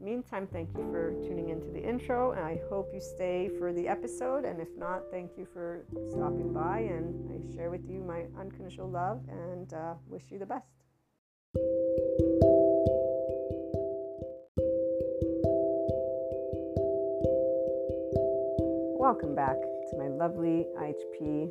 meantime, 0.00 0.48
thank 0.50 0.70
you 0.76 0.90
for 0.90 1.12
tuning 1.22 1.50
into 1.50 1.66
the 1.68 1.82
intro, 1.82 2.32
and 2.32 2.40
I 2.40 2.60
hope 2.68 2.90
you 2.92 3.00
stay 3.00 3.50
for 3.58 3.72
the 3.72 3.86
episode. 3.86 4.44
And 4.44 4.60
if 4.60 4.68
not, 4.76 5.02
thank 5.10 5.32
you 5.36 5.46
for 5.52 5.84
stopping 6.10 6.52
by, 6.52 6.80
and 6.80 7.30
I 7.30 7.54
share 7.54 7.70
with 7.70 7.88
you 7.88 8.00
my 8.00 8.24
unconditional 8.38 8.88
love 8.88 9.20
and 9.28 9.72
uh, 9.74 9.94
wish 10.08 10.22
you 10.30 10.38
the 10.38 10.46
best. 10.46 10.66
Welcome 18.98 19.34
back 19.34 19.56
to 19.90 19.96
my 19.98 20.08
lovely 20.08 20.66
IHP 20.78 21.50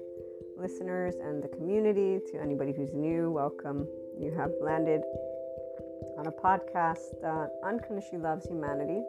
listeners 0.58 1.16
and 1.22 1.44
the 1.44 1.50
community. 1.50 2.20
To 2.32 2.42
anybody 2.42 2.72
who's 2.72 2.94
new, 2.94 3.32
welcome. 3.32 3.88
You 4.20 4.32
have 4.38 4.52
landed 4.62 5.02
on 6.18 6.28
a 6.28 6.32
podcast 6.32 7.20
that 7.22 7.52
unconditionally 7.64 8.24
loves 8.24 8.46
humanity, 8.46 9.02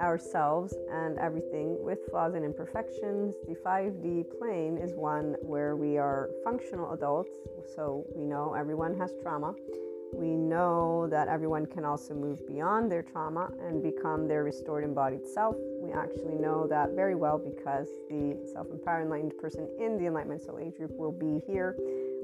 ourselves, 0.00 0.74
and 0.90 1.18
everything 1.18 1.76
with 1.82 1.98
flaws 2.10 2.34
and 2.34 2.44
imperfections. 2.44 3.34
The 3.46 3.54
5D 3.54 4.38
plane 4.38 4.78
is 4.78 4.94
one 4.94 5.36
where 5.42 5.76
we 5.76 5.98
are 5.98 6.30
functional 6.44 6.92
adults, 6.92 7.36
so 7.74 8.04
we 8.14 8.24
know 8.24 8.54
everyone 8.54 8.98
has 8.98 9.12
trauma. 9.22 9.54
We 10.14 10.36
know 10.36 11.08
that 11.08 11.28
everyone 11.28 11.64
can 11.64 11.86
also 11.86 12.12
move 12.12 12.46
beyond 12.46 12.92
their 12.92 13.02
trauma 13.02 13.50
and 13.66 13.82
become 13.82 14.28
their 14.28 14.44
restored 14.44 14.84
embodied 14.84 15.26
self. 15.26 15.56
We 15.80 15.90
actually 15.92 16.34
know 16.34 16.66
that 16.68 16.90
very 16.90 17.14
well 17.14 17.38
because 17.38 17.88
the 18.10 18.38
self 18.52 18.66
empowered 18.70 19.04
enlightened 19.04 19.38
person 19.38 19.68
in 19.80 19.96
the 19.96 20.06
Enlightenment 20.06 20.42
Soul 20.42 20.58
Age 20.58 20.76
group 20.76 20.92
will 20.98 21.12
be 21.12 21.40
here 21.46 21.76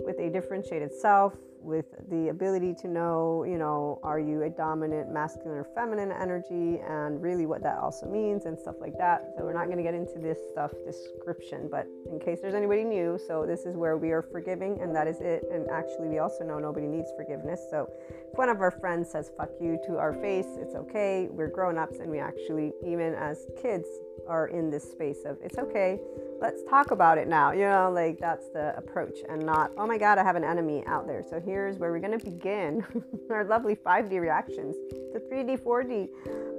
with 0.04 0.18
a 0.18 0.28
differentiated 0.28 0.92
self, 0.92 1.34
with 1.68 1.84
the 2.08 2.28
ability 2.28 2.72
to 2.72 2.88
know, 2.88 3.44
you 3.44 3.58
know, 3.58 4.00
are 4.02 4.18
you 4.18 4.42
a 4.42 4.48
dominant 4.48 5.12
masculine 5.12 5.58
or 5.58 5.64
feminine 5.74 6.10
energy 6.10 6.80
and 6.88 7.22
really 7.22 7.44
what 7.44 7.62
that 7.62 7.78
also 7.78 8.06
means 8.06 8.46
and 8.46 8.58
stuff 8.58 8.76
like 8.80 8.96
that. 8.96 9.34
So 9.36 9.44
we're 9.44 9.52
not 9.52 9.66
going 9.66 9.76
to 9.76 9.82
get 9.82 9.94
into 9.94 10.18
this 10.18 10.38
stuff 10.50 10.72
description, 10.86 11.68
but 11.70 11.86
in 12.10 12.18
case 12.18 12.38
there's 12.40 12.54
anybody 12.54 12.84
new, 12.84 13.20
so 13.28 13.44
this 13.46 13.66
is 13.66 13.76
where 13.76 13.98
we 13.98 14.10
are 14.10 14.22
forgiving 14.22 14.80
and 14.80 14.96
that 14.96 15.06
is 15.06 15.20
it. 15.20 15.44
And 15.52 15.68
actually 15.68 16.08
we 16.08 16.18
also 16.18 16.42
know 16.42 16.58
nobody 16.58 16.86
needs 16.86 17.10
forgiveness. 17.16 17.60
So 17.70 17.88
if 18.32 18.38
one 18.38 18.48
of 18.48 18.62
our 18.62 18.70
friends 18.70 19.10
says 19.10 19.30
fuck 19.36 19.50
you 19.60 19.78
to 19.86 19.98
our 19.98 20.14
face, 20.14 20.56
it's 20.56 20.74
okay. 20.74 21.28
We're 21.30 21.48
grown-ups 21.48 21.98
and 21.98 22.10
we 22.10 22.18
actually 22.18 22.72
even 22.84 23.14
as 23.14 23.46
kids 23.60 23.86
are 24.26 24.48
in 24.48 24.70
this 24.70 24.90
space 24.90 25.24
of 25.26 25.36
it's 25.42 25.58
okay 25.58 26.00
let's 26.40 26.62
talk 26.64 26.90
about 26.90 27.18
it 27.18 27.28
now. 27.28 27.52
You 27.52 27.64
know, 27.64 27.90
like 27.92 28.18
that's 28.18 28.48
the 28.48 28.76
approach 28.76 29.18
and 29.28 29.44
not, 29.44 29.72
oh 29.76 29.86
my 29.86 29.98
God, 29.98 30.18
I 30.18 30.24
have 30.24 30.36
an 30.36 30.44
enemy 30.44 30.84
out 30.86 31.06
there. 31.06 31.24
So 31.28 31.40
here's 31.58 31.76
where 31.76 31.90
we're 31.90 31.98
going 31.98 32.16
to 32.16 32.24
begin 32.24 32.84
our 33.30 33.44
lovely 33.44 33.74
5D 33.74 34.20
reactions 34.20 34.76
to 35.12 35.18
3D, 35.18 35.58
4D 35.58 36.08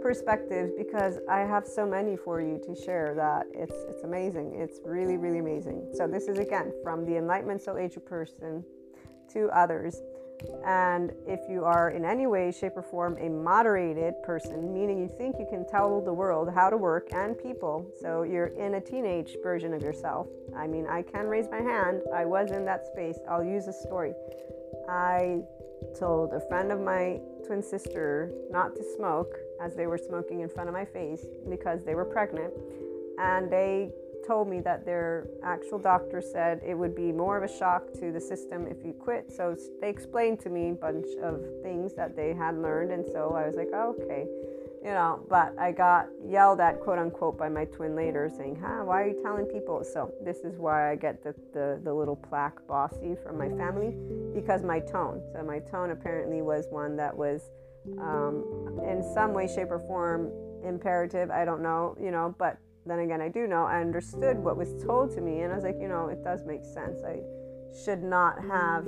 perspectives 0.01 0.73
because 0.77 1.19
I 1.29 1.39
have 1.39 1.65
so 1.65 1.85
many 1.85 2.17
for 2.17 2.41
you 2.41 2.59
to 2.65 2.75
share 2.75 3.13
that 3.15 3.45
it's 3.53 3.75
it's 3.87 4.03
amazing. 4.03 4.55
It's 4.55 4.81
really, 4.83 5.15
really 5.15 5.39
amazing. 5.39 5.87
So 5.93 6.05
this 6.05 6.27
is 6.27 6.37
again 6.37 6.73
from 6.83 7.05
the 7.05 7.15
Enlightenment 7.15 7.61
Soul 7.61 7.77
Age 7.77 7.97
person 8.05 8.65
to 9.31 9.47
others 9.57 10.01
and 10.65 11.11
if 11.27 11.39
you 11.49 11.65
are 11.65 11.89
in 11.89 12.05
any 12.05 12.27
way, 12.27 12.51
shape, 12.51 12.73
or 12.75 12.81
form 12.81 13.17
a 13.19 13.29
moderated 13.29 14.13
person, 14.23 14.73
meaning 14.73 14.99
you 14.99 15.09
think 15.17 15.35
you 15.39 15.45
can 15.49 15.67
tell 15.67 16.01
the 16.01 16.13
world 16.13 16.49
how 16.53 16.69
to 16.69 16.77
work 16.77 17.09
and 17.11 17.37
people, 17.37 17.85
so 18.01 18.23
you're 18.23 18.47
in 18.47 18.75
a 18.75 18.81
teenage 18.81 19.35
version 19.43 19.73
of 19.73 19.81
yourself. 19.81 20.27
I 20.55 20.67
mean, 20.67 20.87
I 20.87 21.01
can 21.01 21.27
raise 21.27 21.49
my 21.49 21.61
hand. 21.61 22.01
I 22.13 22.25
was 22.25 22.51
in 22.51 22.65
that 22.65 22.85
space. 22.85 23.17
I'll 23.29 23.43
use 23.43 23.67
a 23.67 23.73
story. 23.73 24.13
I 24.89 25.41
told 25.97 26.33
a 26.33 26.39
friend 26.47 26.71
of 26.71 26.79
my 26.79 27.19
twin 27.45 27.63
sister 27.63 28.31
not 28.51 28.75
to 28.75 28.83
smoke 28.95 29.37
as 29.61 29.75
they 29.75 29.87
were 29.87 29.97
smoking 29.97 30.41
in 30.41 30.49
front 30.49 30.69
of 30.69 30.73
my 30.73 30.85
face 30.85 31.25
because 31.49 31.83
they 31.83 31.95
were 31.95 32.05
pregnant. 32.05 32.53
And 33.17 33.51
they 33.51 33.91
told 34.25 34.47
me 34.47 34.61
that 34.61 34.85
their 34.85 35.27
actual 35.43 35.79
doctor 35.79 36.21
said 36.21 36.61
it 36.65 36.75
would 36.75 36.95
be 36.95 37.11
more 37.11 37.37
of 37.37 37.43
a 37.43 37.57
shock 37.57 37.91
to 37.93 38.11
the 38.11 38.19
system 38.21 38.67
if 38.67 38.77
you 38.85 38.93
quit. 38.93 39.31
So 39.31 39.55
they 39.81 39.89
explained 39.89 40.39
to 40.41 40.49
me 40.49 40.69
a 40.69 40.73
bunch 40.73 41.07
of 41.21 41.43
things 41.63 41.93
that 41.95 42.15
they 42.15 42.33
had 42.33 42.57
learned. 42.57 42.91
And 42.91 43.05
so 43.11 43.33
I 43.35 43.47
was 43.47 43.55
like, 43.55 43.69
oh, 43.73 43.95
okay, 44.01 44.25
you 44.83 44.91
know, 44.91 45.25
but 45.29 45.53
I 45.59 45.71
got 45.71 46.07
yelled 46.25 46.61
at, 46.61 46.79
quote 46.79 46.99
unquote, 46.99 47.37
by 47.37 47.49
my 47.49 47.65
twin 47.65 47.95
later 47.95 48.31
saying, 48.35 48.57
huh, 48.61 48.83
why 48.85 49.03
are 49.03 49.07
you 49.07 49.21
telling 49.21 49.45
people? 49.45 49.83
So 49.83 50.13
this 50.23 50.37
is 50.37 50.57
why 50.57 50.91
I 50.91 50.95
get 50.95 51.21
the, 51.21 51.35
the, 51.53 51.81
the 51.83 51.93
little 51.93 52.15
plaque 52.15 52.65
bossy 52.67 53.15
from 53.23 53.37
my 53.37 53.49
family 53.49 53.93
because 54.33 54.63
my 54.63 54.79
tone. 54.79 55.21
So 55.33 55.43
my 55.43 55.59
tone 55.59 55.91
apparently 55.91 56.41
was 56.41 56.65
one 56.69 56.95
that 56.95 57.15
was 57.15 57.49
um, 57.99 58.79
in 58.87 59.03
some 59.13 59.33
way, 59.33 59.47
shape, 59.47 59.71
or 59.71 59.79
form 59.79 60.31
imperative. 60.63 61.29
I 61.29 61.43
don't 61.43 61.61
know, 61.61 61.97
you 62.01 62.11
know, 62.11 62.35
but 62.37 62.57
then 62.85 62.99
again, 62.99 63.21
I 63.21 63.29
do 63.29 63.47
know 63.47 63.65
I 63.65 63.81
understood 63.81 64.37
what 64.37 64.57
was 64.57 64.81
told 64.83 65.13
to 65.15 65.21
me, 65.21 65.41
and 65.41 65.51
I 65.51 65.55
was 65.55 65.63
like, 65.63 65.77
you 65.79 65.87
know, 65.87 66.07
it 66.07 66.23
does 66.23 66.45
make 66.45 66.63
sense. 66.63 67.01
I 67.03 67.19
should 67.83 68.01
not 68.01 68.41
have 68.45 68.85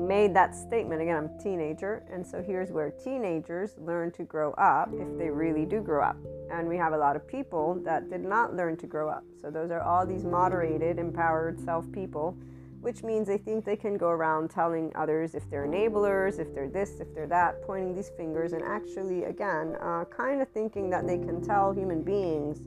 made 0.00 0.34
that 0.34 0.54
statement. 0.54 1.02
Again, 1.02 1.16
I'm 1.16 1.26
a 1.26 1.42
teenager, 1.42 2.02
and 2.10 2.26
so 2.26 2.42
here's 2.42 2.70
where 2.72 2.90
teenagers 2.90 3.74
learn 3.78 4.10
to 4.12 4.24
grow 4.24 4.52
up 4.52 4.90
if 4.92 5.18
they 5.18 5.30
really 5.30 5.64
do 5.64 5.80
grow 5.80 6.02
up. 6.02 6.16
And 6.50 6.66
we 6.66 6.76
have 6.76 6.92
a 6.92 6.98
lot 6.98 7.16
of 7.16 7.26
people 7.28 7.80
that 7.84 8.10
did 8.10 8.22
not 8.22 8.56
learn 8.56 8.76
to 8.78 8.86
grow 8.86 9.08
up. 9.08 9.24
So 9.40 9.50
those 9.50 9.70
are 9.70 9.82
all 9.82 10.06
these 10.06 10.24
moderated, 10.24 10.98
empowered 10.98 11.60
self 11.60 11.90
people, 11.92 12.36
which 12.80 13.02
means 13.02 13.28
they 13.28 13.38
think 13.38 13.64
they 13.64 13.76
can 13.76 13.96
go 13.96 14.08
around 14.08 14.50
telling 14.50 14.90
others 14.94 15.34
if 15.34 15.48
they're 15.50 15.66
enablers, 15.66 16.38
if 16.38 16.54
they're 16.54 16.68
this, 16.68 17.00
if 17.00 17.14
they're 17.14 17.26
that, 17.26 17.62
pointing 17.62 17.94
these 17.94 18.10
fingers, 18.16 18.52
and 18.52 18.62
actually, 18.62 19.24
again, 19.24 19.76
uh, 19.82 20.04
kind 20.04 20.40
of 20.40 20.48
thinking 20.48 20.88
that 20.90 21.06
they 21.06 21.18
can 21.18 21.42
tell 21.42 21.72
human 21.72 22.02
beings 22.02 22.62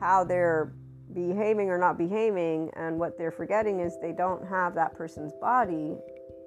how 0.00 0.24
they're 0.24 0.72
behaving 1.12 1.70
or 1.70 1.78
not 1.78 1.98
behaving. 1.98 2.70
And 2.74 2.98
what 2.98 3.16
they're 3.18 3.30
forgetting 3.30 3.80
is 3.80 3.98
they 4.00 4.12
don't 4.12 4.46
have 4.46 4.74
that 4.74 4.96
person's 4.96 5.32
body. 5.40 5.96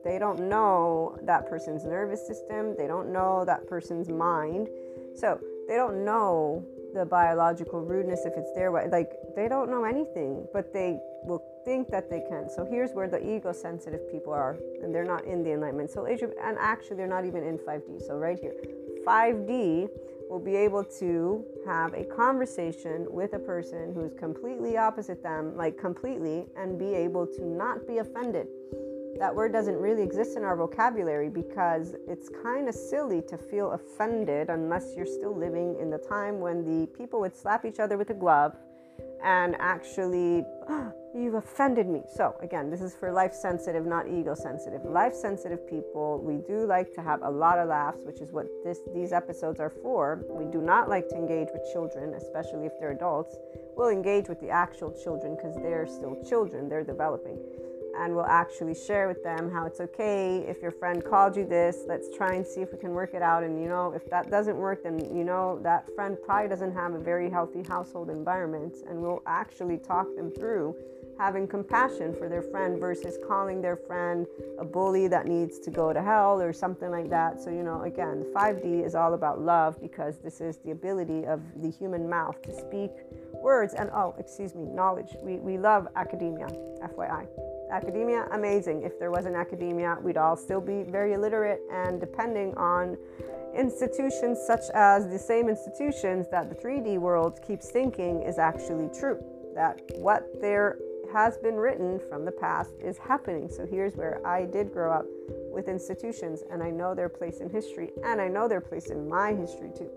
They 0.03 0.17
don't 0.17 0.39
know 0.39 1.17
that 1.23 1.49
person's 1.49 1.83
nervous 1.85 2.25
system. 2.25 2.75
They 2.77 2.87
don't 2.87 3.11
know 3.11 3.43
that 3.45 3.67
person's 3.67 4.09
mind. 4.09 4.69
So 5.15 5.39
they 5.67 5.75
don't 5.75 6.05
know 6.05 6.65
the 6.93 7.05
biological 7.05 7.81
rudeness 7.81 8.21
if 8.25 8.33
it's 8.35 8.51
their 8.53 8.71
way. 8.71 8.87
Like 8.91 9.11
they 9.35 9.47
don't 9.47 9.69
know 9.69 9.83
anything, 9.83 10.47
but 10.53 10.73
they 10.73 10.99
will 11.23 11.43
think 11.65 11.89
that 11.89 12.09
they 12.09 12.21
can. 12.29 12.49
So 12.49 12.65
here's 12.65 12.91
where 12.91 13.07
the 13.07 13.19
ego 13.19 13.51
sensitive 13.51 14.09
people 14.11 14.33
are, 14.33 14.57
and 14.81 14.93
they're 14.93 15.05
not 15.05 15.25
in 15.25 15.43
the 15.43 15.51
enlightenment. 15.51 15.91
So 15.91 16.05
and 16.05 16.57
actually 16.59 16.97
they're 16.97 17.07
not 17.07 17.25
even 17.25 17.43
in 17.43 17.57
5D. 17.57 18.01
So 18.07 18.15
right 18.15 18.39
here, 18.39 18.55
5D 19.05 19.89
will 20.29 20.39
be 20.39 20.55
able 20.55 20.83
to 20.83 21.43
have 21.65 21.93
a 21.93 22.03
conversation 22.03 23.07
with 23.09 23.33
a 23.33 23.39
person 23.39 23.91
who's 23.93 24.13
completely 24.13 24.77
opposite 24.77 25.23
them, 25.23 25.55
like 25.57 25.77
completely, 25.77 26.45
and 26.55 26.77
be 26.77 26.93
able 26.93 27.25
to 27.25 27.45
not 27.45 27.87
be 27.87 27.97
offended. 27.97 28.47
That 29.17 29.35
word 29.35 29.51
doesn't 29.51 29.75
really 29.75 30.03
exist 30.03 30.37
in 30.37 30.43
our 30.43 30.55
vocabulary 30.55 31.29
because 31.29 31.95
it's 32.07 32.29
kind 32.43 32.69
of 32.69 32.75
silly 32.75 33.21
to 33.23 33.37
feel 33.37 33.71
offended 33.71 34.49
unless 34.49 34.93
you're 34.95 35.05
still 35.05 35.35
living 35.35 35.77
in 35.79 35.89
the 35.89 35.97
time 35.97 36.39
when 36.39 36.63
the 36.63 36.87
people 36.87 37.19
would 37.21 37.35
slap 37.35 37.65
each 37.65 37.79
other 37.79 37.97
with 37.97 38.11
a 38.11 38.13
glove 38.13 38.55
and 39.23 39.55
actually, 39.59 40.45
oh, 40.69 40.93
you've 41.15 41.33
offended 41.33 41.87
me. 41.87 42.03
So, 42.15 42.35
again, 42.41 42.69
this 42.69 42.81
is 42.81 42.95
for 42.95 43.11
life 43.11 43.33
sensitive, 43.33 43.85
not 43.85 44.07
ego 44.07 44.35
sensitive. 44.35 44.85
Life 44.85 45.13
sensitive 45.13 45.67
people, 45.67 46.21
we 46.23 46.37
do 46.47 46.65
like 46.65 46.93
to 46.93 47.01
have 47.01 47.21
a 47.23 47.29
lot 47.29 47.57
of 47.57 47.67
laughs, 47.67 47.99
which 48.05 48.21
is 48.21 48.31
what 48.31 48.45
this, 48.63 48.79
these 48.93 49.11
episodes 49.11 49.59
are 49.59 49.71
for. 49.81 50.23
We 50.29 50.45
do 50.45 50.61
not 50.61 50.87
like 50.87 51.09
to 51.09 51.15
engage 51.15 51.47
with 51.51 51.63
children, 51.73 52.13
especially 52.13 52.65
if 52.65 52.73
they're 52.79 52.91
adults. 52.91 53.35
We'll 53.75 53.89
engage 53.89 54.29
with 54.29 54.39
the 54.39 54.49
actual 54.49 54.91
children 55.03 55.35
because 55.35 55.55
they're 55.55 55.87
still 55.87 56.23
children, 56.23 56.69
they're 56.69 56.83
developing 56.83 57.37
and 57.99 58.15
we'll 58.15 58.25
actually 58.25 58.73
share 58.73 59.07
with 59.07 59.23
them 59.23 59.51
how 59.51 59.65
it's 59.65 59.79
okay 59.79 60.45
if 60.47 60.61
your 60.61 60.71
friend 60.71 61.03
called 61.03 61.35
you 61.35 61.45
this 61.45 61.83
let's 61.87 62.07
try 62.15 62.33
and 62.35 62.45
see 62.45 62.61
if 62.61 62.71
we 62.71 62.77
can 62.77 62.91
work 62.91 63.13
it 63.13 63.21
out 63.21 63.43
and 63.43 63.61
you 63.61 63.67
know 63.67 63.91
if 63.91 64.09
that 64.09 64.31
doesn't 64.31 64.57
work 64.57 64.83
then 64.83 64.99
you 65.15 65.23
know 65.23 65.59
that 65.61 65.85
friend 65.95 66.17
probably 66.25 66.49
doesn't 66.49 66.73
have 66.73 66.93
a 66.93 66.99
very 66.99 67.29
healthy 67.29 67.63
household 67.67 68.09
environment 68.09 68.77
and 68.89 68.99
we'll 68.99 69.21
actually 69.27 69.77
talk 69.77 70.07
them 70.15 70.31
through 70.31 70.75
having 71.19 71.45
compassion 71.45 72.15
for 72.15 72.29
their 72.29 72.41
friend 72.41 72.79
versus 72.79 73.17
calling 73.27 73.61
their 73.61 73.75
friend 73.75 74.25
a 74.57 74.63
bully 74.63 75.07
that 75.09 75.27
needs 75.27 75.59
to 75.59 75.69
go 75.69 75.91
to 75.91 76.01
hell 76.01 76.41
or 76.41 76.53
something 76.53 76.89
like 76.89 77.09
that. 77.09 77.41
So, 77.41 77.49
you 77.49 77.61
know, 77.61 77.81
again, 77.81 78.25
5D 78.33 78.85
is 78.85 78.95
all 78.95 79.13
about 79.13 79.41
love 79.41 79.81
because 79.81 80.17
this 80.19 80.39
is 80.39 80.57
the 80.59 80.71
ability 80.71 81.25
of 81.25 81.41
the 81.61 81.69
human 81.69 82.09
mouth 82.09 82.41
to 82.43 82.57
speak 82.57 82.91
words 83.33 83.73
and, 83.73 83.89
oh, 83.93 84.15
excuse 84.17 84.55
me, 84.55 84.63
knowledge. 84.63 85.13
We, 85.21 85.35
we 85.35 85.57
love 85.57 85.89
academia, 85.97 86.47
FYI. 86.81 87.58
Academia, 87.71 88.27
amazing. 88.31 88.83
If 88.83 88.97
there 88.97 89.11
wasn't 89.11 89.35
academia, 89.35 89.97
we'd 90.01 90.17
all 90.17 90.35
still 90.35 90.61
be 90.61 90.83
very 90.83 91.13
illiterate 91.13 91.61
and 91.71 91.99
depending 91.99 92.55
on 92.55 92.97
institutions 93.55 94.39
such 94.45 94.69
as 94.73 95.07
the 95.07 95.19
same 95.19 95.49
institutions 95.49 96.27
that 96.31 96.49
the 96.49 96.55
3D 96.55 96.97
world 96.97 97.39
keeps 97.45 97.69
thinking 97.69 98.21
is 98.23 98.37
actually 98.39 98.89
true. 98.97 99.23
That 99.55 99.81
what 99.95 100.41
there 100.41 100.77
has 101.11 101.37
been 101.37 101.55
written 101.55 101.99
from 102.09 102.25
the 102.25 102.31
past 102.31 102.71
is 102.83 102.97
happening. 102.97 103.49
So 103.49 103.65
here's 103.65 103.95
where 103.95 104.25
I 104.25 104.45
did 104.45 104.71
grow 104.71 104.91
up 104.91 105.05
with 105.51 105.67
institutions 105.67 106.43
and 106.51 106.61
I 106.61 106.69
know 106.69 106.93
their 106.93 107.09
place 107.09 107.39
in 107.39 107.49
history 107.49 107.91
and 108.03 108.21
I 108.21 108.27
know 108.27 108.47
their 108.47 108.61
place 108.61 108.89
in 108.89 109.07
my 109.07 109.33
history 109.33 109.71
too. 109.75 109.89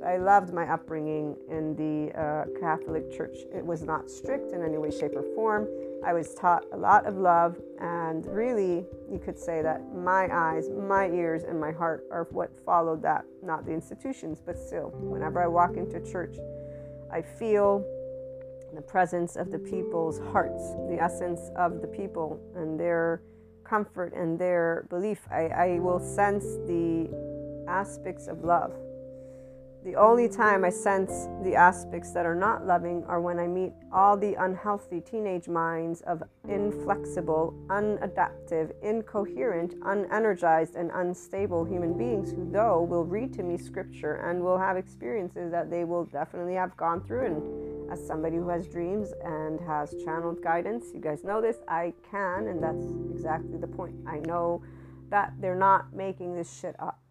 So 0.00 0.06
I 0.06 0.16
loved 0.16 0.52
my 0.52 0.70
upbringing 0.70 1.36
in 1.48 1.74
the 1.76 2.18
uh, 2.18 2.44
Catholic 2.60 3.10
Church. 3.10 3.36
It 3.54 3.64
was 3.64 3.82
not 3.82 4.10
strict 4.10 4.52
in 4.52 4.62
any 4.62 4.76
way, 4.78 4.90
shape, 4.90 5.12
or 5.14 5.24
form. 5.34 5.68
I 6.04 6.12
was 6.12 6.34
taught 6.34 6.64
a 6.72 6.76
lot 6.76 7.06
of 7.06 7.16
love, 7.16 7.56
and 7.80 8.26
really, 8.26 8.84
you 9.10 9.18
could 9.18 9.38
say 9.38 9.62
that 9.62 9.94
my 9.94 10.28
eyes, 10.30 10.68
my 10.68 11.08
ears, 11.08 11.44
and 11.44 11.58
my 11.58 11.72
heart 11.72 12.04
are 12.10 12.28
what 12.30 12.50
followed 12.64 13.02
that, 13.02 13.24
not 13.42 13.64
the 13.64 13.72
institutions, 13.72 14.42
but 14.44 14.58
still, 14.58 14.90
whenever 14.96 15.42
I 15.42 15.46
walk 15.46 15.76
into 15.76 16.00
church, 16.00 16.36
I 17.10 17.22
feel 17.22 17.84
the 18.74 18.82
presence 18.82 19.36
of 19.36 19.50
the 19.50 19.58
people's 19.58 20.18
hearts, 20.18 20.62
the 20.90 20.98
essence 21.00 21.50
of 21.56 21.80
the 21.80 21.88
people, 21.88 22.40
and 22.54 22.78
their 22.78 23.22
comfort 23.64 24.12
and 24.12 24.38
their 24.38 24.86
belief. 24.90 25.20
I, 25.30 25.46
I 25.48 25.78
will 25.78 26.00
sense 26.00 26.44
the 26.66 27.08
aspects 27.66 28.26
of 28.26 28.44
love 28.44 28.74
the 29.84 29.94
only 29.96 30.30
time 30.30 30.64
I 30.64 30.70
sense 30.70 31.28
the 31.42 31.54
aspects 31.54 32.12
that 32.12 32.24
are 32.24 32.34
not 32.34 32.66
loving 32.66 33.04
are 33.04 33.20
when 33.20 33.38
I 33.38 33.46
meet 33.46 33.72
all 33.92 34.16
the 34.16 34.34
unhealthy 34.34 35.02
teenage 35.02 35.46
minds 35.46 36.00
of 36.02 36.22
inflexible, 36.48 37.54
unadaptive, 37.66 38.72
incoherent, 38.82 39.78
unenergized, 39.80 40.74
and 40.74 40.90
unstable 40.94 41.66
human 41.66 41.98
beings 41.98 42.30
who, 42.30 42.50
though, 42.50 42.82
will 42.82 43.04
read 43.04 43.34
to 43.34 43.42
me 43.42 43.58
scripture 43.58 44.14
and 44.26 44.42
will 44.42 44.58
have 44.58 44.78
experiences 44.78 45.50
that 45.50 45.70
they 45.70 45.84
will 45.84 46.06
definitely 46.06 46.54
have 46.54 46.74
gone 46.78 47.04
through. 47.04 47.26
And 47.26 47.92
as 47.92 48.04
somebody 48.06 48.36
who 48.36 48.48
has 48.48 48.66
dreams 48.66 49.12
and 49.22 49.60
has 49.60 49.94
channeled 50.02 50.42
guidance, 50.42 50.86
you 50.94 51.00
guys 51.00 51.24
know 51.24 51.42
this, 51.42 51.58
I 51.68 51.92
can, 52.10 52.48
and 52.48 52.62
that's 52.62 52.86
exactly 53.14 53.58
the 53.58 53.68
point. 53.68 53.96
I 54.06 54.20
know 54.20 54.62
that 55.10 55.34
they're 55.40 55.54
not 55.54 55.92
making 55.92 56.34
this 56.34 56.58
shit 56.58 56.74
up 56.78 57.03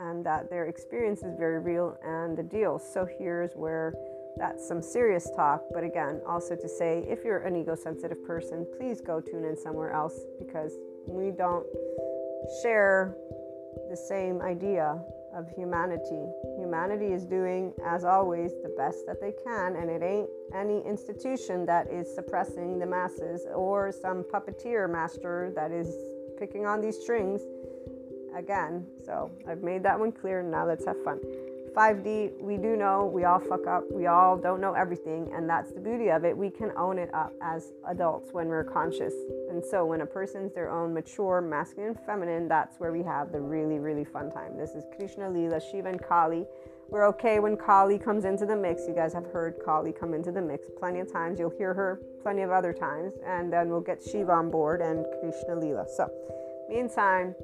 and 0.00 0.24
that 0.24 0.48
their 0.50 0.66
experience 0.66 1.22
is 1.22 1.36
very 1.36 1.58
real 1.58 1.96
and 2.04 2.36
the 2.36 2.42
deal. 2.42 2.78
So 2.78 3.06
here's 3.18 3.52
where 3.54 3.94
that's 4.36 4.66
some 4.66 4.80
serious 4.82 5.30
talk. 5.36 5.62
But 5.72 5.84
again, 5.84 6.20
also 6.26 6.56
to 6.56 6.68
say 6.68 7.04
if 7.08 7.24
you're 7.24 7.40
an 7.40 7.56
ego 7.56 7.74
sensitive 7.74 8.24
person, 8.24 8.66
please 8.78 9.00
go 9.00 9.20
tune 9.20 9.44
in 9.44 9.56
somewhere 9.56 9.92
else 9.92 10.20
because 10.38 10.72
we 11.06 11.30
don't 11.30 11.66
share 12.62 13.14
the 13.90 13.96
same 13.96 14.40
idea 14.40 14.98
of 15.34 15.48
humanity. 15.50 16.26
Humanity 16.58 17.12
is 17.12 17.24
doing, 17.24 17.72
as 17.84 18.04
always, 18.04 18.52
the 18.62 18.74
best 18.76 19.06
that 19.06 19.20
they 19.20 19.32
can, 19.44 19.76
and 19.76 19.88
it 19.88 20.02
ain't 20.02 20.28
any 20.54 20.82
institution 20.84 21.64
that 21.66 21.88
is 21.90 22.12
suppressing 22.12 22.78
the 22.78 22.86
masses 22.86 23.46
or 23.54 23.92
some 23.92 24.24
puppeteer 24.24 24.90
master 24.90 25.52
that 25.54 25.70
is 25.70 25.94
picking 26.38 26.66
on 26.66 26.80
these 26.80 26.98
strings 26.98 27.42
again. 28.40 28.84
So 29.06 29.30
I've 29.46 29.62
made 29.62 29.84
that 29.84 29.98
one 29.98 30.10
clear. 30.10 30.42
Now 30.42 30.66
let's 30.66 30.84
have 30.86 30.96
fun. 31.04 31.20
5D, 31.76 32.40
we 32.40 32.56
do 32.56 32.74
know 32.74 33.08
we 33.14 33.24
all 33.24 33.38
fuck 33.38 33.66
up. 33.66 33.84
We 33.92 34.06
all 34.06 34.36
don't 34.36 34.60
know 34.60 34.72
everything. 34.72 35.30
And 35.32 35.48
that's 35.48 35.70
the 35.72 35.80
beauty 35.80 36.10
of 36.10 36.24
it. 36.24 36.36
We 36.36 36.50
can 36.50 36.72
own 36.76 36.98
it 36.98 37.14
up 37.14 37.32
as 37.40 37.72
adults 37.86 38.30
when 38.32 38.48
we're 38.48 38.64
conscious. 38.64 39.14
And 39.50 39.64
so 39.64 39.84
when 39.84 40.00
a 40.00 40.06
person's 40.06 40.52
their 40.52 40.68
own 40.68 40.92
mature, 40.92 41.40
masculine, 41.40 41.96
feminine, 42.06 42.48
that's 42.48 42.80
where 42.80 42.92
we 42.92 43.04
have 43.04 43.30
the 43.30 43.40
really, 43.40 43.78
really 43.78 44.04
fun 44.04 44.32
time. 44.32 44.56
This 44.56 44.70
is 44.70 44.84
Krishna, 44.96 45.28
Leela, 45.28 45.60
Shiva, 45.70 45.90
and 45.90 46.02
Kali. 46.02 46.44
We're 46.88 47.06
okay 47.10 47.38
when 47.38 47.56
Kali 47.56 48.00
comes 48.00 48.24
into 48.24 48.46
the 48.46 48.56
mix. 48.56 48.88
You 48.88 48.94
guys 48.94 49.12
have 49.12 49.26
heard 49.26 49.54
Kali 49.64 49.92
come 49.92 50.12
into 50.12 50.32
the 50.32 50.42
mix 50.42 50.66
plenty 50.76 50.98
of 50.98 51.12
times. 51.12 51.38
You'll 51.38 51.54
hear 51.56 51.72
her 51.72 52.00
plenty 52.20 52.42
of 52.42 52.50
other 52.50 52.72
times. 52.72 53.14
And 53.24 53.52
then 53.52 53.68
we'll 53.68 53.80
get 53.80 54.02
Shiva 54.02 54.32
on 54.32 54.50
board 54.50 54.80
and 54.80 55.06
Krishna, 55.20 55.54
Leela. 55.54 55.88
So, 55.88 56.10
meantime, 56.68 57.36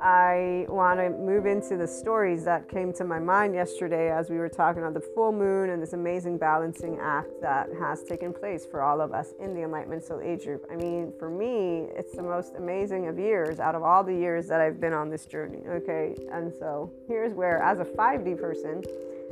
I 0.00 0.66
want 0.68 1.00
to 1.00 1.10
move 1.10 1.46
into 1.46 1.76
the 1.76 1.86
stories 1.86 2.44
that 2.44 2.68
came 2.68 2.92
to 2.94 3.04
my 3.04 3.18
mind 3.18 3.54
yesterday 3.54 4.10
as 4.10 4.28
we 4.28 4.36
were 4.36 4.48
talking 4.48 4.82
about 4.82 4.94
the 4.94 5.00
full 5.00 5.32
moon 5.32 5.70
and 5.70 5.82
this 5.82 5.94
amazing 5.94 6.36
balancing 6.38 6.98
act 7.00 7.30
that 7.40 7.68
has 7.78 8.02
taken 8.02 8.32
place 8.32 8.66
for 8.66 8.82
all 8.82 9.00
of 9.00 9.12
us 9.12 9.32
in 9.40 9.54
the 9.54 9.62
Enlightenment 9.62 10.04
Soul 10.04 10.20
Age 10.20 10.44
group. 10.44 10.66
I 10.70 10.76
mean, 10.76 11.12
for 11.18 11.30
me, 11.30 11.88
it's 11.96 12.14
the 12.14 12.22
most 12.22 12.56
amazing 12.56 13.08
of 13.08 13.18
years 13.18 13.58
out 13.58 13.74
of 13.74 13.82
all 13.82 14.04
the 14.04 14.14
years 14.14 14.46
that 14.48 14.60
I've 14.60 14.80
been 14.80 14.92
on 14.92 15.08
this 15.08 15.24
journey. 15.24 15.62
Okay, 15.66 16.14
and 16.30 16.52
so 16.52 16.92
here's 17.08 17.32
where, 17.32 17.62
as 17.62 17.80
a 17.80 17.84
5D 17.84 18.38
person, 18.38 18.82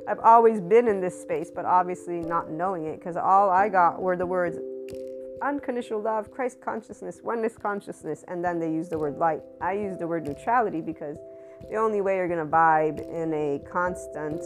I've 0.09 0.21
always 0.21 0.61
been 0.61 0.89
in 0.89 1.01
this 1.01 1.21
space, 1.21 1.51
but 1.51 1.65
obviously 1.65 2.21
not 2.21 2.51
knowing 2.51 2.87
it 2.87 2.99
because 2.99 3.17
all 3.17 3.51
I 3.51 3.69
got 3.69 4.01
were 4.01 4.17
the 4.17 4.27
words 4.27 4.59
unconditional 5.43 6.01
love, 6.01 6.31
Christ 6.31 6.61
consciousness, 6.61 7.21
oneness 7.23 7.57
consciousness, 7.57 8.25
and 8.29 8.45
then 8.45 8.59
they 8.59 8.71
use 8.71 8.89
the 8.89 8.99
word 8.99 9.19
light. 9.19 9.43
I 9.61 9.73
use 9.73 9.97
the 9.99 10.07
word 10.07 10.27
neutrality 10.27 10.81
because 10.81 11.19
the 11.71 11.77
only 11.77 12.01
way 12.01 12.17
you're 12.17 12.29
going 12.29 12.45
to 12.45 12.51
vibe 12.51 13.01
in 13.09 13.33
a 13.33 13.61
constant 13.71 14.43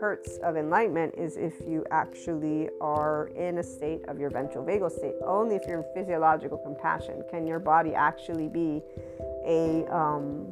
hertz 0.00 0.36
of 0.38 0.56
enlightenment 0.56 1.14
is 1.16 1.36
if 1.36 1.54
you 1.66 1.84
actually 1.90 2.68
are 2.80 3.28
in 3.36 3.58
a 3.58 3.62
state 3.62 4.04
of 4.08 4.18
your 4.18 4.30
ventral 4.30 4.64
vagal 4.64 4.90
state. 4.90 5.14
Only 5.24 5.56
if 5.56 5.62
you're 5.66 5.78
in 5.78 5.84
physiological 5.94 6.58
compassion 6.58 7.24
can 7.30 7.46
your 7.46 7.58
body 7.58 7.94
actually 7.94 8.48
be 8.48 8.82
a 9.46 9.86
um, 9.90 10.46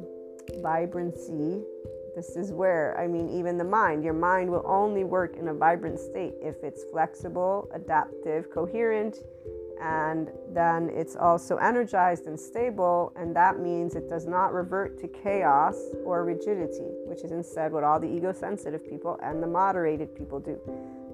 vibrancy 0.62 1.62
this 2.14 2.36
is 2.36 2.52
where, 2.52 2.98
I 2.98 3.06
mean, 3.06 3.28
even 3.28 3.58
the 3.58 3.64
mind, 3.64 4.04
your 4.04 4.14
mind 4.14 4.50
will 4.50 4.64
only 4.66 5.04
work 5.04 5.36
in 5.36 5.48
a 5.48 5.54
vibrant 5.54 5.98
state 5.98 6.34
if 6.40 6.56
it's 6.62 6.84
flexible, 6.92 7.68
adaptive, 7.74 8.50
coherent, 8.52 9.18
and 9.80 10.30
then 10.52 10.88
it's 10.92 11.16
also 11.16 11.56
energized 11.56 12.26
and 12.26 12.38
stable. 12.38 13.12
And 13.16 13.34
that 13.34 13.58
means 13.58 13.96
it 13.96 14.08
does 14.08 14.26
not 14.26 14.52
revert 14.52 14.98
to 15.00 15.08
chaos 15.08 15.76
or 16.04 16.24
rigidity, 16.24 16.90
which 17.06 17.24
is 17.24 17.32
instead 17.32 17.72
what 17.72 17.84
all 17.84 17.98
the 17.98 18.08
ego 18.08 18.32
sensitive 18.32 18.88
people 18.88 19.18
and 19.22 19.42
the 19.42 19.46
moderated 19.46 20.14
people 20.14 20.38
do. 20.38 20.58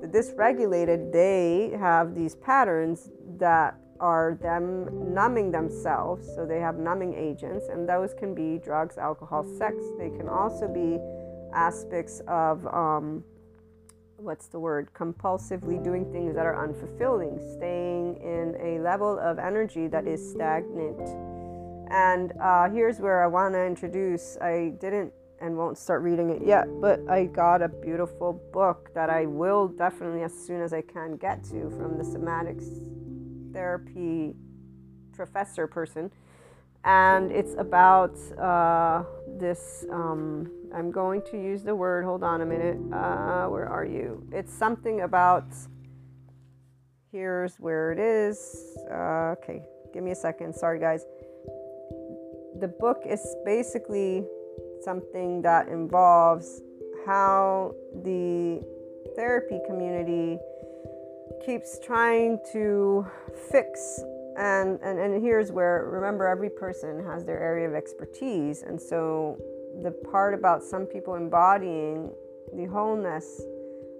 The 0.03 0.09
dysregulated, 0.09 1.13
they 1.13 1.77
have 1.79 2.15
these 2.15 2.35
patterns 2.35 3.11
that 3.39 3.79
are 4.01 4.39
them 4.43 5.15
numbing 5.15 5.53
themselves. 5.53 6.27
So 6.35 6.47
they 6.47 6.59
have 6.59 6.79
numbing 6.79 7.15
agents, 7.15 7.67
and 7.71 7.89
those 7.89 8.15
can 8.15 8.35
be 8.35 8.59
drugs, 8.59 8.99
alcohol, 8.99 9.45
sex. 9.59 9.77
They 9.99 10.11
can 10.11 10.29
also 10.29 10.67
be 10.67 10.99
aspects 11.55 12.23
of 12.27 12.67
um, 12.67 13.23
what's 14.17 14.49
the 14.49 14.59
word? 14.59 14.89
Compulsively 14.95 15.83
doing 15.83 16.11
things 16.13 16.35
that 16.35 16.47
are 16.47 16.67
unfulfilling, 16.67 17.39
staying 17.57 18.17
in 18.17 18.57
a 18.61 18.81
level 18.83 19.19
of 19.19 19.39
energy 19.39 19.87
that 19.89 20.07
is 20.07 20.31
stagnant. 20.31 21.01
And 21.91 22.33
uh, 22.41 22.71
here's 22.71 23.01
where 23.01 23.23
I 23.23 23.27
want 23.27 23.55
to 23.55 23.65
introduce 23.65 24.37
I 24.41 24.75
didn't 24.81 25.13
and 25.41 25.57
won't 25.57 25.79
start 25.79 26.03
reading 26.03 26.31
it 26.31 26.43
yet, 26.45 26.67
but 26.81 27.01
I 27.09 27.25
got 27.25 27.63
a 27.63 27.69
beautiful 27.69 28.35
book 28.53 28.91
that 28.95 29.09
I 29.09 29.25
will 29.25 29.69
definitely, 29.69 30.23
as 30.23 30.35
soon 30.35 30.61
as 30.61 30.75
I 30.75 30.83
can, 30.83 31.17
get 31.17 31.43
to 31.45 31.71
from 31.71 31.97
the 31.97 32.05
somatics 32.05 32.79
therapy 33.53 34.35
professor 35.13 35.67
person, 35.67 36.11
and 36.85 37.31
it's 37.31 37.55
about 37.59 38.17
uh, 38.39 39.05
this. 39.39 39.85
Um, 39.91 40.51
I'm 40.75 40.91
going 40.91 41.23
to 41.31 41.37
use 41.37 41.63
the 41.63 41.75
word. 41.75 42.05
Hold 42.05 42.23
on 42.23 42.41
a 42.41 42.47
minute. 42.47 42.79
Uh, 42.93 43.47
where 43.47 43.69
are 43.69 43.85
you? 43.85 44.27
It's 44.33 44.53
something 44.53 45.03
about. 45.03 45.47
Here's 47.13 47.57
where 47.57 47.91
it 47.91 47.99
is. 47.99 48.79
Uh, 48.89 49.35
okay, 49.37 49.63
give 49.93 50.05
me 50.05 50.13
a 50.13 50.15
second. 50.15 50.55
Sorry, 50.55 50.79
guys. 50.79 51.05
The 52.61 52.69
book 52.69 53.03
is 53.05 53.21
basically 53.45 54.25
something 54.83 55.43
that 55.43 55.69
involves 55.69 56.63
how 57.07 57.75
the 58.05 58.63
therapy 59.17 59.59
community 59.67 60.39
keeps 61.45 61.79
trying 61.79 62.39
to 62.53 63.07
fix 63.51 64.01
and, 64.37 64.79
and 64.83 64.99
and 64.99 65.23
here's 65.23 65.51
where 65.51 65.89
remember 65.91 66.27
every 66.27 66.51
person 66.51 67.05
has 67.05 67.25
their 67.25 67.41
area 67.41 67.69
of 67.69 67.75
expertise 67.75 68.63
and 68.63 68.81
so 68.81 69.37
the 69.83 69.91
part 69.91 70.35
about 70.35 70.63
some 70.63 70.87
people 70.87 71.15
embodying 71.15 72.11
the 72.55 72.65
wholeness 72.67 73.43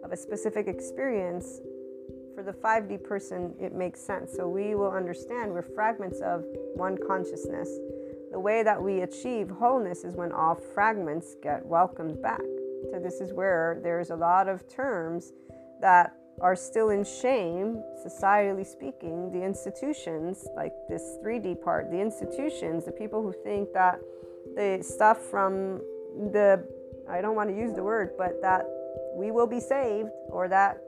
of 0.03 0.13
a 0.13 0.17
specific 0.17 0.67
experience 0.67 1.61
for 2.35 2.43
the 2.43 2.53
5D 2.53 3.05
person, 3.05 3.55
it 3.61 3.75
makes 3.75 4.01
sense. 4.01 4.33
So 4.35 4.49
we 4.49 4.75
will 4.75 4.91
understand 4.91 5.53
we're 5.53 5.63
fragments 5.63 6.21
of 6.21 6.45
one 6.75 6.97
consciousness. 7.07 7.69
The 8.33 8.41
way 8.41 8.63
that 8.63 8.81
we 8.81 9.03
achieve 9.03 9.51
wholeness 9.51 10.05
is 10.05 10.15
when 10.15 10.33
all 10.33 10.55
fragments 10.55 11.37
get 11.43 11.65
welcomed 11.67 12.23
back. 12.23 12.41
So, 12.91 12.99
this 12.99 13.21
is 13.21 13.35
where 13.35 13.81
there's 13.83 14.11
a 14.11 14.17
lot 14.17 14.49
of 14.49 14.67
terms 14.69 15.33
that 15.83 16.17
are 16.41 16.57
still 16.57 16.91
in 16.91 17.05
shame, 17.05 17.83
societally 18.05 18.67
speaking. 18.67 19.31
The 19.33 19.43
institutions, 19.43 20.47
like 20.57 20.73
this 20.89 21.19
3D 21.25 21.63
part, 21.63 21.91
the 21.91 22.01
institutions, 22.01 22.85
the 22.85 22.93
people 22.93 23.23
who 23.23 23.33
think 23.45 23.73
that 23.75 24.01
the 24.57 24.83
stuff 24.83 25.19
from 25.19 25.81
the, 26.33 26.65
I 27.09 27.21
don't 27.21 27.37
want 27.37 27.51
to 27.51 27.57
use 27.57 27.75
the 27.75 27.83
word, 27.83 28.13
but 28.17 28.41
that 28.43 28.67
we 29.15 29.31
will 29.31 29.47
be 29.47 29.61
saved 29.61 30.11
or 30.29 30.49
that 30.49 30.81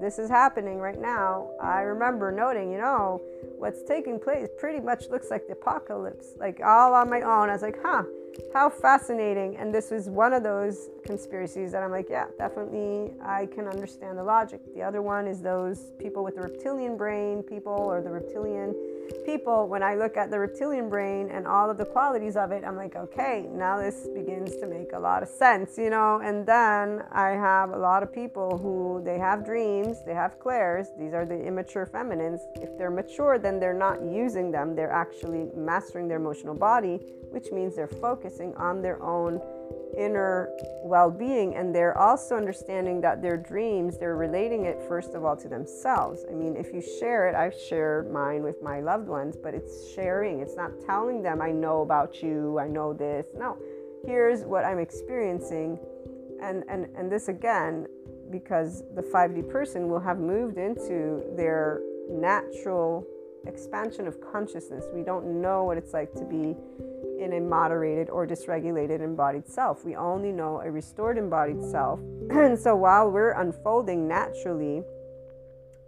this 0.00 0.18
is 0.18 0.30
happening 0.30 0.78
right 0.78 1.00
now, 1.00 1.50
I 1.60 1.80
remember 1.80 2.30
noting, 2.30 2.70
you 2.70 2.78
know, 2.78 3.20
what's 3.56 3.82
taking 3.82 4.20
place 4.20 4.48
pretty 4.58 4.80
much 4.80 5.08
looks 5.10 5.30
like 5.30 5.46
the 5.46 5.54
apocalypse. 5.54 6.34
Like 6.38 6.60
all 6.64 6.94
on 6.94 7.10
my 7.10 7.22
own, 7.22 7.48
I 7.48 7.52
was 7.52 7.62
like, 7.62 7.78
huh, 7.82 8.04
how 8.52 8.70
fascinating. 8.70 9.56
And 9.56 9.74
this 9.74 9.90
was 9.90 10.08
one 10.08 10.32
of 10.32 10.42
those 10.42 10.90
conspiracies 11.04 11.72
that 11.72 11.82
I'm 11.82 11.90
like, 11.90 12.08
yeah, 12.08 12.26
definitely 12.38 13.12
I 13.22 13.46
can 13.46 13.66
understand 13.66 14.18
the 14.18 14.24
logic. 14.24 14.60
The 14.74 14.82
other 14.82 15.02
one 15.02 15.26
is 15.26 15.40
those 15.40 15.92
people 15.98 16.24
with 16.24 16.36
the 16.36 16.42
reptilian 16.42 16.96
brain, 16.96 17.42
people 17.42 17.72
or 17.72 18.00
the 18.00 18.10
reptilian 18.10 18.74
people. 19.24 19.68
When 19.68 19.82
I 19.82 19.94
look 19.94 20.16
at 20.16 20.30
the 20.30 20.38
reptilian 20.38 20.88
brain 20.88 21.28
and 21.30 21.46
all 21.46 21.70
of 21.70 21.78
the 21.78 21.84
qualities 21.84 22.36
of 22.36 22.52
it, 22.52 22.64
I'm 22.64 22.76
like, 22.76 22.96
okay, 22.96 23.46
now 23.52 23.78
this 23.78 24.08
begins 24.14 24.56
to 24.56 24.66
make 24.66 24.92
a 24.92 24.98
lot 24.98 25.22
of 25.22 25.28
sense, 25.28 25.78
you 25.78 25.90
know. 25.90 26.20
And 26.22 26.46
then 26.46 27.04
I 27.12 27.30
have 27.30 27.70
a 27.70 27.76
lot 27.78 28.02
of 28.02 28.12
people 28.12 28.58
who 28.58 29.02
they 29.04 29.18
have 29.18 29.44
dreams, 29.44 30.04
they 30.04 30.14
have 30.14 30.38
clairs. 30.38 30.88
These 30.98 31.14
are 31.14 31.26
the 31.26 31.38
immature 31.38 31.86
feminines. 31.86 32.40
If 32.56 32.76
they're 32.78 32.90
mature, 32.90 33.38
then 33.38 33.60
they're 33.60 33.74
not 33.74 34.02
using 34.02 34.50
them, 34.50 34.74
they're 34.74 34.92
actually 34.92 35.50
mastering 35.56 36.08
their 36.08 36.18
emotional 36.18 36.54
body, 36.54 37.00
which 37.30 37.50
means 37.52 37.76
they're 37.76 37.88
focusing 37.88 38.54
on 38.56 38.82
their 38.82 39.02
own 39.02 39.40
inner 39.96 40.48
well-being 40.84 41.56
and 41.56 41.74
they're 41.74 41.96
also 41.98 42.36
understanding 42.36 43.00
that 43.00 43.20
their 43.20 43.36
dreams 43.36 43.98
they're 43.98 44.16
relating 44.16 44.66
it 44.66 44.80
first 44.86 45.14
of 45.14 45.24
all 45.24 45.36
to 45.36 45.48
themselves. 45.48 46.24
I 46.30 46.34
mean 46.34 46.56
if 46.56 46.72
you 46.72 46.80
share 47.00 47.28
it 47.28 47.34
i 47.34 47.50
share 47.68 48.06
mine 48.12 48.42
with 48.42 48.62
my 48.62 48.80
loved 48.80 49.08
ones 49.08 49.36
but 49.42 49.54
it's 49.54 49.92
sharing. 49.94 50.40
It's 50.40 50.56
not 50.56 50.70
telling 50.86 51.22
them 51.22 51.42
i 51.42 51.50
know 51.50 51.82
about 51.82 52.22
you 52.22 52.58
i 52.58 52.68
know 52.68 52.92
this. 52.92 53.26
No 53.36 53.58
here's 54.06 54.42
what 54.42 54.64
i'm 54.64 54.78
experiencing. 54.78 55.78
And 56.40 56.62
and 56.68 56.86
and 56.96 57.10
this 57.10 57.28
again 57.28 57.86
because 58.30 58.84
the 58.94 59.02
5d 59.02 59.50
person 59.50 59.88
will 59.88 60.00
have 60.00 60.18
moved 60.18 60.58
into 60.58 61.24
their 61.36 61.80
natural 62.08 63.06
expansion 63.46 64.06
of 64.06 64.20
consciousness. 64.20 64.84
We 64.94 65.02
don't 65.02 65.40
know 65.40 65.64
what 65.64 65.78
it's 65.78 65.92
like 65.92 66.12
to 66.14 66.24
be 66.24 66.56
in 67.18 67.32
a 67.34 67.40
moderated 67.40 68.10
or 68.10 68.26
dysregulated 68.26 69.00
embodied 69.00 69.46
self. 69.46 69.84
We 69.84 69.96
only 69.96 70.32
know 70.32 70.60
a 70.60 70.70
restored 70.70 71.18
embodied 71.18 71.62
self. 71.62 72.00
and 72.30 72.58
so 72.58 72.76
while 72.76 73.10
we're 73.10 73.32
unfolding 73.32 74.06
naturally, 74.06 74.82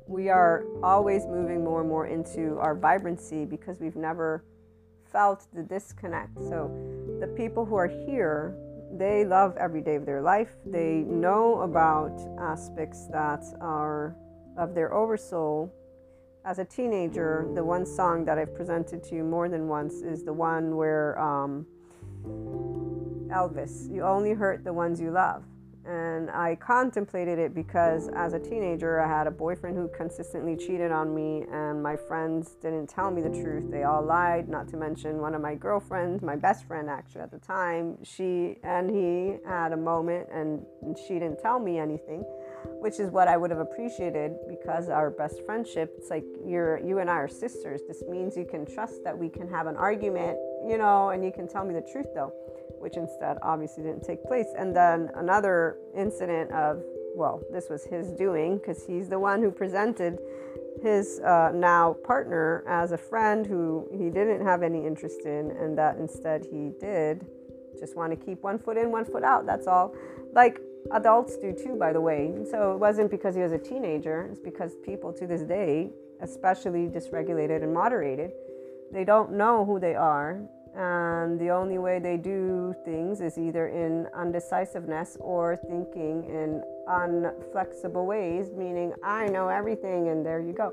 we 0.07 0.29
are 0.29 0.65
always 0.83 1.27
moving 1.27 1.63
more 1.63 1.81
and 1.81 1.89
more 1.89 2.07
into 2.07 2.59
our 2.59 2.75
vibrancy 2.75 3.45
because 3.45 3.79
we've 3.79 3.97
never 3.97 4.45
felt 5.13 5.47
the 5.55 5.63
disconnect. 5.63 6.37
So 6.49 6.71
the 7.21 7.29
people 7.29 7.65
who 7.65 7.77
are 7.77 7.87
here, 7.87 8.55
they 8.93 9.25
love 9.25 9.57
every 9.57 9.81
day 9.81 9.95
of 9.95 10.07
their 10.07 10.21
life. 10.21 10.51
They 10.67 11.05
know 11.07 11.61
about 11.61 12.21
aspects 12.41 13.07
that 13.13 13.45
are 13.61 14.17
of 14.57 14.75
their 14.75 14.93
oversoul 14.93 15.73
as 16.45 16.59
a 16.59 16.65
teenager, 16.65 17.49
the 17.55 17.63
one 17.63 17.85
song 17.85 18.25
that 18.25 18.39
I've 18.39 18.55
presented 18.55 19.05
to 19.05 19.15
you 19.15 19.25
more 19.25 19.49
than 19.49 19.69
once 19.69 19.95
is 20.03 20.25
the 20.25 20.33
one 20.33 20.77
where 20.77 21.19
um, 21.21 21.67
Elvis, 23.29 23.93
you 23.93 24.03
only 24.03 24.33
hurt 24.33 24.65
the 24.65 24.73
ones 24.73 25.01
you 25.01 25.11
love. 25.11 25.45
And 25.87 26.31
I 26.31 26.57
contemplated 26.57 27.39
it 27.39 27.55
because 27.55 28.11
as 28.15 28.35
a 28.35 28.39
teenager, 28.39 29.01
I 29.01 29.09
had 29.09 29.27
a 29.27 29.31
boyfriend 29.31 29.77
who 29.77 29.89
consistently 29.89 30.55
cheated 30.55 30.93
on 30.93 31.15
me, 31.15 31.47
and 31.51 31.83
my 31.83 31.97
friends 31.97 32.51
didn't 32.63 32.89
tell 32.89 33.11
me 33.11 33.23
the 33.23 33.31
truth. 33.31 33.71
They 33.71 33.85
all 33.85 34.03
lied, 34.03 34.49
not 34.49 34.69
to 34.69 34.77
mention 34.77 35.19
one 35.19 35.35
of 35.35 35.41
my 35.41 35.55
girlfriends, 35.55 36.23
my 36.23 36.37
best 36.37 36.67
friend 36.67 36.91
actually 36.91 37.23
at 37.23 37.31
the 37.31 37.39
time. 37.39 37.97
She 38.05 38.59
and 38.63 38.91
he 38.91 39.39
had 39.47 39.73
a 39.73 39.77
moment, 39.77 40.29
and 40.33 40.65
she 41.09 41.15
didn't 41.15 41.41
tell 41.41 41.59
me 41.59 41.79
anything 41.79 42.25
which 42.81 43.01
is 43.01 43.11
what 43.11 43.29
I 43.29 43.37
would 43.37 43.51
have 43.51 43.61
appreciated 43.61 44.37
because 44.49 44.89
our 44.89 45.11
best 45.11 45.45
friendship, 45.45 45.95
it's 45.99 46.11
like 46.11 46.25
you're 46.45 46.79
you 46.79 46.99
and 46.99 47.11
I 47.11 47.15
are 47.15 47.29
sisters. 47.29 47.81
This 47.87 48.03
means 48.09 48.37
you 48.37 48.45
can 48.45 48.67
trust 48.67 49.05
that 49.05 49.17
we 49.17 49.29
can 49.29 49.49
have 49.49 49.67
an 49.67 49.77
argument, 49.77 50.39
you 50.67 50.79
know, 50.79 51.11
and 51.11 51.25
you 51.25 51.33
can 51.33 51.49
tell 51.49 51.65
me 51.65 51.75
the 51.75 51.87
truth 51.93 52.07
though, 52.15 52.33
which 52.79 52.97
instead 52.97 53.39
obviously 53.43 53.83
didn't 53.83 54.05
take 54.05 54.25
place. 54.25 54.49
And 54.59 54.75
then 54.75 55.11
another 55.15 55.79
incident 55.97 56.51
of 56.53 56.83
well, 57.15 57.43
this 57.53 57.69
was 57.69 57.85
his 57.85 58.13
doing 58.13 58.59
because 58.59 58.85
he's 58.87 59.09
the 59.09 59.19
one 59.19 59.43
who 59.43 59.51
presented 59.51 60.19
his 60.81 61.21
uh, 61.21 61.51
now 61.53 61.95
partner 62.05 62.65
as 62.69 62.93
a 62.93 62.99
friend 62.99 63.45
who 63.45 63.89
he 63.93 64.11
didn't 64.11 64.45
have 64.47 64.63
any 64.63 64.87
interest 64.87 65.23
in, 65.25 65.51
and 65.51 65.77
that 65.77 65.97
instead 65.99 66.47
he 66.51 66.71
did 66.81 67.27
just 67.81 67.97
want 67.97 68.13
to 68.13 68.27
keep 68.27 68.43
one 68.43 68.59
foot 68.59 68.77
in, 68.77 68.93
one 68.93 69.05
foot 69.05 69.25
out. 69.25 69.47
That's 69.47 69.67
all. 69.67 69.95
Like 70.33 70.61
adults 70.93 71.37
do 71.37 71.53
too, 71.53 71.77
by 71.77 71.93
the 71.93 72.01
way. 72.01 72.35
So 72.51 72.73
it 72.73 72.79
wasn't 72.79 73.11
because 73.11 73.35
he 73.35 73.43
was 73.43 73.53
a 73.53 73.59
teenager, 73.59 74.29
it's 74.31 74.41
because 74.41 74.75
people 74.85 75.13
to 75.15 75.27
this 75.27 75.43
day, 75.43 75.91
especially 76.21 76.89
dysregulated 76.89 77.63
and 77.63 77.73
moderated, 77.73 78.33
they 78.93 79.05
don't 79.05 79.33
know 79.33 79.65
who 79.65 79.79
they 79.79 79.95
are. 79.95 80.41
And 80.75 81.41
the 81.41 81.51
only 81.51 81.79
way 81.79 81.99
they 81.99 82.17
do 82.17 82.75
things 82.85 83.21
is 83.21 83.37
either 83.39 83.69
in 83.69 84.07
undecisiveness 84.15 85.17
or 85.19 85.57
thinking 85.57 86.25
in 86.25 86.63
unflexible 86.89 88.07
ways, 88.07 88.51
meaning 88.57 88.93
I 89.03 89.27
know 89.27 89.49
everything 89.49 90.09
and 90.09 90.25
there 90.25 90.41
you 90.41 90.53
go. 90.53 90.73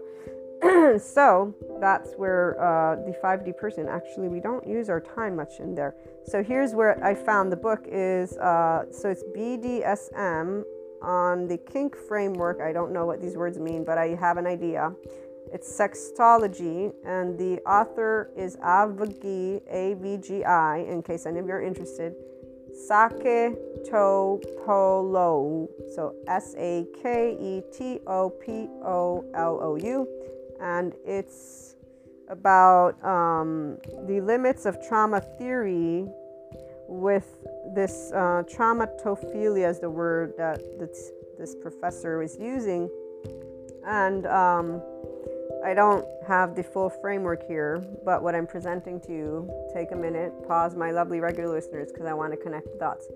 so 1.00 1.54
that's 1.80 2.14
where 2.16 2.60
uh, 2.60 2.96
the 2.96 3.16
5D 3.24 3.58
person 3.58 3.88
actually 3.88 4.28
we 4.28 4.40
don't 4.40 4.66
use 4.66 4.90
our 4.90 5.00
time 5.00 5.36
much 5.36 5.60
in 5.60 5.76
there. 5.76 5.96
So 6.26 6.44
here's 6.44 6.74
where 6.74 7.04
I 7.04 7.14
found 7.14 7.52
the 7.52 7.58
book 7.58 7.86
is 7.88 8.36
uh, 8.38 8.86
so 8.92 9.10
it's 9.10 9.24
BDSM 9.36 10.64
on 11.02 11.48
the 11.48 11.58
kink 11.58 11.96
framework. 11.96 12.60
I 12.62 12.74
don't 12.74 12.92
know 12.92 13.06
what 13.06 13.22
these 13.22 13.36
words 13.36 13.60
mean, 13.60 13.84
but 13.84 13.98
I 13.98 14.16
have 14.20 14.38
an 14.38 14.48
idea. 14.48 14.92
It's 15.54 15.72
sextology, 15.72 16.92
and 17.06 17.38
the 17.38 17.60
author 17.66 18.32
is 18.36 18.58
Avgi 18.58 19.62
A 19.72 19.94
V 19.94 20.18
G 20.18 20.44
I. 20.44 20.80
In 20.80 21.02
case 21.02 21.26
any 21.26 21.40
of 21.40 21.46
you 21.46 21.54
are 21.54 21.62
interested, 21.62 22.14
Sake. 22.76 23.56
So 25.96 26.16
S 26.28 26.54
A 26.58 26.86
K 27.02 27.38
E 27.40 27.62
T 27.72 28.00
O 28.08 28.30
P 28.30 28.68
O 28.84 29.24
L 29.34 29.60
O 29.62 29.78
U 29.78 30.08
and 30.62 30.94
it's 31.06 31.76
about 32.30 33.02
um, 33.04 33.78
the 34.06 34.20
limits 34.22 34.66
of 34.66 34.78
trauma 34.88 35.22
theory 35.38 36.06
with 36.88 37.46
this 37.74 38.12
uh, 38.14 38.44
traumatophilia 38.50 39.70
is 39.70 39.80
the 39.80 39.90
word 39.90 40.34
that 40.38 40.60
this, 40.80 41.12
this 41.38 41.56
professor 41.56 42.22
is 42.22 42.38
using. 42.40 42.90
And 43.86 44.26
um, 44.28 44.82
i 45.66 45.74
don't 45.74 46.06
have 46.28 46.56
the 46.56 46.64
full 46.64 46.90
framework 46.90 47.46
here 47.48 47.84
but 48.06 48.22
what 48.22 48.36
i'm 48.36 48.48
presenting 48.48 49.00
to 49.02 49.12
you 49.12 49.50
take 49.74 49.92
a 49.92 49.96
minute 49.96 50.32
pause 50.48 50.76
my 50.76 50.92
lovely 50.92 51.20
regular 51.20 51.54
listeners 51.54 51.92
because 51.92 52.06
i 52.06 52.14
want 52.14 52.32
to 52.32 52.38
connect 52.38 52.72
the 52.72 52.78
dots 52.78 53.08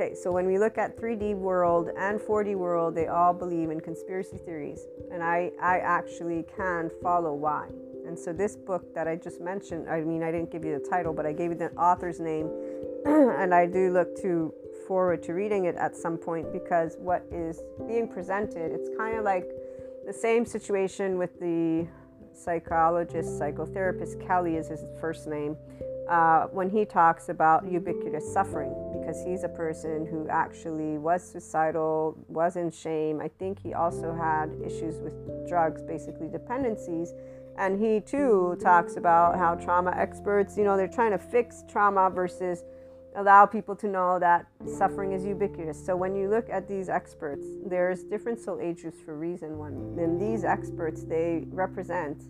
Okay, 0.00 0.14
so 0.14 0.30
when 0.30 0.46
we 0.46 0.60
look 0.60 0.78
at 0.78 0.96
3D 0.96 1.34
world 1.34 1.88
and 1.98 2.20
4D 2.20 2.54
world, 2.54 2.94
they 2.94 3.08
all 3.08 3.34
believe 3.34 3.70
in 3.70 3.80
conspiracy 3.80 4.36
theories, 4.36 4.86
and 5.10 5.24
I, 5.24 5.50
I 5.60 5.78
actually 5.78 6.44
can 6.56 6.88
follow 7.02 7.34
why. 7.34 7.66
And 8.06 8.16
so 8.16 8.32
this 8.32 8.54
book 8.54 8.94
that 8.94 9.08
I 9.08 9.16
just 9.16 9.40
mentioned, 9.40 9.90
I 9.90 10.02
mean, 10.02 10.22
I 10.22 10.30
didn't 10.30 10.52
give 10.52 10.64
you 10.64 10.78
the 10.78 10.88
title, 10.88 11.12
but 11.12 11.26
I 11.26 11.32
gave 11.32 11.50
you 11.50 11.56
the 11.56 11.72
author's 11.72 12.20
name, 12.20 12.48
and 13.06 13.52
I 13.52 13.66
do 13.66 13.92
look 13.92 14.14
to 14.22 14.54
forward 14.86 15.20
to 15.24 15.32
reading 15.32 15.64
it 15.64 15.74
at 15.74 15.96
some 15.96 16.16
point 16.16 16.52
because 16.52 16.94
what 17.00 17.26
is 17.32 17.60
being 17.88 18.06
presented, 18.06 18.70
it's 18.70 18.96
kind 18.96 19.18
of 19.18 19.24
like 19.24 19.50
the 20.06 20.12
same 20.12 20.46
situation 20.46 21.18
with 21.18 21.40
the 21.40 21.88
psychologist, 22.32 23.30
psychotherapist 23.30 24.24
Kelly 24.24 24.54
is 24.54 24.68
his 24.68 24.84
first 25.00 25.26
name 25.26 25.56
uh, 26.08 26.46
when 26.46 26.70
he 26.70 26.84
talks 26.84 27.28
about 27.28 27.70
ubiquitous 27.70 28.32
suffering, 28.32 28.74
because 28.98 29.22
he's 29.24 29.44
a 29.44 29.48
person 29.48 30.06
who 30.06 30.26
actually 30.28 30.98
was 30.98 31.22
suicidal, 31.22 32.16
was 32.28 32.56
in 32.56 32.70
shame. 32.70 33.20
I 33.20 33.28
think 33.28 33.58
he 33.58 33.74
also 33.74 34.14
had 34.14 34.50
issues 34.64 34.98
with 35.00 35.14
drugs, 35.48 35.82
basically 35.82 36.28
dependencies. 36.28 37.12
And 37.58 37.80
he 37.80 38.00
too 38.00 38.56
talks 38.62 38.96
about 38.96 39.36
how 39.36 39.56
trauma 39.56 39.92
experts, 39.96 40.56
you 40.56 40.64
know, 40.64 40.76
they're 40.76 40.86
trying 40.88 41.10
to 41.10 41.18
fix 41.18 41.64
trauma 41.68 42.08
versus 42.08 42.62
allow 43.16 43.44
people 43.44 43.74
to 43.74 43.88
know 43.88 44.18
that 44.18 44.46
suffering 44.64 45.12
is 45.12 45.24
ubiquitous. 45.24 45.84
So 45.84 45.96
when 45.96 46.14
you 46.14 46.28
look 46.28 46.48
at 46.50 46.68
these 46.68 46.88
experts, 46.88 47.44
there's 47.66 48.04
different 48.04 48.38
soul 48.38 48.60
for 49.04 49.16
reason 49.16 49.58
one. 49.58 49.96
And 49.98 50.20
these 50.20 50.44
experts, 50.44 51.02
they 51.02 51.44
represent 51.48 52.22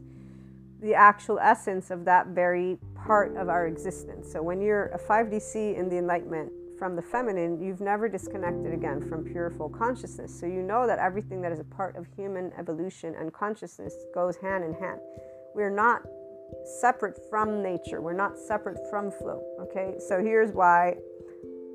the 0.80 0.94
actual 0.94 1.38
essence 1.40 1.90
of 1.90 2.04
that 2.04 2.28
very 2.28 2.78
part 3.04 3.36
of 3.36 3.48
our 3.48 3.66
existence. 3.66 4.30
So 4.30 4.42
when 4.42 4.60
you're 4.60 4.86
a 4.86 4.98
5DC 4.98 5.76
in 5.76 5.88
the 5.88 5.98
enlightenment 5.98 6.52
from 6.78 6.94
the 6.94 7.02
feminine, 7.02 7.60
you've 7.60 7.80
never 7.80 8.08
disconnected 8.08 8.72
again 8.72 9.08
from 9.08 9.24
pure 9.24 9.50
full 9.50 9.68
consciousness. 9.68 10.38
So 10.38 10.46
you 10.46 10.62
know 10.62 10.86
that 10.86 10.98
everything 10.98 11.40
that 11.42 11.52
is 11.52 11.60
a 11.60 11.64
part 11.64 11.96
of 11.96 12.06
human 12.16 12.52
evolution 12.58 13.14
and 13.18 13.32
consciousness 13.32 13.94
goes 14.14 14.36
hand 14.36 14.64
in 14.64 14.74
hand. 14.74 15.00
We're 15.54 15.74
not 15.74 16.02
separate 16.80 17.18
from 17.28 17.62
nature. 17.62 18.00
We're 18.00 18.12
not 18.12 18.38
separate 18.38 18.78
from 18.90 19.10
flow. 19.10 19.42
Okay, 19.60 19.96
so 19.98 20.22
here's 20.22 20.52
why 20.52 20.96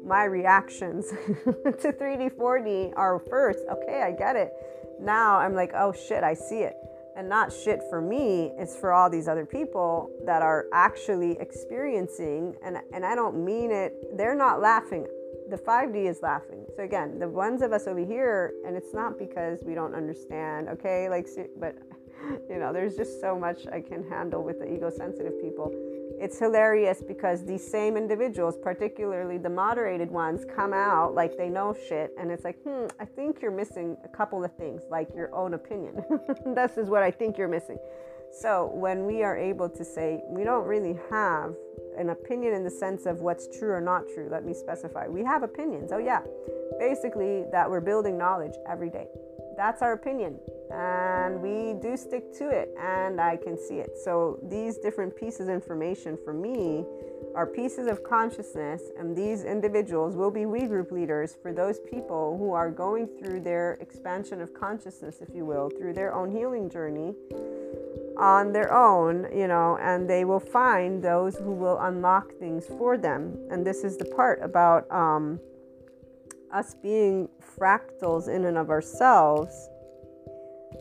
my 0.06 0.26
reactions 0.26 1.10
to 1.10 1.94
3D, 1.94 2.36
4D 2.36 2.94
are 2.96 3.20
first, 3.30 3.60
okay, 3.72 4.02
I 4.02 4.12
get 4.12 4.36
it. 4.36 4.52
Now 5.00 5.38
I'm 5.38 5.54
like, 5.54 5.72
oh 5.76 5.94
shit, 5.94 6.24
I 6.24 6.34
see 6.34 6.60
it. 6.60 6.76
And 7.16 7.30
not 7.30 7.54
shit 7.54 7.82
for 7.90 8.02
me, 8.02 8.52
it's 8.58 8.76
for 8.76 8.92
all 8.92 9.10
these 9.10 9.28
other 9.28 9.46
people 9.46 10.10
that 10.26 10.42
are 10.42 10.66
actually 10.74 11.38
experiencing, 11.40 12.56
and, 12.64 12.78
and 12.92 13.06
I 13.06 13.14
don't 13.14 13.44
mean 13.46 13.72
it, 13.72 14.18
they're 14.18 14.36
not 14.36 14.62
laughing. 14.62 15.06
The 15.50 15.58
5D 15.58 16.10
is 16.10 16.22
laughing. 16.24 16.66
So 16.76 16.84
again, 16.84 17.20
the 17.20 17.30
ones 17.30 17.62
of 17.62 17.72
us 17.72 17.86
over 17.86 18.00
here, 18.00 18.54
and 18.66 18.76
it's 18.76 18.94
not 18.94 19.20
because 19.20 19.60
we 19.64 19.76
don't 19.76 19.94
understand, 19.94 20.70
okay, 20.70 21.08
like, 21.10 21.28
but 21.60 21.76
you 22.50 22.58
know, 22.58 22.74
there's 22.74 22.96
just 22.96 23.22
so 23.22 23.38
much 23.38 23.68
I 23.72 23.82
can 23.82 24.08
handle 24.10 24.44
with 24.44 24.60
the 24.60 24.74
ego 24.74 24.90
sensitive 24.90 25.40
people. 25.42 25.72
It's 26.24 26.40
hilarious 26.40 27.04
because 27.06 27.44
these 27.44 27.70
same 27.70 27.98
individuals, 27.98 28.56
particularly 28.58 29.38
the 29.38 29.50
moderated 29.50 30.10
ones, 30.10 30.46
come 30.46 30.72
out 30.72 31.14
like 31.14 31.36
they 31.38 31.50
know 31.50 31.76
shit. 31.90 32.12
And 32.18 32.32
it's 32.32 32.46
like, 32.46 32.56
hmm, 32.64 32.86
I 32.98 33.04
think 33.04 33.42
you're 33.42 33.52
missing 33.52 33.98
a 34.06 34.08
couple 34.08 34.42
of 34.42 34.56
things, 34.56 34.84
like 34.90 35.10
your 35.14 35.36
own 35.36 35.54
opinion. 35.54 36.02
this 36.56 36.78
is 36.78 36.88
what 36.88 37.04
I 37.04 37.12
think 37.12 37.38
you're 37.38 37.50
missing. 37.50 37.78
So 38.32 38.72
when 38.74 39.06
we 39.06 39.22
are 39.22 39.36
able 39.36 39.68
to 39.68 39.84
say, 39.84 40.22
we 40.30 40.46
don't 40.46 40.66
really 40.66 40.98
have 41.12 41.56
an 41.98 42.12
opinion 42.12 42.54
in 42.54 42.64
the 42.64 42.72
sense 42.72 43.06
of 43.06 43.20
what's 43.20 43.50
true 43.60 43.72
or 43.72 43.82
not 43.82 44.04
true, 44.14 44.30
let 44.32 44.46
me 44.46 44.54
specify. 44.54 45.10
We 45.10 45.26
have 45.26 45.44
opinions. 45.44 45.92
Oh, 45.92 45.98
yeah. 45.98 46.22
Basically, 46.80 47.44
that 47.52 47.70
we're 47.70 47.82
building 47.82 48.18
knowledge 48.18 48.56
every 48.66 48.90
day. 48.90 49.10
That's 49.56 49.82
our 49.82 49.94
opinion 49.94 50.40
and 50.74 51.40
we 51.40 51.80
do 51.80 51.96
stick 51.96 52.34
to 52.34 52.50
it 52.50 52.74
and 52.80 53.22
i 53.22 53.38
can 53.38 53.58
see 53.58 53.76
it. 53.76 53.92
So 54.04 54.40
these 54.50 54.78
different 54.78 55.16
pieces 55.16 55.48
of 55.48 55.54
information 55.54 56.18
for 56.24 56.34
me 56.34 56.84
are 57.36 57.46
pieces 57.46 57.88
of 57.88 58.04
consciousness 58.04 58.82
and 58.98 59.16
these 59.16 59.44
individuals 59.44 60.16
will 60.16 60.32
be 60.32 60.46
we 60.46 60.66
group 60.66 60.92
leaders 60.92 61.38
for 61.42 61.54
those 61.54 61.80
people 61.80 62.38
who 62.38 62.52
are 62.52 62.72
going 62.72 63.08
through 63.08 63.42
their 63.42 63.74
expansion 63.82 64.42
of 64.42 64.54
consciousness 64.54 65.20
if 65.22 65.34
you 65.34 65.46
will 65.46 65.70
through 65.70 65.94
their 65.94 66.14
own 66.14 66.32
healing 66.32 66.70
journey 66.70 67.14
on 68.18 68.52
their 68.52 68.74
own 68.74 69.28
you 69.36 69.48
know 69.48 69.78
and 69.82 70.10
they 70.10 70.26
will 70.26 70.40
find 70.40 71.04
those 71.04 71.36
who 71.38 71.52
will 71.52 71.80
unlock 71.80 72.34
things 72.40 72.66
for 72.66 72.98
them. 72.98 73.38
And 73.52 73.66
this 73.66 73.84
is 73.84 73.98
the 73.98 74.06
part 74.06 74.40
about 74.42 74.92
um, 74.92 75.40
us 76.54 76.76
being 76.76 77.28
fractals 77.58 78.28
in 78.28 78.46
and 78.46 78.58
of 78.58 78.70
ourselves 78.70 79.70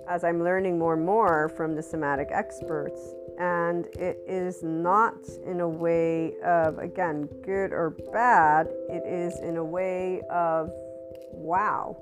as 0.08 0.24
I'm 0.24 0.42
learning 0.42 0.78
more 0.78 0.94
and 0.94 1.04
more 1.04 1.48
from 1.56 1.74
the 1.74 1.82
somatic 1.82 2.28
experts. 2.30 3.00
And 3.38 3.86
it 3.96 4.18
is 4.26 4.62
not 4.62 5.14
in 5.46 5.60
a 5.60 5.68
way 5.68 6.34
of, 6.44 6.78
again, 6.78 7.28
good 7.44 7.72
or 7.72 7.96
bad, 8.12 8.68
it 8.88 9.06
is 9.06 9.38
in 9.40 9.56
a 9.56 9.64
way 9.64 10.22
of 10.30 10.70
wow 11.32 11.96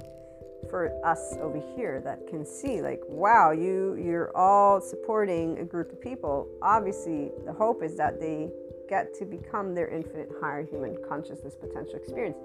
for 0.68 0.92
us 1.04 1.37
over 1.40 1.61
here 1.74 2.02
that 2.04 2.26
can 2.28 2.44
see 2.44 2.83
like 2.83 3.00
wow 3.09 3.50
you 3.50 3.96
you're 3.98 4.30
all 4.37 4.78
supporting 4.78 5.59
a 5.59 5.64
group 5.64 5.90
of 5.90 6.00
people 6.02 6.46
obviously 6.61 7.30
the 7.46 7.52
hope 7.52 7.83
is 7.83 7.96
that 7.96 8.20
they 8.20 8.50
get 8.87 9.14
to 9.14 9.24
become 9.24 9.74
their 9.74 9.88
infinite 9.88 10.28
higher 10.40 10.62
human 10.62 10.96
consciousness 11.09 11.54
potential 11.54 11.94
experience 11.94 12.37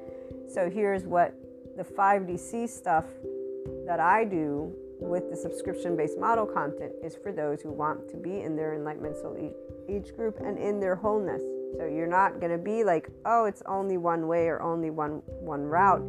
so 0.47 0.69
here's 0.69 1.05
what 1.05 1.35
the 1.77 1.83
5dc 1.83 2.69
stuff 2.69 3.05
that 3.85 3.99
i 3.99 4.23
do 4.23 4.73
with 4.99 5.29
the 5.29 5.35
subscription 5.35 5.95
based 5.95 6.17
model 6.17 6.45
content 6.45 6.93
is 7.03 7.15
for 7.15 7.31
those 7.31 7.61
who 7.61 7.71
want 7.71 8.07
to 8.09 8.17
be 8.17 8.41
in 8.41 8.55
their 8.55 8.75
enlightenment 8.75 9.15
soul 9.17 9.35
age 9.89 10.15
group 10.15 10.39
and 10.39 10.57
in 10.57 10.79
their 10.79 10.95
wholeness. 10.95 11.41
So 11.77 11.85
you're 11.85 12.07
not 12.07 12.39
going 12.39 12.51
to 12.51 12.57
be 12.57 12.83
like, 12.83 13.09
oh, 13.25 13.45
it's 13.45 13.61
only 13.65 13.97
one 13.97 14.27
way 14.27 14.47
or 14.47 14.61
only 14.61 14.89
one 14.89 15.21
one 15.25 15.63
route. 15.63 16.03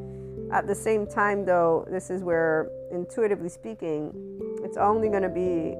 At 0.52 0.66
the 0.66 0.74
same 0.74 1.06
time 1.06 1.44
though, 1.44 1.86
this 1.90 2.10
is 2.10 2.22
where 2.22 2.70
intuitively 2.92 3.48
speaking, 3.48 4.12
it's 4.62 4.76
only 4.76 5.08
going 5.08 5.22
to 5.22 5.28
be 5.28 5.74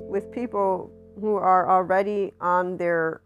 with 0.00 0.32
people 0.32 0.90
who 1.20 1.36
are 1.36 1.68
already 1.70 2.32
on 2.40 2.76
their 2.76 3.20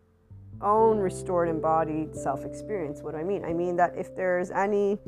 own 0.63 0.99
restored 0.99 1.49
embodied 1.49 2.15
self 2.15 2.45
experience. 2.45 3.03
What 3.03 3.13
do 3.13 3.19
I 3.19 3.25
mean? 3.25 3.45
I 3.45 3.53
mean 3.53 3.77
that 3.77 3.95
if 3.97 4.15
there's 4.17 4.51
any 4.51 4.99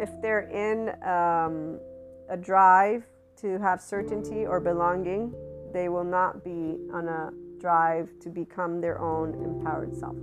if 0.00 0.10
they're 0.22 0.48
in 0.48 0.90
um, 1.02 1.80
a 2.28 2.36
drive 2.36 3.04
to 3.40 3.58
have 3.58 3.80
certainty 3.80 4.46
or 4.46 4.60
belonging, 4.60 5.34
they 5.72 5.88
will 5.88 6.04
not 6.04 6.44
be 6.44 6.78
on 6.92 7.08
a 7.08 7.30
drive 7.60 8.10
to 8.20 8.28
become 8.28 8.80
their 8.80 9.00
own 9.00 9.34
empowered 9.42 9.94
self. 9.96 10.16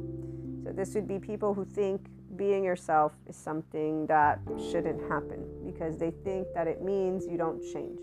So, 0.64 0.72
this 0.72 0.96
would 0.96 1.08
be 1.08 1.20
people 1.20 1.54
who 1.54 1.66
think 1.66 2.08
being 2.36 2.64
yourself 2.64 3.14
is 3.28 3.36
something 3.36 4.08
that 4.08 4.40
shouldn't 4.72 5.02
happen 5.10 5.46
because 5.66 5.98
they 5.98 6.12
think 6.12 6.48
that 6.54 6.68
it 6.68 6.82
means 6.82 7.26
you 7.28 7.38
don't 7.38 7.62
change. 7.74 8.00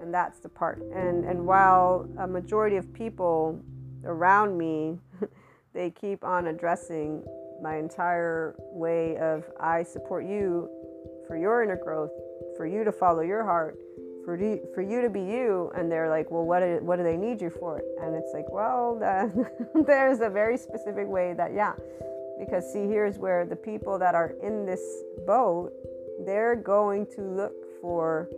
And 0.00 0.12
that's 0.12 0.38
the 0.38 0.48
part. 0.48 0.82
And, 0.94 1.24
and 1.24 1.46
while 1.46 2.08
a 2.18 2.26
majority 2.26 2.76
of 2.76 2.92
people 2.92 3.60
around 4.08 4.58
me, 4.58 4.98
they 5.74 5.90
keep 5.90 6.24
on 6.24 6.48
addressing 6.48 7.24
my 7.62 7.76
entire 7.76 8.54
way 8.58 9.16
of 9.18 9.44
I 9.60 9.82
support 9.82 10.24
you 10.24 10.68
for 11.26 11.36
your 11.36 11.62
inner 11.62 11.76
growth, 11.76 12.10
for 12.56 12.66
you 12.66 12.84
to 12.84 12.90
follow 12.90 13.20
your 13.20 13.44
heart, 13.44 13.78
for 14.24 14.36
you, 14.36 14.60
for 14.74 14.82
you 14.82 15.02
to 15.02 15.10
be 15.10 15.20
you. 15.20 15.70
And 15.76 15.90
they're 15.90 16.08
like, 16.08 16.30
well, 16.30 16.44
what 16.44 16.60
do, 16.60 16.78
what 16.82 16.96
do 16.96 17.02
they 17.02 17.16
need 17.16 17.40
you 17.40 17.50
for? 17.50 17.82
And 18.02 18.14
it's 18.14 18.32
like, 18.32 18.46
well, 18.50 18.98
there's 19.86 20.20
a 20.20 20.30
very 20.30 20.56
specific 20.56 21.06
way 21.06 21.34
that, 21.34 21.52
yeah. 21.54 21.74
Because 22.38 22.72
see, 22.72 22.86
here's 22.86 23.18
where 23.18 23.44
the 23.44 23.56
people 23.56 23.98
that 23.98 24.14
are 24.14 24.34
in 24.42 24.64
this 24.64 24.80
boat, 25.26 25.72
they're 26.24 26.56
going 26.56 27.06
to 27.16 27.22
look 27.22 27.52
for 27.80 28.28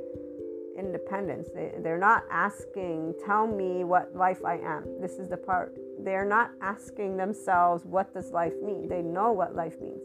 independence. 0.79 1.49
They, 1.55 1.73
they're 1.83 1.99
not 1.99 2.25
asking, 2.31 3.15
tell 3.25 3.47
me 3.47 3.85
what 3.85 4.15
life 4.15 4.45
I 4.45 4.57
am. 4.57 4.85
This 5.01 5.13
is 5.19 5.29
the 5.29 5.37
part. 5.37 5.77
They're 6.01 6.29
not 6.29 6.51
asking 6.63 7.17
themselves, 7.17 7.85
what 7.85 8.13
does 8.15 8.31
life 8.31 8.55
mean? 8.63 8.89
They 8.89 9.03
know 9.03 9.33
what 9.33 9.55
life 9.55 9.81
means. 9.81 10.03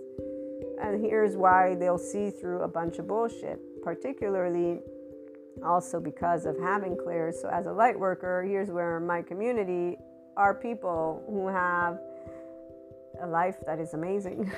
And 0.81 1.03
here's 1.03 1.37
why 1.37 1.75
they'll 1.75 1.97
see 1.97 2.29
through 2.29 2.61
a 2.61 2.67
bunch 2.67 2.97
of 2.97 3.07
bullshit, 3.07 3.59
particularly 3.83 4.79
also 5.63 5.99
because 5.99 6.45
of 6.45 6.57
having 6.59 6.97
clairs. 6.97 7.37
So, 7.41 7.49
as 7.49 7.65
a 7.65 7.71
light 7.71 7.97
worker, 7.97 8.43
here's 8.43 8.69
where 8.69 8.99
my 8.99 9.21
community 9.21 9.97
are 10.35 10.53
people 10.53 11.23
who 11.29 11.47
have 11.47 11.97
a 13.21 13.27
life 13.27 13.55
that 13.65 13.79
is 13.79 13.93
amazing 13.93 14.51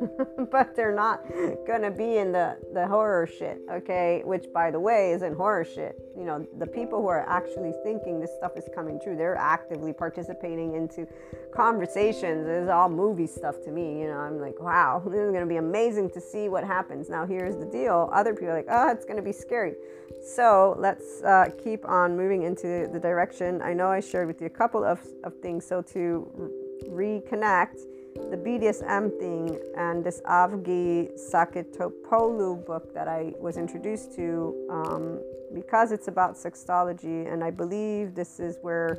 but 0.50 0.74
they're 0.76 0.94
not 0.94 1.24
gonna 1.66 1.90
be 1.90 2.18
in 2.18 2.32
the 2.32 2.56
the 2.72 2.86
horror 2.86 3.26
shit 3.26 3.60
okay? 3.70 4.22
Which 4.24 4.46
by 4.52 4.70
the 4.70 4.80
way 4.80 5.12
isn't 5.12 5.34
horror 5.34 5.64
shit. 5.64 5.98
You 6.16 6.24
know 6.24 6.46
the 6.58 6.66
people 6.66 7.00
who 7.00 7.08
are 7.08 7.28
actually 7.28 7.72
thinking 7.82 8.20
this 8.20 8.30
stuff 8.38 8.52
is 8.56 8.68
coming 8.74 9.00
true 9.02 9.16
they're 9.16 9.36
actively 9.36 9.92
participating 9.92 10.74
into 10.74 11.06
conversations. 11.54 12.46
It's 12.48 12.70
all 12.70 12.88
movie 12.88 13.26
stuff 13.26 13.56
to 13.64 13.70
me 13.70 14.00
you 14.00 14.06
know? 14.08 14.18
I'm 14.18 14.40
like 14.40 14.60
wow 14.60 15.02
this 15.06 15.20
is 15.20 15.32
gonna 15.32 15.46
be 15.46 15.56
amazing 15.56 16.10
to 16.10 16.20
see 16.20 16.48
what 16.48 16.64
happens. 16.64 17.08
Now 17.08 17.26
here's 17.26 17.56
the 17.56 17.66
deal. 17.66 18.08
Other 18.12 18.34
people 18.34 18.50
are 18.50 18.56
like 18.56 18.68
oh 18.70 18.90
it's 18.90 19.04
gonna 19.04 19.22
be 19.22 19.32
scary. 19.32 19.74
So 20.22 20.76
let's 20.78 21.22
uh, 21.22 21.50
keep 21.62 21.84
on 21.86 22.16
moving 22.16 22.42
into 22.44 22.88
the 22.92 23.00
direction. 23.00 23.60
I 23.62 23.72
know 23.72 23.88
i 23.88 24.00
shared 24.00 24.26
with 24.26 24.40
you 24.40 24.46
a 24.46 24.50
couple 24.50 24.84
of, 24.84 25.00
of 25.24 25.34
things 25.40 25.66
so 25.66 25.82
to 25.82 26.50
reconnect 26.88 27.80
the 28.14 28.36
BDSM 28.36 29.18
thing 29.18 29.58
and 29.76 30.04
this 30.04 30.20
Avgi 30.22 31.10
Saketopoulou 31.18 32.64
book 32.64 32.94
that 32.94 33.08
I 33.08 33.32
was 33.38 33.56
introduced 33.56 34.14
to 34.16 34.66
um, 34.70 35.20
because 35.52 35.92
it's 35.92 36.08
about 36.08 36.34
sexology, 36.34 37.32
and 37.32 37.44
I 37.44 37.50
believe 37.50 38.14
this 38.14 38.40
is 38.40 38.58
where 38.62 38.98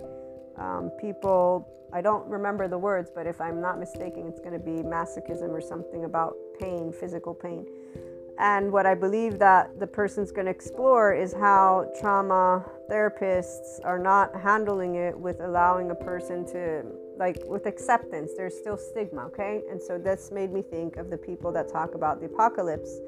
um, 0.58 0.89
people, 1.01 1.67
I 1.93 2.01
don't 2.01 2.28
remember 2.28 2.67
the 2.67 2.78
words, 2.78 3.10
but 3.13 3.28
if 3.28 3.41
I'm 3.41 3.62
not 3.62 3.80
mistaken, 3.80 4.28
it's 4.28 4.39
going 4.39 4.54
to 4.54 4.60
be 4.60 4.84
masochism 4.84 5.49
or 5.49 5.62
something 5.62 6.06
about 6.06 6.36
pain, 6.60 6.93
physical 6.93 7.34
pain. 7.34 7.65
And 8.38 8.71
what 8.71 8.86
I 8.86 8.95
believe 8.95 9.39
that 9.39 9.80
the 9.80 9.88
person's 9.88 10.32
going 10.32 10.45
to 10.45 10.51
explore 10.51 11.13
is 11.13 11.34
how 11.34 11.89
trauma 11.99 12.65
therapists 12.89 13.80
are 13.84 13.99
not 13.99 14.36
handling 14.36 14.95
it 14.95 15.17
with 15.17 15.39
allowing 15.39 15.91
a 15.91 15.95
person 15.95 16.45
to 16.47 16.86
like 17.17 17.38
with 17.45 17.65
acceptance, 17.65 18.32
there's 18.36 18.58
still 18.58 18.78
stigma, 18.78 19.25
okay? 19.25 19.62
And 19.69 19.82
so 19.82 19.97
this 19.97 20.32
made 20.32 20.51
me 20.51 20.62
think 20.62 20.97
of 20.97 21.10
the 21.10 21.17
people 21.17 21.51
that 21.54 21.67
talk 21.67 21.95
about 21.95 22.19
the 22.19 22.28
apocalypse 22.28 22.99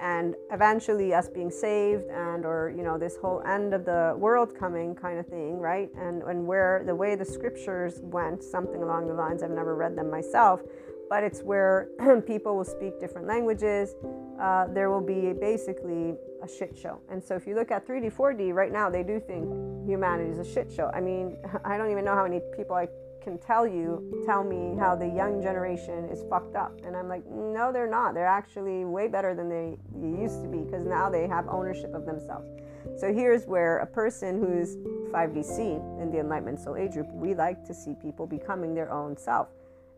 and 0.00 0.34
eventually 0.50 1.14
us 1.14 1.28
being 1.28 1.50
saved 1.50 2.04
and 2.10 2.44
or 2.44 2.74
you 2.76 2.82
know 2.82 2.98
this 2.98 3.16
whole 3.16 3.40
end 3.42 3.72
of 3.72 3.84
the 3.84 4.14
world 4.18 4.52
coming 4.58 4.94
kind 4.94 5.18
of 5.20 5.26
thing 5.26 5.58
right? 5.58 5.88
And 5.96 6.22
and 6.24 6.46
where 6.46 6.82
the 6.84 6.94
way 6.94 7.14
the 7.14 7.24
scriptures 7.24 8.00
went 8.02 8.42
something 8.42 8.82
along 8.82 9.06
the 9.06 9.14
lines 9.14 9.42
i've 9.42 9.50
never 9.50 9.76
read 9.76 9.96
them 9.96 10.10
myself 10.10 10.60
but 11.08 11.22
it's 11.22 11.42
where 11.42 11.90
people 12.26 12.56
will 12.56 12.64
speak 12.64 12.98
different 12.98 13.28
languages 13.28 13.94
uh, 14.40 14.66
there 14.66 14.90
will 14.90 15.00
be 15.00 15.32
basically 15.32 16.14
a 16.42 16.48
shit 16.48 16.76
show. 16.76 16.98
And 17.08 17.22
so 17.22 17.34
if 17.34 17.46
you 17.46 17.54
look 17.54 17.70
at 17.70 17.86
3d 17.86 18.12
4d 18.12 18.52
right 18.52 18.72
now 18.72 18.90
they 18.90 19.02
do 19.02 19.20
think 19.20 19.44
humanity 19.86 20.30
is 20.30 20.38
a 20.38 20.44
shit 20.44 20.72
show. 20.72 20.90
I 20.92 21.00
mean 21.00 21.36
i 21.64 21.76
don't 21.76 21.90
even 21.90 22.04
know 22.04 22.14
how 22.14 22.24
many 22.24 22.40
people 22.56 22.76
i 22.76 22.88
can 23.24 23.38
tell 23.38 23.66
you, 23.66 24.22
tell 24.26 24.44
me 24.44 24.76
how 24.78 24.94
the 24.94 25.08
young 25.08 25.42
generation 25.42 26.04
is 26.10 26.22
fucked 26.28 26.54
up. 26.54 26.78
And 26.84 26.94
I'm 26.94 27.08
like, 27.08 27.24
no, 27.26 27.72
they're 27.72 27.90
not. 27.90 28.12
They're 28.12 28.26
actually 28.26 28.84
way 28.84 29.08
better 29.08 29.34
than 29.34 29.48
they, 29.48 29.78
used 30.04 30.42
to 30.42 30.48
be 30.48 30.58
because 30.58 30.84
now 30.84 31.08
they 31.08 31.26
have 31.26 31.48
ownership 31.48 31.94
of 31.94 32.04
themselves. 32.04 32.46
So 33.00 33.12
here's 33.12 33.46
where 33.46 33.78
a 33.78 33.86
person 33.86 34.38
who's 34.38 34.76
5DC 35.10 35.58
in 36.00 36.10
the 36.10 36.20
Enlightenment 36.20 36.60
Soul 36.60 36.76
Age 36.76 36.92
group, 36.92 37.10
we 37.12 37.34
like 37.34 37.64
to 37.64 37.74
see 37.74 37.94
people 37.94 38.26
becoming 38.26 38.74
their 38.74 38.92
own 38.92 39.16
self. 39.16 39.48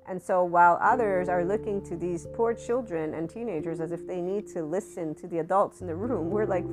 And 0.09 0.23
so 0.23 0.45
while 0.45 0.79
others 0.81 1.29
are 1.29 1.45
looking 1.45 1.85
to 1.87 1.97
these 1.97 2.29
poor 2.35 2.55
children 2.55 3.15
and 3.15 3.29
teenagers 3.29 3.81
as 3.81 3.91
if 3.91 4.07
they 4.07 4.21
need 4.21 4.47
to 4.55 4.63
listen 4.63 5.17
to 5.17 5.27
the 5.27 5.39
adults 5.41 5.81
in 5.81 5.89
the 5.89 5.97
room, 5.97 6.31
we're 6.31 6.47
like, 6.47 6.65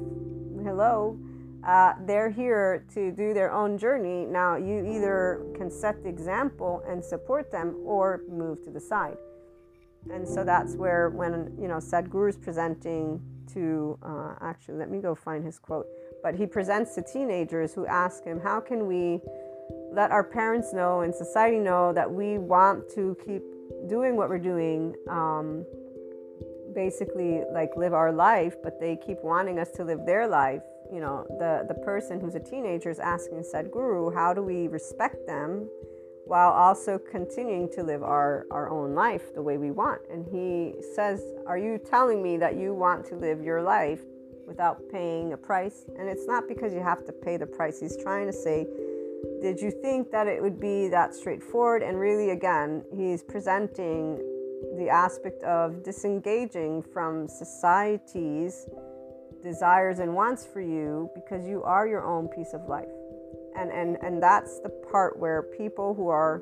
hello, 0.63 1.17
uh, 1.65 1.93
they're 2.05 2.29
here 2.29 2.85
to 2.93 3.11
do 3.11 3.33
their 3.33 3.51
own 3.51 3.77
journey. 3.77 4.25
Now, 4.25 4.57
you 4.57 4.85
either 4.85 5.45
can 5.55 5.71
set 5.71 6.03
the 6.03 6.09
example 6.09 6.83
and 6.87 7.03
support 7.03 7.51
them 7.51 7.77
or 7.85 8.21
move 8.29 8.63
to 8.65 8.71
the 8.71 8.79
side. 8.79 9.17
And 10.11 10.27
so 10.27 10.43
that's 10.43 10.75
where, 10.75 11.09
when, 11.09 11.55
you 11.57 11.69
know, 11.69 11.77
Sadhguru 11.77 12.29
is 12.29 12.37
presenting 12.37 13.21
to, 13.53 13.97
uh, 14.03 14.35
actually, 14.41 14.75
let 14.75 14.91
me 14.91 14.99
go 14.99 15.15
find 15.15 15.45
his 15.45 15.57
quote, 15.57 15.87
but 16.21 16.35
he 16.35 16.45
presents 16.45 16.95
to 16.95 17.01
teenagers 17.01 17.73
who 17.73 17.85
ask 17.85 18.25
him, 18.25 18.41
How 18.41 18.59
can 18.59 18.85
we 18.85 19.21
let 19.93 20.11
our 20.11 20.23
parents 20.23 20.73
know 20.73 21.01
and 21.01 21.15
society 21.15 21.59
know 21.59 21.93
that 21.93 22.11
we 22.11 22.37
want 22.37 22.89
to 22.95 23.15
keep 23.25 23.43
doing 23.87 24.17
what 24.17 24.27
we're 24.27 24.37
doing? 24.37 24.93
Um, 25.09 25.65
basically, 26.75 27.43
like 27.53 27.69
live 27.77 27.93
our 27.93 28.11
life, 28.11 28.55
but 28.61 28.81
they 28.81 28.97
keep 28.97 29.19
wanting 29.23 29.59
us 29.59 29.71
to 29.71 29.85
live 29.85 30.05
their 30.05 30.27
life 30.27 30.63
you 30.93 30.99
know 30.99 31.25
the 31.39 31.65
the 31.67 31.73
person 31.73 32.21
who's 32.21 32.35
a 32.35 32.39
teenager 32.39 32.89
is 32.89 32.99
asking 32.99 33.39
Sadhguru, 33.39 34.13
how 34.13 34.33
do 34.33 34.43
we 34.43 34.67
respect 34.67 35.25
them 35.25 35.67
while 36.25 36.51
also 36.51 36.99
continuing 36.99 37.67
to 37.71 37.83
live 37.83 38.03
our 38.03 38.45
our 38.51 38.69
own 38.69 38.93
life 38.93 39.33
the 39.33 39.41
way 39.41 39.57
we 39.57 39.71
want? 39.71 40.01
And 40.11 40.25
he 40.31 40.75
says, 40.95 41.23
are 41.47 41.57
you 41.57 41.79
telling 41.79 42.21
me 42.21 42.37
that 42.37 42.55
you 42.55 42.73
want 42.73 43.05
to 43.07 43.15
live 43.15 43.41
your 43.41 43.63
life 43.63 44.01
without 44.45 44.77
paying 44.91 45.33
a 45.33 45.37
price? 45.37 45.85
And 45.97 46.07
it's 46.07 46.27
not 46.27 46.47
because 46.47 46.73
you 46.73 46.81
have 46.81 47.03
to 47.05 47.11
pay 47.11 47.37
the 47.37 47.47
price. 47.47 47.79
He's 47.79 47.97
trying 47.97 48.27
to 48.27 48.33
say, 48.33 48.67
did 49.41 49.59
you 49.59 49.71
think 49.71 50.11
that 50.11 50.27
it 50.27 50.41
would 50.41 50.59
be 50.59 50.89
that 50.89 51.15
straightforward? 51.15 51.81
And 51.81 51.99
really, 51.99 52.29
again, 52.29 52.83
he's 52.95 53.23
presenting 53.23 54.17
the 54.77 54.89
aspect 54.89 55.43
of 55.43 55.83
disengaging 55.83 56.83
from 56.83 57.27
society's 57.27 58.67
desires 59.43 59.99
and 59.99 60.13
wants 60.13 60.45
for 60.45 60.61
you 60.61 61.09
because 61.13 61.45
you 61.47 61.61
are 61.63 61.87
your 61.87 62.05
own 62.05 62.27
piece 62.29 62.53
of 62.53 62.67
life. 62.67 62.87
And, 63.55 63.71
and, 63.71 63.97
and 64.01 64.23
that's 64.23 64.59
the 64.59 64.69
part 64.69 65.19
where 65.19 65.43
people 65.43 65.93
who 65.93 66.07
are 66.07 66.41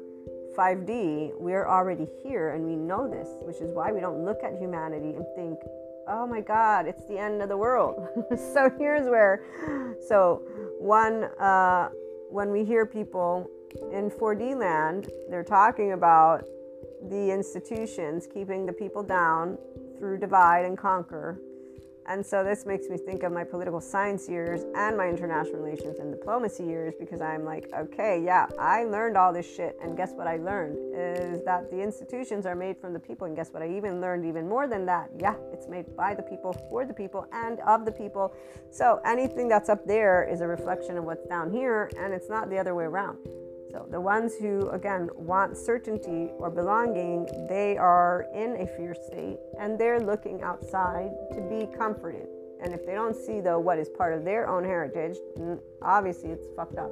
5D, 0.57 1.31
we're 1.37 1.67
already 1.67 2.07
here 2.23 2.51
and 2.51 2.65
we 2.65 2.75
know 2.75 3.09
this, 3.09 3.27
which 3.41 3.57
is 3.57 3.73
why 3.73 3.91
we 3.91 3.99
don't 3.99 4.23
look 4.23 4.43
at 4.43 4.57
humanity 4.57 5.15
and 5.15 5.25
think, 5.35 5.59
oh 6.07 6.27
my 6.27 6.41
God, 6.41 6.87
it's 6.87 7.05
the 7.05 7.17
end 7.17 7.41
of 7.41 7.49
the 7.49 7.57
world. 7.57 8.07
so 8.53 8.69
here's 8.77 9.09
where, 9.09 9.43
so 10.07 10.41
one, 10.79 11.25
uh, 11.39 11.89
when 12.29 12.51
we 12.51 12.63
hear 12.63 12.85
people 12.85 13.49
in 13.91 14.09
4D 14.09 14.57
land, 14.57 15.09
they're 15.29 15.43
talking 15.43 15.93
about 15.93 16.45
the 17.09 17.31
institutions 17.31 18.27
keeping 18.31 18.65
the 18.65 18.73
people 18.73 19.03
down 19.03 19.57
through 19.97 20.17
divide 20.17 20.65
and 20.65 20.77
conquer 20.77 21.39
and 22.11 22.25
so 22.25 22.43
this 22.43 22.65
makes 22.65 22.89
me 22.89 22.97
think 22.97 23.23
of 23.23 23.31
my 23.31 23.45
political 23.45 23.79
science 23.79 24.27
years 24.27 24.65
and 24.75 24.97
my 24.97 25.07
international 25.07 25.61
relations 25.61 25.97
and 25.99 26.11
diplomacy 26.11 26.65
years 26.65 26.93
because 26.99 27.21
I'm 27.21 27.45
like, 27.45 27.71
okay, 27.73 28.21
yeah, 28.21 28.47
I 28.59 28.83
learned 28.83 29.15
all 29.15 29.31
this 29.31 29.49
shit. 29.49 29.77
And 29.81 29.95
guess 29.95 30.11
what 30.11 30.27
I 30.27 30.35
learned 30.35 30.77
is 30.93 31.41
that 31.45 31.71
the 31.71 31.79
institutions 31.79 32.45
are 32.45 32.53
made 32.53 32.77
from 32.77 32.91
the 32.91 32.99
people. 32.99 33.27
And 33.27 33.35
guess 33.35 33.53
what 33.53 33.63
I 33.63 33.69
even 33.77 34.01
learned 34.01 34.25
even 34.25 34.49
more 34.49 34.67
than 34.67 34.85
that? 34.87 35.09
Yeah, 35.17 35.35
it's 35.53 35.69
made 35.69 35.95
by 35.95 36.13
the 36.13 36.23
people, 36.23 36.51
for 36.69 36.85
the 36.85 36.93
people, 36.93 37.27
and 37.31 37.61
of 37.61 37.85
the 37.85 37.93
people. 37.93 38.35
So 38.71 38.99
anything 39.05 39.47
that's 39.47 39.69
up 39.69 39.87
there 39.87 40.27
is 40.29 40.41
a 40.41 40.47
reflection 40.47 40.97
of 40.97 41.05
what's 41.05 41.25
down 41.27 41.49
here, 41.49 41.89
and 41.97 42.13
it's 42.13 42.27
not 42.27 42.49
the 42.49 42.57
other 42.57 42.75
way 42.75 42.83
around. 42.83 43.19
So 43.71 43.87
the 43.89 44.01
ones 44.01 44.35
who, 44.35 44.69
again, 44.69 45.09
want 45.15 45.55
certainty 45.55 46.29
or 46.37 46.49
belonging, 46.49 47.25
they 47.47 47.77
are 47.77 48.25
in 48.35 48.57
a 48.61 48.67
fear 48.67 48.93
state 48.93 49.37
and 49.59 49.79
they're 49.79 50.01
looking 50.01 50.41
outside 50.41 51.11
to 51.33 51.41
be 51.41 51.67
comforted. 51.77 52.27
And 52.61 52.73
if 52.73 52.85
they 52.85 52.93
don't 52.93 53.15
see, 53.15 53.39
though, 53.39 53.59
what 53.59 53.79
is 53.79 53.87
part 53.89 54.13
of 54.13 54.25
their 54.25 54.47
own 54.47 54.65
heritage, 54.65 55.17
obviously 55.81 56.31
it's 56.31 56.47
fucked 56.55 56.77
up. 56.77 56.91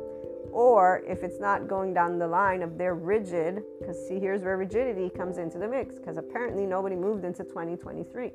Or 0.51 1.03
if 1.05 1.21
it's 1.21 1.39
not 1.39 1.67
going 1.67 1.93
down 1.93 2.17
the 2.17 2.27
line 2.27 2.63
of 2.63 2.77
they're 2.77 2.95
rigid, 2.95 3.61
because 3.79 4.07
see, 4.07 4.19
here's 4.19 4.41
where 4.41 4.57
rigidity 4.57 5.09
comes 5.09 5.37
into 5.37 5.59
the 5.59 5.67
mix, 5.67 5.95
because 5.95 6.17
apparently 6.17 6.65
nobody 6.65 6.95
moved 6.95 7.25
into 7.25 7.43
2023 7.43 8.31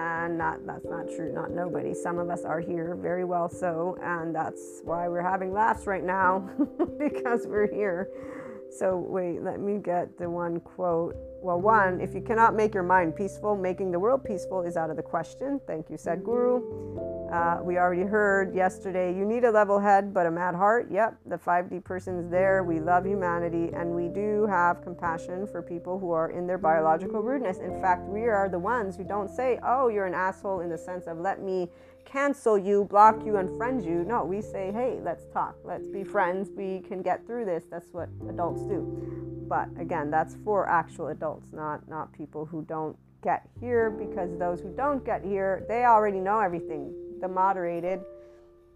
and 0.00 0.38
not 0.38 0.64
that's 0.66 0.86
not 0.86 1.06
true 1.14 1.32
not 1.32 1.50
nobody 1.50 1.92
some 1.92 2.18
of 2.18 2.30
us 2.30 2.44
are 2.44 2.60
here 2.60 2.96
very 3.00 3.24
well 3.24 3.48
so 3.48 3.96
and 4.02 4.34
that's 4.34 4.80
why 4.84 5.08
we're 5.08 5.22
having 5.22 5.52
laughs 5.52 5.86
right 5.86 6.04
now 6.04 6.48
because 6.98 7.46
we're 7.46 7.70
here 7.72 8.08
so 8.78 8.96
wait 8.96 9.42
let 9.42 9.60
me 9.60 9.78
get 9.78 10.16
the 10.18 10.28
one 10.28 10.58
quote 10.60 11.14
well, 11.42 11.58
one, 11.58 12.02
if 12.02 12.14
you 12.14 12.20
cannot 12.20 12.54
make 12.54 12.74
your 12.74 12.82
mind 12.82 13.16
peaceful, 13.16 13.56
making 13.56 13.92
the 13.92 13.98
world 13.98 14.22
peaceful 14.24 14.60
is 14.60 14.76
out 14.76 14.90
of 14.90 14.96
the 14.96 15.02
question. 15.02 15.58
Thank 15.66 15.88
you, 15.88 15.96
Sadhguru. 15.96 17.19
Uh, 17.32 17.60
we 17.62 17.78
already 17.78 18.02
heard 18.02 18.52
yesterday, 18.56 19.14
you 19.16 19.24
need 19.24 19.44
a 19.44 19.50
level 19.50 19.78
head, 19.78 20.12
but 20.12 20.26
a 20.26 20.30
mad 20.30 20.52
heart. 20.52 20.88
Yep, 20.90 21.16
the 21.26 21.36
5D 21.36 21.84
person 21.84 22.18
is 22.18 22.28
there. 22.28 22.64
We 22.64 22.80
love 22.80 23.06
humanity, 23.06 23.70
and 23.72 23.94
we 23.94 24.08
do 24.08 24.46
have 24.46 24.82
compassion 24.82 25.46
for 25.46 25.62
people 25.62 25.96
who 25.96 26.10
are 26.10 26.30
in 26.32 26.48
their 26.48 26.58
biological 26.58 27.22
rudeness. 27.22 27.58
In 27.58 27.80
fact, 27.80 28.02
we 28.08 28.22
are 28.22 28.48
the 28.48 28.58
ones 28.58 28.96
who 28.96 29.04
don't 29.04 29.30
say, 29.30 29.60
oh, 29.62 29.86
you're 29.86 30.06
an 30.06 30.14
asshole 30.14 30.60
in 30.60 30.68
the 30.68 30.78
sense 30.78 31.06
of 31.06 31.18
let 31.18 31.40
me 31.40 31.68
cancel 32.04 32.58
you, 32.58 32.84
block 32.84 33.24
you, 33.24 33.34
unfriend 33.34 33.84
you. 33.84 34.02
No, 34.02 34.24
we 34.24 34.42
say, 34.42 34.72
hey, 34.72 34.98
let's 35.00 35.26
talk. 35.32 35.54
Let's 35.62 35.86
be 35.86 36.02
friends. 36.02 36.50
We 36.56 36.80
can 36.80 37.00
get 37.00 37.24
through 37.26 37.44
this. 37.44 37.62
That's 37.70 37.92
what 37.92 38.08
adults 38.28 38.62
do. 38.62 39.46
But 39.46 39.68
again, 39.78 40.10
that's 40.10 40.34
for 40.44 40.68
actual 40.68 41.08
adults, 41.08 41.52
not 41.52 41.88
not 41.88 42.12
people 42.12 42.44
who 42.44 42.62
don't 42.62 42.96
get 43.22 43.48
here 43.60 43.90
because 43.90 44.36
those 44.38 44.60
who 44.60 44.70
don't 44.70 45.04
get 45.04 45.24
here, 45.24 45.64
they 45.68 45.84
already 45.84 46.18
know 46.18 46.40
everything. 46.40 46.92
The 47.20 47.28
moderated 47.28 48.00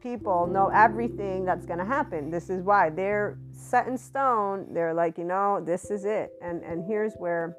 people 0.02 0.46
know 0.46 0.68
everything 0.68 1.44
that's 1.44 1.64
going 1.66 1.78
to 1.78 1.84
happen. 1.84 2.30
This 2.30 2.50
is 2.50 2.62
why 2.62 2.90
they're 2.90 3.38
set 3.52 3.86
in 3.86 3.96
stone. 3.96 4.66
They're 4.72 4.94
like, 4.94 5.16
you 5.18 5.24
know, 5.24 5.62
this 5.64 5.90
is 5.90 6.04
it. 6.04 6.32
And 6.42 6.62
and 6.62 6.84
here's 6.86 7.14
where 7.14 7.56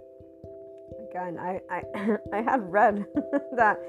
again, 1.09 1.37
I 1.39 1.61
I, 1.69 1.83
I 2.33 2.41
had 2.41 2.61
read 2.71 3.05
that 3.55 3.79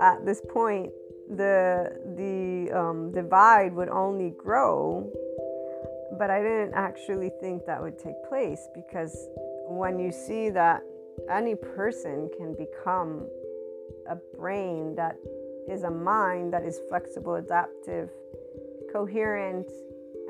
at 0.00 0.24
this 0.26 0.40
point 0.48 0.90
the 1.30 1.90
the 2.16 2.78
um, 2.78 3.12
divide 3.12 3.74
would 3.74 3.88
only 3.88 4.30
grow 4.30 5.10
but 6.18 6.30
I 6.30 6.42
didn't 6.42 6.74
actually 6.74 7.30
think 7.40 7.66
that 7.66 7.80
would 7.80 7.98
take 7.98 8.16
place 8.28 8.68
because 8.74 9.28
when 9.68 9.98
you 9.98 10.12
see 10.12 10.50
that 10.50 10.82
any 11.30 11.54
person 11.54 12.30
can 12.36 12.54
become 12.54 13.26
a 14.08 14.16
brain 14.36 14.94
that 14.96 15.16
is 15.68 15.82
a 15.82 15.90
mind 15.90 16.52
that 16.52 16.64
is 16.64 16.80
flexible, 16.88 17.34
adaptive, 17.36 18.10
coherent, 18.92 19.66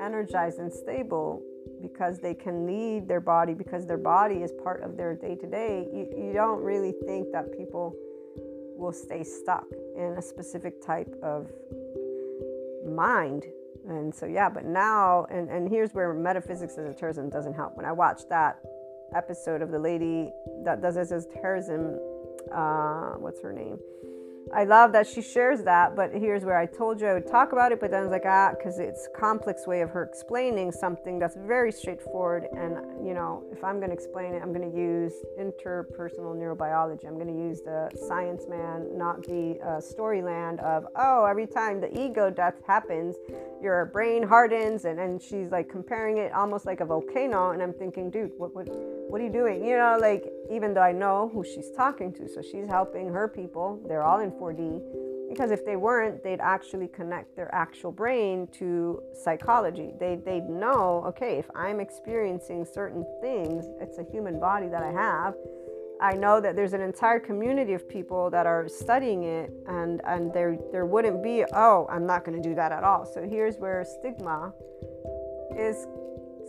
energized, 0.01 0.59
and 0.59 0.71
stable 0.71 1.41
because 1.81 2.19
they 2.19 2.33
can 2.33 2.65
lead 2.65 3.07
their 3.07 3.19
body, 3.19 3.53
because 3.53 3.85
their 3.85 3.97
body 3.97 4.35
is 4.35 4.51
part 4.63 4.81
of 4.83 4.97
their 4.97 5.15
day 5.15 5.35
to 5.35 5.47
day, 5.47 5.87
you 5.93 6.31
don't 6.33 6.61
really 6.61 6.93
think 7.05 7.31
that 7.31 7.55
people 7.55 7.95
will 8.75 8.93
stay 8.93 9.23
stuck 9.23 9.65
in 9.95 10.15
a 10.17 10.21
specific 10.21 10.81
type 10.85 11.13
of 11.21 11.51
mind 12.87 13.43
and 13.87 14.13
so, 14.13 14.25
yeah, 14.25 14.49
but 14.49 14.65
now, 14.65 15.25
and, 15.31 15.49
and 15.49 15.69
here's 15.69 15.93
where 15.93 16.13
metaphysics 16.13 16.77
as 16.77 16.93
a 16.93 16.93
terrorism 16.93 17.29
doesn't 17.29 17.53
help. 17.53 17.77
When 17.77 17.85
I 17.85 17.93
watched 17.93 18.27
that 18.29 18.59
episode 19.15 19.61
of 19.61 19.71
the 19.71 19.79
lady 19.79 20.29
that 20.65 20.81
does 20.81 20.97
esotericism, 20.97 21.97
uh, 22.53 23.11
what's 23.13 23.41
her 23.41 23.53
name? 23.53 23.79
I 24.53 24.63
love 24.63 24.91
that 24.93 25.07
she 25.07 25.21
shares 25.21 25.63
that, 25.63 25.95
but 25.95 26.11
here's 26.13 26.45
where 26.45 26.57
I 26.57 26.65
told 26.65 27.01
you 27.01 27.07
I 27.07 27.13
would 27.13 27.27
talk 27.27 27.51
about 27.51 27.71
it, 27.71 27.79
but 27.79 27.91
then 27.91 27.99
I 27.99 28.03
was 28.03 28.11
like, 28.11 28.25
ah, 28.25 28.53
because 28.57 28.79
it's 28.79 29.07
a 29.07 29.17
complex 29.17 29.67
way 29.67 29.81
of 29.81 29.89
her 29.89 30.03
explaining 30.03 30.71
something 30.71 31.19
that's 31.19 31.35
very 31.35 31.71
straightforward. 31.71 32.47
And, 32.55 33.05
you 33.05 33.13
know, 33.13 33.43
if 33.51 33.63
I'm 33.63 33.77
going 33.77 33.89
to 33.89 33.95
explain 33.95 34.33
it, 34.33 34.41
I'm 34.41 34.53
going 34.53 34.71
to 34.71 34.77
use 34.77 35.13
interpersonal 35.39 36.35
neurobiology. 36.35 37.05
I'm 37.05 37.15
going 37.15 37.27
to 37.27 37.39
use 37.39 37.61
the 37.61 37.89
science 38.07 38.45
man, 38.47 38.97
not 38.97 39.23
the 39.23 39.59
uh, 39.61 39.81
storyland 39.81 40.59
of, 40.59 40.85
oh, 40.95 41.25
every 41.25 41.47
time 41.47 41.81
the 41.81 41.91
ego 41.99 42.29
death 42.29 42.55
happens, 42.65 43.15
your 43.61 43.85
brain 43.85 44.23
hardens. 44.23 44.85
And, 44.85 44.99
and 44.99 45.21
she's 45.21 45.51
like 45.51 45.69
comparing 45.69 46.19
it 46.19 46.31
almost 46.33 46.65
like 46.65 46.79
a 46.79 46.85
volcano. 46.85 47.51
And 47.51 47.61
I'm 47.61 47.73
thinking, 47.73 48.09
dude, 48.09 48.31
what, 48.37 48.55
what, 48.55 48.67
what 48.69 49.19
are 49.19 49.23
you 49.23 49.31
doing? 49.31 49.65
You 49.65 49.77
know, 49.77 49.97
like, 49.99 50.31
even 50.51 50.73
though 50.73 50.81
I 50.81 50.91
know 50.91 51.29
who 51.33 51.43
she's 51.43 51.71
talking 51.71 52.13
to. 52.13 52.27
So 52.27 52.41
she's 52.41 52.67
helping 52.67 53.09
her 53.09 53.27
people. 53.27 53.81
They're 53.87 54.03
all 54.03 54.19
in 54.19 54.31
4D. 54.31 54.81
Because 55.29 55.51
if 55.51 55.65
they 55.65 55.75
weren't, 55.75 56.23
they'd 56.23 56.39
actually 56.39 56.87
connect 56.87 57.35
their 57.35 57.53
actual 57.53 57.91
brain 57.91 58.47
to 58.53 59.01
psychology. 59.13 59.91
They, 59.99 60.15
they'd 60.15 60.47
know, 60.47 61.03
okay, 61.07 61.37
if 61.37 61.49
I'm 61.53 61.79
experiencing 61.79 62.65
certain 62.65 63.05
things, 63.21 63.65
it's 63.81 63.97
a 63.97 64.03
human 64.03 64.39
body 64.39 64.67
that 64.69 64.83
I 64.83 64.91
have. 64.91 65.35
I 65.99 66.13
know 66.13 66.39
that 66.39 66.55
there's 66.55 66.73
an 66.73 66.81
entire 66.81 67.19
community 67.19 67.73
of 67.73 67.89
people 67.89 68.29
that 68.29 68.45
are 68.45 68.67
studying 68.69 69.23
it, 69.23 69.51
and, 69.67 69.99
and 70.05 70.31
there, 70.33 70.57
there 70.71 70.85
wouldn't 70.85 71.23
be, 71.23 71.43
oh, 71.53 71.87
I'm 71.89 72.05
not 72.05 72.23
going 72.23 72.41
to 72.41 72.49
do 72.49 72.55
that 72.55 72.71
at 72.71 72.83
all. 72.83 73.05
So 73.05 73.27
here's 73.27 73.57
where 73.57 73.83
stigma 73.83 74.53
is 75.57 75.87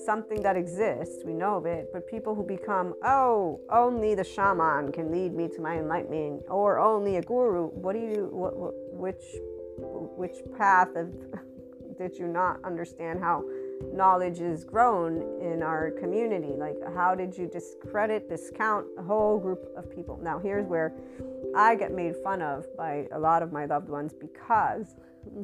something 0.04 0.42
that 0.42 0.56
exists, 0.56 1.22
we 1.24 1.32
know 1.32 1.56
of 1.56 1.66
it, 1.66 1.90
but 1.92 2.06
people 2.08 2.34
who 2.34 2.44
become, 2.44 2.94
oh, 3.04 3.61
only 3.70 4.14
the 4.14 4.24
shaman 4.24 4.92
can 4.92 5.11
lead 5.11 5.34
me 5.34 5.48
to 5.48 5.61
my 5.61 5.78
enlightenment, 5.78 6.42
or 6.48 6.78
only 6.78 7.16
a 7.16 7.22
guru, 7.22 7.68
what 7.68 7.94
do 7.94 8.00
you, 8.00 8.28
what, 8.32 8.56
what, 8.56 8.74
which, 8.92 9.24
which 10.16 10.37
path 10.56 10.88
of, 10.96 11.12
did 11.98 12.16
you 12.16 12.28
not 12.28 12.62
understand 12.64 13.20
how 13.20 13.44
knowledge 13.92 14.40
is 14.40 14.64
grown 14.64 15.22
in 15.40 15.62
our 15.62 15.90
community? 15.92 16.54
Like, 16.56 16.76
how 16.94 17.14
did 17.14 17.37
you 17.37 17.46
discredit, 17.46 18.28
discount 18.28 18.87
a 18.98 19.02
whole 19.02 19.38
group 19.38 19.68
of 19.76 19.94
people? 19.94 20.18
Now, 20.22 20.38
here's 20.38 20.66
where 20.66 20.94
I 21.56 21.74
get 21.74 21.92
made 21.92 22.16
fun 22.22 22.42
of 22.42 22.64
by 22.76 23.08
a 23.12 23.18
lot 23.18 23.42
of 23.42 23.52
my 23.52 23.64
loved 23.64 23.88
ones 23.88 24.12
because 24.12 24.96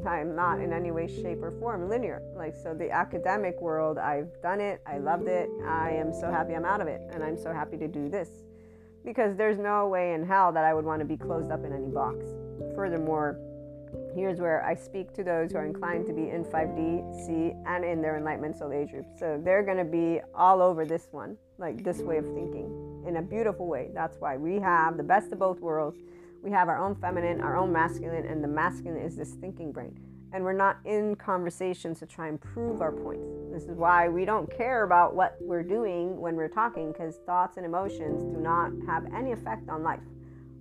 I'm 0.06 0.34
not 0.34 0.60
in 0.60 0.72
any 0.72 0.90
way, 0.90 1.06
shape, 1.06 1.42
or 1.42 1.50
form 1.52 1.88
linear. 1.88 2.22
Like, 2.36 2.54
so 2.54 2.74
the 2.74 2.90
academic 2.90 3.60
world, 3.60 3.98
I've 3.98 4.40
done 4.42 4.60
it, 4.60 4.80
I 4.86 4.98
loved 4.98 5.28
it, 5.28 5.48
I 5.66 5.90
am 5.90 6.12
so 6.12 6.30
happy 6.30 6.54
I'm 6.54 6.64
out 6.64 6.80
of 6.80 6.88
it, 6.88 7.02
and 7.12 7.22
I'm 7.22 7.36
so 7.36 7.52
happy 7.52 7.76
to 7.78 7.88
do 7.88 8.08
this. 8.08 8.28
Because 9.04 9.36
there's 9.36 9.58
no 9.58 9.88
way 9.88 10.14
in 10.14 10.24
hell 10.24 10.52
that 10.52 10.64
I 10.64 10.72
would 10.72 10.84
want 10.84 11.00
to 11.00 11.04
be 11.04 11.16
closed 11.16 11.50
up 11.50 11.64
in 11.64 11.72
any 11.72 11.88
box. 11.88 12.24
Furthermore, 12.74 13.38
here's 14.14 14.40
where 14.40 14.64
I 14.64 14.74
speak 14.74 15.12
to 15.14 15.24
those 15.24 15.52
who 15.52 15.58
are 15.58 15.66
inclined 15.66 16.06
to 16.06 16.12
be 16.12 16.30
in 16.30 16.44
5D, 16.44 17.26
C, 17.26 17.52
and 17.66 17.84
in 17.84 18.00
their 18.00 18.16
enlightenment 18.16 18.56
soul 18.56 18.72
age 18.72 18.90
group. 18.90 19.06
So 19.18 19.40
they're 19.44 19.62
going 19.62 19.78
to 19.78 19.84
be 19.84 20.20
all 20.34 20.62
over 20.62 20.84
this 20.84 21.08
one, 21.10 21.36
like 21.58 21.84
this 21.84 21.98
way 21.98 22.16
of 22.18 22.24
thinking, 22.24 23.04
in 23.06 23.16
a 23.16 23.22
beautiful 23.22 23.66
way. 23.66 23.90
That's 23.92 24.18
why 24.18 24.36
we 24.36 24.58
have 24.60 24.96
the 24.96 25.02
best 25.02 25.32
of 25.32 25.38
both 25.38 25.60
worlds 25.60 25.98
we 26.44 26.50
have 26.50 26.68
our 26.68 26.78
own 26.78 26.94
feminine, 26.94 27.40
our 27.40 27.56
own 27.56 27.72
masculine, 27.72 28.26
and 28.26 28.44
the 28.44 28.48
masculine 28.48 29.00
is 29.00 29.16
this 29.16 29.30
thinking 29.30 29.72
brain. 29.72 29.98
And 30.34 30.44
we're 30.44 30.52
not 30.52 30.76
in 30.84 31.16
conversations 31.16 32.00
to 32.00 32.06
try 32.06 32.28
and 32.28 32.38
prove 32.38 32.82
our 32.82 32.92
points. 32.92 33.24
This 33.50 33.62
is 33.64 33.78
why 33.78 34.08
we 34.08 34.26
don't 34.26 34.50
care 34.54 34.82
about 34.82 35.14
what 35.14 35.36
we're 35.40 35.62
doing 35.62 36.20
when 36.20 36.36
we're 36.36 36.48
talking, 36.48 36.92
because 36.92 37.16
thoughts 37.24 37.56
and 37.56 37.64
emotions 37.64 38.22
do 38.24 38.40
not 38.40 38.72
have 38.86 39.06
any 39.14 39.32
effect 39.32 39.70
on 39.70 39.82
life. 39.82 40.00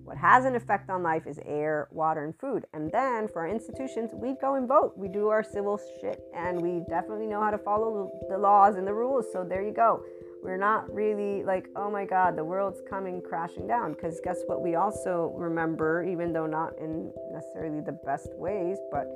What 0.06 0.16
has 0.18 0.46
an 0.46 0.56
effect 0.56 0.90
on 0.90 1.04
life 1.04 1.28
is 1.28 1.40
air, 1.46 1.90
water, 1.92 2.24
and 2.24 2.38
food. 2.40 2.66
And 2.74 2.92
then 2.92 3.28
for 3.28 3.42
our 3.42 3.50
institutions, 3.50 4.12
we 4.14 4.36
go 4.40 4.56
and 4.56 4.68
vote. 4.68 4.94
We 4.96 5.10
do 5.10 5.30
our 5.30 5.44
civil 5.44 5.80
shit, 6.00 6.22
and 6.34 6.62
we 6.62 6.82
definitely 6.90 7.28
know 7.28 7.42
how 7.42 7.52
to 7.52 7.58
follow 7.58 8.12
the 8.30 8.38
laws 8.38 8.76
and 8.76 8.88
the 8.88 8.94
rules. 8.94 9.26
So 9.34 9.44
there 9.44 9.62
you 9.62 9.74
go 9.74 10.06
we're 10.44 10.58
not 10.58 10.94
really 10.94 11.44
like, 11.44 11.70
oh 11.76 11.90
my 11.90 12.06
God, 12.06 12.36
the 12.36 12.44
world's 12.44 12.82
coming 12.90 13.22
crashing 13.22 13.66
down. 13.66 13.94
Because 13.94 14.20
guess 14.24 14.42
what? 14.46 14.62
We 14.62 14.76
also 14.76 15.34
remember, 15.38 16.04
even 16.04 16.34
though 16.34 16.46
not 16.46 16.78
in 16.80 17.12
necessarily 17.32 17.80
the 17.80 17.94
best 17.94 18.30
ways, 18.36 18.78
but 18.92 19.08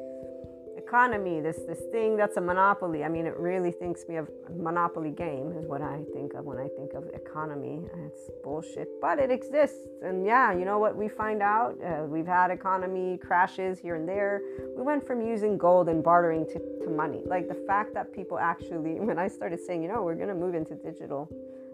economy, 0.87 1.41
this 1.41 1.57
this 1.67 1.81
thing 1.91 2.15
that's 2.15 2.37
a 2.37 2.41
monopoly. 2.41 3.03
I 3.03 3.09
mean, 3.09 3.25
it 3.25 3.37
really 3.37 3.71
thinks 3.71 4.07
me 4.07 4.15
of 4.15 4.29
monopoly 4.55 5.11
game 5.11 5.51
is 5.59 5.65
what 5.65 5.81
I 5.81 5.99
think 6.13 6.33
of 6.33 6.45
when 6.45 6.57
I 6.57 6.69
think 6.77 6.93
of 6.93 7.03
economy. 7.13 7.81
It's 8.05 8.29
bullshit, 8.43 8.87
but 9.01 9.19
it 9.19 9.29
exists. 9.29 9.85
And 10.01 10.25
yeah, 10.25 10.53
you 10.53 10.63
know 10.63 10.79
what 10.79 10.95
we 10.95 11.09
find 11.09 11.41
out? 11.41 11.75
Uh, 11.83 12.05
we've 12.05 12.25
had 12.25 12.51
economy 12.51 13.17
crashes 13.17 13.79
here 13.79 13.95
and 13.95 14.07
there. 14.07 14.41
We 14.77 14.83
went 14.83 15.05
from 15.05 15.21
using 15.21 15.57
gold 15.57 15.89
and 15.89 16.01
bartering 16.01 16.45
to, 16.53 16.59
to 16.83 16.89
money. 16.89 17.21
Like 17.25 17.49
the 17.49 17.61
fact 17.67 17.93
that 17.95 18.13
people 18.13 18.39
actually, 18.39 18.99
when 19.07 19.19
I 19.19 19.27
started 19.27 19.59
saying, 19.59 19.83
you 19.83 19.89
know, 19.89 20.03
we're 20.03 20.15
gonna 20.15 20.35
move 20.35 20.55
into 20.55 20.75
digital. 20.75 21.29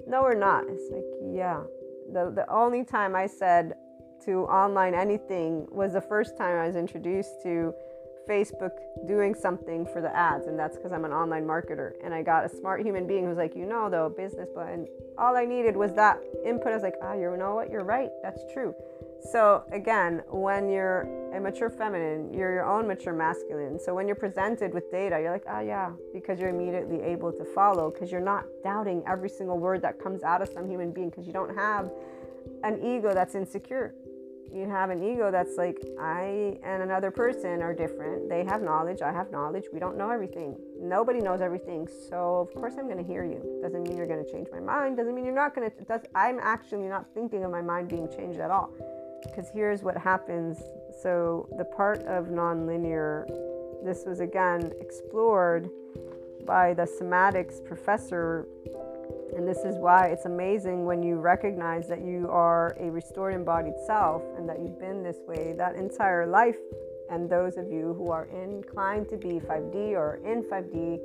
No, 0.08 0.24
we're 0.24 0.44
not. 0.50 0.64
It's 0.68 0.90
like, 0.92 1.06
yeah. 1.32 1.62
The 2.12 2.32
the 2.32 2.46
only 2.52 2.84
time 2.84 3.16
I 3.16 3.28
said 3.28 3.76
to 4.26 4.46
online 4.46 4.94
anything 4.94 5.68
was 5.70 5.94
the 5.94 6.02
first 6.02 6.38
time 6.38 6.58
I 6.58 6.68
was 6.68 6.76
introduced 6.76 7.42
to 7.44 7.74
Facebook 8.28 8.72
doing 9.08 9.36
something 9.36 9.86
for 9.86 10.02
the 10.02 10.16
ads, 10.16 10.48
and 10.48 10.58
that's 10.58 10.78
because 10.78 10.92
I'm 10.92 11.06
an 11.06 11.12
online 11.12 11.46
marketer. 11.46 11.94
And 12.04 12.14
I 12.14 12.22
got 12.22 12.46
a 12.46 12.50
smart 12.50 12.82
human 12.86 13.08
being 13.08 13.26
who's 13.26 13.38
like, 13.38 13.56
you 13.56 13.66
know, 13.66 13.90
though, 13.90 14.10
business, 14.10 14.50
plan. 14.54 14.88
all 15.18 15.36
I 15.36 15.46
needed 15.46 15.76
was 15.76 15.94
that 15.94 16.20
input. 16.46 16.68
I 16.68 16.76
was 16.76 16.84
like, 16.84 16.96
ah, 17.02 17.12
oh, 17.12 17.20
you 17.20 17.38
know 17.38 17.56
what? 17.56 17.70
You're 17.70 17.84
right. 17.84 18.10
That's 18.22 18.42
true. 18.54 18.74
So 19.32 19.64
again, 19.72 20.22
when 20.30 20.70
you're 20.70 21.02
a 21.34 21.40
mature 21.40 21.70
feminine, 21.70 22.34
you're 22.34 22.54
your 22.54 22.66
own 22.66 22.88
mature 22.88 23.14
masculine. 23.14 23.80
So 23.80 23.96
when 23.96 24.06
you're 24.06 24.18
presented 24.18 24.74
with 24.74 24.92
data, 24.92 25.20
you're 25.22 25.32
like, 25.32 25.46
ah, 25.48 25.58
oh, 25.58 25.62
yeah, 25.62 25.92
because 26.14 26.40
you're 26.40 26.50
immediately 26.50 27.02
able 27.02 27.32
to 27.32 27.46
follow, 27.46 27.90
because 27.90 28.12
you're 28.12 28.22
not 28.22 28.46
doubting 28.64 29.04
every 29.08 29.30
single 29.30 29.58
word 29.58 29.82
that 29.82 30.02
comes 30.02 30.24
out 30.24 30.42
of 30.42 30.50
some 30.50 30.70
human 30.70 30.92
being, 30.92 31.10
because 31.10 31.26
you 31.26 31.34
don't 31.34 31.56
have 31.56 31.90
an 32.64 32.84
ego 32.84 33.14
that's 33.14 33.36
insecure 33.36 33.94
you 34.54 34.70
have 34.70 34.90
an 34.90 35.04
ego 35.04 35.32
that's 35.32 35.58
like 35.58 35.78
i 36.00 36.58
and 36.64 36.84
another 36.84 37.12
person 37.12 37.62
are 37.62 37.74
different. 37.74 38.30
They 38.30 38.44
have 38.44 38.62
knowledge 38.62 39.02
i 39.02 39.12
have 39.12 39.32
knowledge 39.32 39.66
we 39.74 39.80
don't 39.80 39.98
know 39.98 40.10
everything. 40.10 40.56
Nobody 40.80 41.20
knows 41.20 41.42
everything 41.42 41.88
so 42.10 42.48
of 42.48 42.54
course 42.54 42.76
i'm 42.78 42.86
going 42.86 42.98
to 42.98 43.04
hear 43.04 43.24
you. 43.24 43.60
Doesn't 43.62 43.84
mean 43.84 43.98
you're 43.98 44.08
going 44.08 44.24
to 44.24 44.32
change 44.32 44.48
my 44.52 44.60
mind 44.60 44.98
doesn't 44.98 45.16
mean 45.16 45.26
you're 45.26 45.34
not 45.34 45.56
going 45.56 45.70
to 45.70 46.02
i'm 46.16 46.40
actually 46.42 46.88
not 46.88 47.06
thinking 47.14 47.44
of 47.44 47.52
my 47.52 47.62
mind 47.62 47.90
being 47.90 48.08
changed 48.10 48.40
at 48.40 48.52
all. 48.52 48.72
Because 49.24 49.50
here's 49.54 49.84
what 49.84 49.98
happens. 49.98 50.62
So 51.02 51.48
the 51.58 51.66
part 51.66 52.00
of 52.04 52.28
nonlinear 52.28 53.26
this 53.84 54.06
was 54.06 54.22
again 54.22 54.72
explored 54.80 55.70
by 56.46 56.74
the 56.74 56.84
somatics 56.84 57.64
professor 57.64 58.48
and 59.36 59.48
this 59.48 59.60
is 59.60 59.76
why 59.78 60.08
it's 60.08 60.26
amazing 60.26 60.86
when 60.86 61.02
you 61.02 61.16
recognize 61.16 61.88
that 61.88 62.02
you 62.02 62.28
are 62.30 62.78
a 62.80 62.90
restored 62.90 63.34
embodied 63.34 63.74
self 63.86 64.22
and 64.38 64.48
that 64.48 64.60
you've 64.60 64.80
been 64.80 65.02
this 65.04 65.18
way 65.28 65.54
that 65.58 65.76
entire 65.76 66.28
life. 66.28 66.58
And 67.10 67.30
those 67.30 67.58
of 67.58 67.72
you 67.72 67.94
who 67.98 68.12
are 68.12 68.26
inclined 68.26 69.10
to 69.10 69.18
be 69.18 69.40
5D 69.40 69.92
or 69.92 70.20
in 70.24 70.44
5D, 70.44 71.00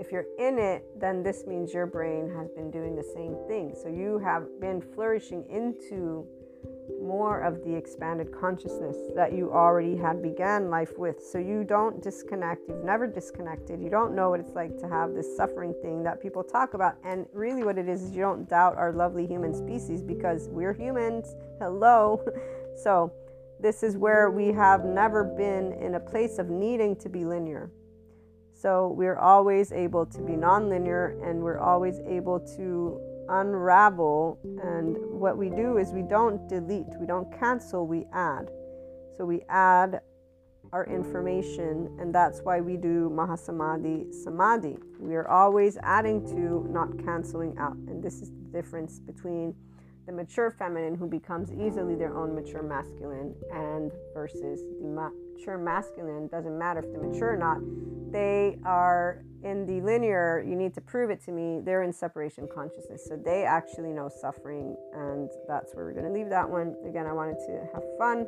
if 0.00 0.10
you're 0.10 0.26
in 0.38 0.58
it, 0.58 0.84
then 0.98 1.22
this 1.22 1.46
means 1.46 1.72
your 1.72 1.86
brain 1.86 2.30
has 2.36 2.50
been 2.50 2.70
doing 2.70 2.96
the 2.96 3.02
same 3.14 3.36
thing. 3.46 3.74
So 3.80 3.88
you 3.88 4.18
have 4.18 4.60
been 4.60 4.80
flourishing 4.80 5.44
into 5.48 6.26
more 7.02 7.40
of 7.40 7.62
the 7.64 7.74
expanded 7.74 8.32
consciousness 8.32 8.96
that 9.14 9.32
you 9.32 9.50
already 9.52 9.96
had 9.96 10.22
began 10.22 10.70
life 10.70 10.98
with. 10.98 11.22
So 11.22 11.38
you 11.38 11.64
don't 11.64 12.02
disconnect. 12.02 12.68
You've 12.68 12.84
never 12.84 13.06
disconnected. 13.06 13.80
You 13.82 13.90
don't 13.90 14.14
know 14.14 14.30
what 14.30 14.40
it's 14.40 14.54
like 14.54 14.78
to 14.78 14.88
have 14.88 15.14
this 15.14 15.36
suffering 15.36 15.74
thing 15.82 16.02
that 16.04 16.20
people 16.20 16.42
talk 16.42 16.74
about. 16.74 16.96
And 17.04 17.26
really, 17.32 17.64
what 17.64 17.78
it 17.78 17.88
is 17.88 18.02
is 18.02 18.12
you 18.12 18.22
don't 18.22 18.48
doubt 18.48 18.76
our 18.76 18.92
lovely 18.92 19.26
human 19.26 19.54
species 19.54 20.02
because 20.02 20.48
we're 20.50 20.72
humans. 20.72 21.34
Hello. 21.58 22.24
so 22.82 23.12
this 23.60 23.82
is 23.82 23.96
where 23.96 24.30
we 24.30 24.48
have 24.48 24.84
never 24.84 25.24
been 25.24 25.72
in 25.74 25.94
a 25.94 26.00
place 26.00 26.38
of 26.38 26.50
needing 26.50 26.96
to 26.96 27.08
be 27.08 27.24
linear. 27.24 27.70
So 28.52 28.94
we're 28.96 29.18
always 29.18 29.72
able 29.72 30.06
to 30.06 30.22
be 30.22 30.32
nonlinear 30.32 31.22
and 31.28 31.42
we're 31.42 31.58
always 31.58 32.00
able 32.06 32.40
to 32.56 33.00
unravel. 33.28 34.38
And 34.62 34.96
what 35.10 35.36
we 35.36 35.50
do 35.50 35.78
is 35.78 35.92
we 35.92 36.02
don't 36.02 36.48
delete, 36.48 36.86
we 37.00 37.06
don't 37.06 37.30
cancel, 37.38 37.86
we 37.86 38.06
add. 38.12 38.50
So 39.16 39.24
we 39.24 39.42
add 39.48 40.00
our 40.72 40.86
information, 40.86 41.96
and 42.00 42.12
that's 42.12 42.40
why 42.40 42.60
we 42.60 42.76
do 42.76 43.08
Mahasamadhi 43.14 44.12
Samadhi. 44.12 44.76
We 44.98 45.14
are 45.14 45.28
always 45.28 45.76
adding 45.82 46.26
to, 46.28 46.66
not 46.68 46.98
canceling 47.04 47.56
out. 47.58 47.76
And 47.76 48.02
this 48.02 48.20
is 48.20 48.30
the 48.30 48.50
difference 48.52 48.98
between 48.98 49.54
the 50.06 50.12
mature 50.12 50.50
feminine 50.50 50.94
who 50.94 51.06
becomes 51.06 51.52
easily 51.52 51.94
their 51.94 52.16
own 52.16 52.34
mature 52.34 52.62
masculine 52.62 53.34
and 53.52 53.92
versus 54.12 54.62
the 54.80 54.88
mature 55.34 55.58
masculine 55.58 56.28
doesn't 56.28 56.58
matter 56.58 56.80
if 56.80 56.90
they're 56.92 57.02
mature 57.02 57.32
or 57.32 57.36
not 57.36 57.58
they 58.14 58.56
are 58.64 59.24
in 59.42 59.66
the 59.66 59.84
linear, 59.84 60.42
you 60.46 60.54
need 60.54 60.72
to 60.72 60.80
prove 60.80 61.10
it 61.10 61.20
to 61.24 61.32
me, 61.32 61.60
they're 61.64 61.82
in 61.82 61.92
separation 61.92 62.48
consciousness. 62.54 63.04
So 63.06 63.16
they 63.16 63.44
actually 63.44 63.90
know 63.90 64.08
suffering, 64.08 64.76
and 64.94 65.28
that's 65.48 65.74
where 65.74 65.84
we're 65.84 65.92
going 65.92 66.06
to 66.06 66.12
leave 66.12 66.30
that 66.30 66.48
one. 66.48 66.76
Again, 66.88 67.06
I 67.06 67.12
wanted 67.12 67.38
to 67.46 67.66
have 67.74 67.82
fun 67.98 68.26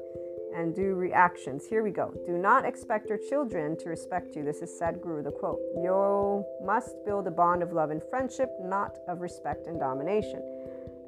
and 0.54 0.74
do 0.74 0.94
reactions. 0.94 1.66
Here 1.70 1.84
we 1.84 1.92
go. 1.92 2.12
Do 2.26 2.36
not 2.36 2.64
expect 2.64 3.08
your 3.08 3.18
children 3.30 3.78
to 3.78 3.88
respect 3.88 4.34
you. 4.34 4.44
This 4.44 4.58
is 4.58 4.70
Sadhguru, 4.78 5.22
the 5.22 5.30
quote. 5.30 5.60
You 5.76 6.44
must 6.64 6.96
build 7.06 7.28
a 7.28 7.30
bond 7.30 7.62
of 7.62 7.72
love 7.72 7.90
and 7.90 8.02
friendship, 8.10 8.50
not 8.60 8.98
of 9.08 9.20
respect 9.20 9.68
and 9.68 9.78
domination. 9.78 10.42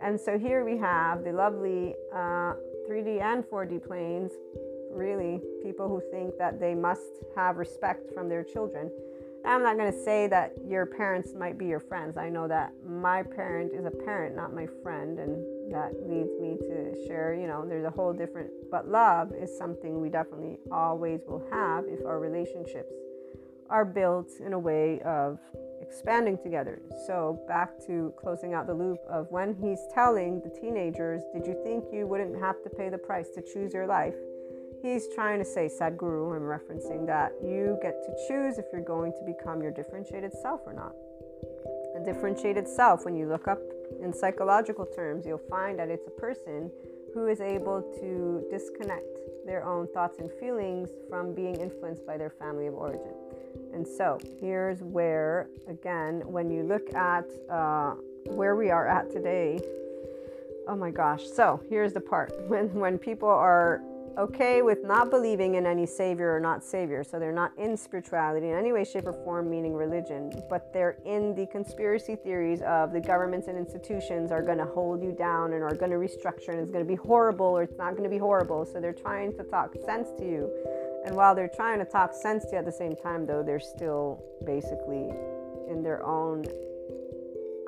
And 0.00 0.20
so 0.20 0.38
here 0.38 0.64
we 0.64 0.78
have 0.78 1.24
the 1.24 1.32
lovely 1.32 1.94
uh, 2.14 2.54
3D 2.88 3.20
and 3.20 3.42
4D 3.44 3.84
planes. 3.84 4.30
Really, 4.98 5.40
people 5.62 5.88
who 5.88 6.02
think 6.10 6.36
that 6.38 6.58
they 6.58 6.74
must 6.74 7.22
have 7.36 7.56
respect 7.56 8.12
from 8.12 8.28
their 8.28 8.42
children. 8.42 8.90
I'm 9.44 9.62
not 9.62 9.76
going 9.76 9.92
to 9.92 10.04
say 10.04 10.26
that 10.26 10.54
your 10.66 10.86
parents 10.86 11.34
might 11.38 11.56
be 11.56 11.66
your 11.66 11.78
friends. 11.78 12.16
I 12.16 12.28
know 12.28 12.48
that 12.48 12.72
my 12.84 13.22
parent 13.22 13.72
is 13.72 13.86
a 13.86 13.92
parent, 13.92 14.34
not 14.34 14.52
my 14.52 14.66
friend, 14.82 15.20
and 15.20 15.72
that 15.72 15.92
leads 16.02 16.32
me 16.40 16.58
to 16.68 17.06
share, 17.06 17.32
you 17.32 17.46
know, 17.46 17.64
there's 17.64 17.84
a 17.84 17.90
whole 17.90 18.12
different, 18.12 18.50
but 18.72 18.88
love 18.88 19.30
is 19.32 19.56
something 19.56 20.00
we 20.00 20.08
definitely 20.08 20.58
always 20.72 21.20
will 21.28 21.46
have 21.52 21.84
if 21.86 22.04
our 22.04 22.18
relationships 22.18 22.92
are 23.70 23.84
built 23.84 24.28
in 24.44 24.52
a 24.52 24.58
way 24.58 25.00
of 25.02 25.38
expanding 25.80 26.38
together. 26.42 26.82
So, 27.06 27.40
back 27.46 27.70
to 27.86 28.12
closing 28.18 28.52
out 28.52 28.66
the 28.66 28.74
loop 28.74 28.98
of 29.08 29.30
when 29.30 29.54
he's 29.54 29.80
telling 29.94 30.40
the 30.40 30.50
teenagers, 30.50 31.22
Did 31.32 31.46
you 31.46 31.56
think 31.62 31.84
you 31.92 32.08
wouldn't 32.08 32.40
have 32.40 32.60
to 32.64 32.70
pay 32.70 32.88
the 32.88 32.98
price 32.98 33.28
to 33.36 33.42
choose 33.42 33.72
your 33.72 33.86
life? 33.86 34.16
He's 34.82 35.08
trying 35.14 35.38
to 35.40 35.44
say, 35.44 35.68
Sadhguru, 35.68 36.36
I'm 36.36 36.42
referencing 36.42 37.06
that 37.06 37.32
you 37.42 37.78
get 37.82 38.02
to 38.04 38.14
choose 38.28 38.58
if 38.58 38.66
you're 38.72 38.82
going 38.82 39.12
to 39.12 39.24
become 39.24 39.60
your 39.60 39.72
differentiated 39.72 40.32
self 40.32 40.60
or 40.66 40.72
not. 40.72 40.94
A 41.96 42.04
differentiated 42.04 42.68
self, 42.68 43.04
when 43.04 43.16
you 43.16 43.26
look 43.26 43.48
up 43.48 43.60
in 44.00 44.12
psychological 44.12 44.86
terms, 44.86 45.26
you'll 45.26 45.38
find 45.50 45.78
that 45.78 45.88
it's 45.88 46.06
a 46.06 46.10
person 46.10 46.70
who 47.12 47.26
is 47.26 47.40
able 47.40 47.82
to 48.00 48.46
disconnect 48.50 49.06
their 49.46 49.64
own 49.64 49.88
thoughts 49.88 50.18
and 50.18 50.30
feelings 50.38 50.90
from 51.08 51.34
being 51.34 51.56
influenced 51.56 52.06
by 52.06 52.16
their 52.16 52.30
family 52.30 52.66
of 52.66 52.74
origin. 52.74 53.14
And 53.72 53.86
so 53.86 54.18
here's 54.40 54.80
where, 54.82 55.48
again, 55.68 56.22
when 56.24 56.50
you 56.50 56.62
look 56.62 56.94
at 56.94 57.24
uh, 57.50 57.94
where 58.26 58.54
we 58.54 58.70
are 58.70 58.86
at 58.86 59.10
today, 59.10 59.60
oh 60.68 60.76
my 60.76 60.90
gosh. 60.90 61.24
So 61.26 61.60
here's 61.68 61.92
the 61.92 62.00
part 62.00 62.32
when, 62.48 62.72
when 62.74 62.98
people 62.98 63.28
are 63.28 63.80
okay 64.18 64.62
with 64.62 64.84
not 64.84 65.10
believing 65.10 65.54
in 65.54 65.64
any 65.64 65.86
savior 65.86 66.34
or 66.34 66.40
not 66.40 66.64
savior. 66.64 67.04
So 67.04 67.18
they're 67.18 67.32
not 67.32 67.52
in 67.56 67.76
spirituality 67.76 68.48
in 68.48 68.54
any 68.56 68.72
way, 68.72 68.84
shape, 68.84 69.06
or 69.06 69.12
form, 69.12 69.48
meaning 69.48 69.74
religion, 69.74 70.32
but 70.50 70.72
they're 70.72 70.98
in 71.06 71.34
the 71.34 71.46
conspiracy 71.46 72.16
theories 72.16 72.60
of 72.62 72.92
the 72.92 73.00
governments 73.00 73.46
and 73.46 73.56
institutions 73.56 74.32
are 74.32 74.42
going 74.42 74.58
to 74.58 74.64
hold 74.64 75.02
you 75.02 75.12
down 75.12 75.52
and 75.52 75.62
are 75.62 75.74
going 75.74 75.92
to 75.92 75.96
restructure 75.96 76.48
and 76.48 76.58
it's 76.58 76.70
going 76.70 76.84
to 76.84 76.88
be 76.88 76.96
horrible 76.96 77.46
or 77.46 77.62
it's 77.62 77.78
not 77.78 77.92
going 77.92 78.02
to 78.02 78.10
be 78.10 78.18
horrible. 78.18 78.64
So 78.66 78.80
they're 78.80 78.92
trying 78.92 79.36
to 79.36 79.44
talk 79.44 79.74
sense 79.86 80.08
to 80.18 80.24
you. 80.24 80.50
And 81.06 81.14
while 81.14 81.34
they're 81.34 81.48
trying 81.54 81.78
to 81.78 81.84
talk 81.84 82.12
sense 82.12 82.44
to 82.46 82.52
you 82.52 82.58
at 82.58 82.64
the 82.64 82.72
same 82.72 82.96
time, 82.96 83.24
though, 83.24 83.42
they're 83.42 83.60
still 83.60 84.22
basically 84.44 85.10
in 85.70 85.82
their 85.82 86.04
own 86.04 86.44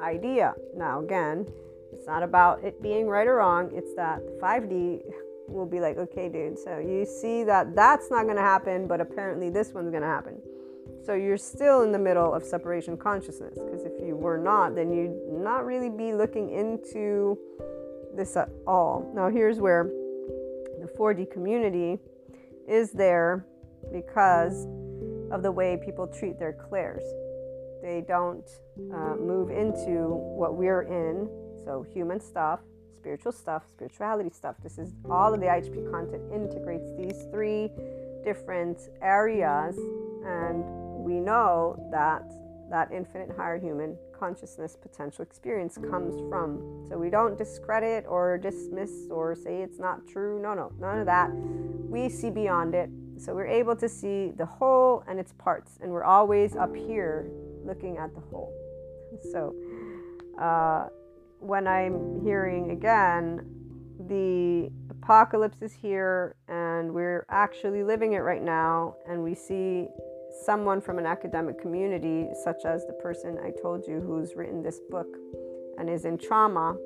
idea. 0.03 0.55
Now, 0.75 1.01
again, 1.01 1.47
it's 1.93 2.07
not 2.07 2.23
about 2.23 2.65
it 2.65 2.83
being 2.83 3.07
right 3.07 3.27
or 3.27 3.37
wrong, 3.37 3.71
it's 3.73 3.95
that 3.95 4.21
5D 4.41 5.03
will 5.51 5.67
be 5.67 5.81
like, 5.81 5.97
okay, 5.99 6.29
dude, 6.29 6.59
so 6.59 6.79
you 6.79 7.05
see 7.05 7.45
that 7.45 7.75
that's 7.75 8.11
not 8.11 8.25
going 8.25 8.37
to 8.37 8.43
happen, 8.43 8.87
but 8.87 9.01
apparently 9.01 9.51
this 9.51 9.73
one's 9.73 9.91
going 9.91 10.03
to 10.03 10.09
happen. 10.09 10.41
So 11.05 11.15
you're 11.15 11.39
still 11.39 11.83
in 11.83 11.93
the 11.93 11.99
middle 11.99 12.33
of 12.33 12.45
separation 12.45 12.97
consciousness 12.97 13.59
because 13.59 13.85
if 13.85 13.93
you 14.01 14.17
were 14.17 14.39
not, 14.39 14.75
then 14.75 14.93
you'd 14.93 15.17
not 15.33 15.65
really 15.65 15.89
be 15.89 16.13
looking 16.13 16.51
into 16.51 17.39
this 18.15 18.37
at 18.37 18.51
all. 18.67 19.11
Now, 19.15 19.31
here's 19.31 19.59
where 19.59 19.85
the 20.81 20.89
4D 20.99 21.31
community 21.31 21.99
is 22.69 22.93
there 22.93 23.47
because 23.93 24.67
of 25.31 25.43
the 25.43 25.51
way 25.51 25.81
people 25.83 26.07
treat 26.07 26.39
their 26.39 26.53
clairs. 26.53 27.03
They 27.83 28.05
don't 28.07 28.49
uh, 28.93 29.17
move 29.17 29.51
into 29.51 30.09
what 30.09 30.55
we're 30.55 30.83
in, 30.83 31.29
so 31.65 31.85
human 31.95 32.21
stuff, 32.21 32.61
spiritual 33.01 33.33
stuff, 33.33 33.63
spirituality 33.67 34.29
stuff. 34.31 34.57
This 34.63 34.77
is 34.77 34.93
all 35.11 35.33
of 35.33 35.41
the 35.41 35.47
IHP 35.47 35.91
content 35.91 36.23
integrates 36.35 36.91
these 36.99 37.25
three 37.31 37.71
different 38.23 38.91
areas, 39.01 39.75
and 40.25 40.63
we 41.03 41.15
know 41.15 41.89
that 41.91 42.31
that 42.71 42.93
infinite 42.93 43.31
higher 43.35 43.59
human 43.59 43.97
consciousness 44.17 44.77
potential 44.77 45.23
experience 45.23 45.79
comes 45.91 46.15
from. 46.29 46.85
So 46.89 46.99
we 46.99 47.09
don't 47.09 47.39
discredit 47.39 48.05
or 48.07 48.37
dismiss 48.37 48.93
or 49.11 49.35
say 49.35 49.63
it's 49.63 49.79
not 49.79 50.07
true. 50.07 50.41
No, 50.41 50.53
no, 50.53 50.71
none 50.79 50.99
of 50.99 51.07
that. 51.07 51.31
We 51.33 52.11
see 52.11 52.31
beyond 52.31 52.75
it. 52.75 52.91
So 53.17 53.35
we're 53.35 53.47
able 53.47 53.77
to 53.77 53.89
see 53.89 54.31
the 54.37 54.47
whole 54.47 55.05
and 55.09 55.19
its 55.19 55.33
parts, 55.33 55.79
and 55.81 55.91
we're 55.91 56.05
always 56.05 56.55
up 56.55 56.77
here 56.77 57.31
looking 57.65 57.97
at 57.97 58.15
the 58.15 58.21
whole. 58.21 58.53
So, 59.33 59.55
uh, 60.39 60.89
when 61.41 61.67
I'm 61.67 62.23
hearing 62.23 62.71
again, 62.71 63.47
the 64.09 64.71
apocalypse 64.91 65.63
is 65.63 65.73
here 65.73 66.37
and 66.49 66.93
we're 66.93 67.27
actually 67.31 67.83
living 67.83 68.13
it 68.13 68.19
right 68.19 68.43
now, 68.43 68.95
and 69.09 69.23
we 69.23 69.35
see 69.35 69.89
someone 70.45 70.81
from 70.81 70.99
an 70.99 71.07
academic 71.07 71.61
community, 71.61 72.29
such 72.45 72.65
as 72.65 72.87
the 72.87 72.93
person 72.95 73.39
I 73.45 73.51
told 73.61 73.87
you 73.87 74.01
who's 74.01 74.35
written 74.37 74.63
this 74.63 74.81
book 74.91 75.09
and 75.79 75.89
is 75.91 76.05
in 76.05 76.19
trauma, 76.19 76.77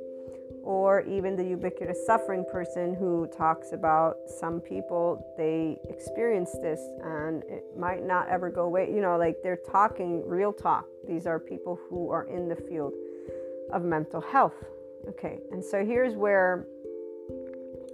or 0.62 1.02
even 1.02 1.36
the 1.36 1.44
ubiquitous 1.44 2.06
suffering 2.06 2.44
person 2.50 2.94
who 2.94 3.26
talks 3.36 3.72
about 3.72 4.16
some 4.40 4.60
people 4.60 5.34
they 5.36 5.78
experience 5.90 6.52
this 6.62 6.80
and 7.02 7.42
it 7.44 7.64
might 7.78 8.02
not 8.02 8.28
ever 8.28 8.50
go 8.50 8.62
away. 8.62 8.90
You 8.90 9.02
know, 9.02 9.18
like 9.18 9.36
they're 9.42 9.58
talking 9.70 10.26
real 10.26 10.52
talk. 10.52 10.86
These 11.06 11.26
are 11.26 11.38
people 11.38 11.78
who 11.90 12.10
are 12.10 12.24
in 12.24 12.48
the 12.48 12.56
field 12.56 12.94
of 13.74 13.84
mental 13.84 14.20
health. 14.20 14.54
Okay, 15.08 15.40
and 15.52 15.62
so 15.62 15.84
here's 15.84 16.14
where 16.14 16.66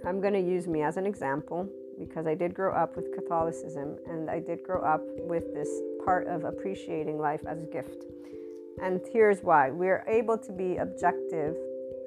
I'm 0.07 0.21
going 0.21 0.33
to 0.33 0.39
use 0.39 0.67
me 0.67 0.81
as 0.83 0.95
an 0.95 1.05
example 1.05 1.67
because 1.99 2.25
I 2.25 2.35
did 2.35 2.53
grow 2.53 2.73
up 2.73 2.95
with 2.95 3.13
Catholicism 3.13 3.97
and 4.07 4.29
I 4.29 4.39
did 4.39 4.63
grow 4.63 4.81
up 4.81 5.01
with 5.19 5.53
this 5.53 5.69
part 6.05 6.27
of 6.27 6.45
appreciating 6.45 7.19
life 7.19 7.41
as 7.47 7.61
a 7.61 7.65
gift. 7.65 8.05
And 8.81 9.01
here's 9.11 9.41
why 9.41 9.69
we're 9.69 10.03
able 10.07 10.37
to 10.37 10.51
be 10.51 10.77
objective 10.77 11.55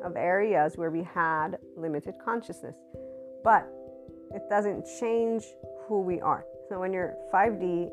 of 0.03 0.16
areas 0.16 0.77
where 0.77 0.91
we 0.91 1.03
had 1.03 1.59
limited 1.77 2.14
consciousness, 2.25 2.77
but 3.45 3.68
it 4.35 4.43
doesn't 4.49 4.87
change 4.99 5.45
who 5.87 6.01
we 6.01 6.20
are. 6.20 6.45
So 6.68 6.81
when 6.81 6.93
you're 6.93 7.14
5D, 7.33 7.91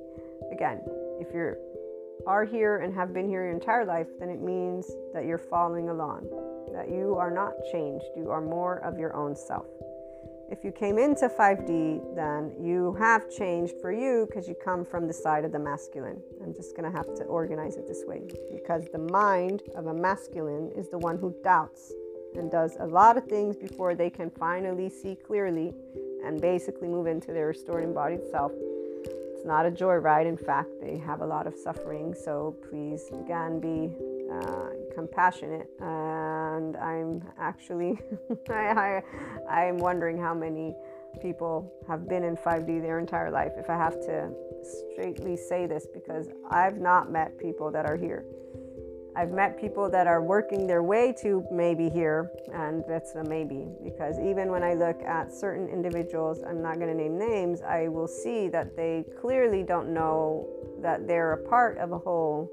again, 0.51 0.81
if 1.19 1.33
you're 1.33 1.57
are 2.25 2.45
here 2.45 2.77
and 2.77 2.93
have 2.93 3.13
been 3.13 3.27
here 3.27 3.43
your 3.43 3.53
entire 3.53 3.85
life, 3.85 4.07
then 4.19 4.29
it 4.29 4.41
means 4.41 4.91
that 5.13 5.25
you're 5.25 5.37
following 5.37 5.89
along, 5.89 6.27
that 6.73 6.89
you 6.89 7.15
are 7.15 7.31
not 7.31 7.53
changed. 7.71 8.05
You 8.15 8.29
are 8.29 8.41
more 8.41 8.77
of 8.79 8.97
your 8.97 9.15
own 9.15 9.35
self. 9.35 9.65
If 10.51 10.65
you 10.65 10.71
came 10.73 10.97
into 10.97 11.29
5D, 11.29 12.13
then 12.13 12.51
you 12.59 12.93
have 12.99 13.29
changed 13.31 13.75
for 13.81 13.91
you 13.91 14.27
because 14.27 14.49
you 14.49 14.55
come 14.55 14.83
from 14.83 15.07
the 15.07 15.13
side 15.13 15.45
of 15.45 15.53
the 15.53 15.59
masculine. 15.59 16.21
I'm 16.43 16.53
just 16.53 16.75
going 16.75 16.91
to 16.91 16.95
have 16.95 17.15
to 17.15 17.23
organize 17.23 17.77
it 17.77 17.87
this 17.87 18.03
way 18.05 18.21
because 18.51 18.85
the 18.91 18.99
mind 18.99 19.63
of 19.77 19.85
a 19.85 19.93
masculine 19.93 20.69
is 20.75 20.89
the 20.89 20.97
one 20.97 21.17
who 21.17 21.33
doubts 21.41 21.93
and 22.35 22.51
does 22.51 22.75
a 22.81 22.85
lot 22.85 23.17
of 23.17 23.25
things 23.25 23.55
before 23.55 23.95
they 23.95 24.09
can 24.09 24.29
finally 24.29 24.89
see 24.89 25.15
clearly 25.15 25.73
and 26.25 26.41
basically 26.41 26.89
move 26.89 27.07
into 27.07 27.31
their 27.31 27.47
restored 27.47 27.83
embodied 27.83 28.21
self 28.29 28.51
it's 29.41 29.47
not 29.47 29.65
a 29.65 29.71
joyride. 29.71 30.27
In 30.27 30.37
fact, 30.37 30.69
they 30.79 30.97
have 30.97 31.21
a 31.21 31.25
lot 31.25 31.47
of 31.47 31.55
suffering. 31.55 32.13
So 32.13 32.55
please, 32.69 33.09
again, 33.11 33.59
be 33.59 33.89
uh, 34.31 34.69
compassionate. 34.93 35.67
And 35.79 36.77
I'm 36.77 37.23
actually, 37.39 37.99
I, 38.51 39.01
I, 39.49 39.63
I'm 39.63 39.79
wondering 39.79 40.19
how 40.19 40.35
many 40.35 40.75
people 41.23 41.73
have 41.87 42.07
been 42.07 42.23
in 42.23 42.37
5D 42.37 42.83
their 42.83 42.99
entire 42.99 43.31
life. 43.31 43.53
If 43.57 43.67
I 43.67 43.77
have 43.77 43.99
to 44.01 44.29
straightly 44.93 45.35
say 45.35 45.65
this, 45.65 45.87
because 45.91 46.27
I've 46.51 46.77
not 46.77 47.11
met 47.11 47.35
people 47.39 47.71
that 47.71 47.87
are 47.87 47.97
here. 47.97 48.23
I've 49.15 49.31
met 49.31 49.59
people 49.59 49.89
that 49.89 50.07
are 50.07 50.21
working 50.21 50.67
their 50.67 50.83
way 50.83 51.13
to 51.21 51.45
maybe 51.51 51.89
here, 51.89 52.31
and 52.53 52.83
that's 52.87 53.13
a 53.15 53.23
maybe 53.23 53.67
because 53.83 54.17
even 54.19 54.49
when 54.51 54.63
I 54.63 54.73
look 54.73 55.01
at 55.03 55.33
certain 55.33 55.67
individuals, 55.67 56.41
I'm 56.47 56.61
not 56.61 56.79
going 56.79 56.87
to 56.87 56.95
name 56.95 57.17
names, 57.17 57.61
I 57.61 57.89
will 57.89 58.07
see 58.07 58.47
that 58.49 58.75
they 58.75 59.03
clearly 59.19 59.63
don't 59.63 59.93
know 59.93 60.47
that 60.81 61.07
they're 61.07 61.33
a 61.33 61.49
part 61.49 61.77
of 61.77 61.91
a 61.91 61.97
whole 61.97 62.49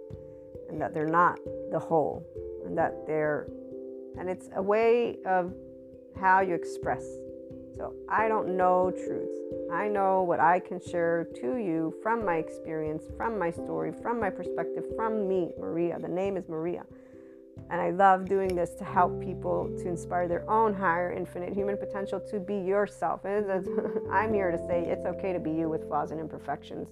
and 0.69 0.81
that 0.81 0.93
they're 0.93 1.07
not 1.07 1.39
the 1.71 1.79
whole, 1.79 2.27
and 2.67 2.77
that 2.77 3.07
they're, 3.07 3.47
and 4.19 4.29
it's 4.29 4.49
a 4.57 4.63
way 4.63 5.19
of 5.25 5.55
how 6.21 6.41
you 6.41 6.55
express 6.55 7.05
so 7.79 7.95
I 8.09 8.27
don't 8.27 8.57
know 8.57 8.91
truths. 8.91 9.39
I 9.73 9.87
know 9.89 10.23
what 10.23 10.41
I 10.41 10.61
can 10.61 10.81
share 10.81 11.27
to 11.41 11.57
you 11.57 11.95
from 12.03 12.25
my 12.25 12.37
experience, 12.37 13.05
from 13.16 13.39
my 13.39 13.51
story, 13.51 13.93
from 13.93 14.19
my 14.19 14.31
perspective, 14.31 14.85
from 14.97 15.29
me, 15.29 15.51
Maria. 15.59 15.99
The 15.99 16.09
name 16.09 16.37
is 16.37 16.49
Maria. 16.49 16.85
And 17.71 17.81
I 17.81 17.91
love 17.91 18.27
doing 18.27 18.55
this 18.55 18.71
to 18.77 18.85
help 18.85 19.21
people 19.21 19.69
to 19.79 19.89
inspire 19.89 20.27
their 20.27 20.49
own 20.49 20.73
higher 20.73 21.12
infinite 21.12 21.53
human 21.53 21.77
potential 21.77 22.19
to 22.31 22.41
be 22.41 22.57
yourself. 22.57 23.27
I'm 24.11 24.33
here 24.33 24.51
to 24.51 24.59
say 24.66 24.85
it's 24.85 25.05
okay 25.05 25.35
to 25.35 25.39
be 25.39 25.51
you 25.51 25.69
with 25.69 25.87
flaws 25.87 26.12
and 26.12 26.21
imperfections. 26.21 26.89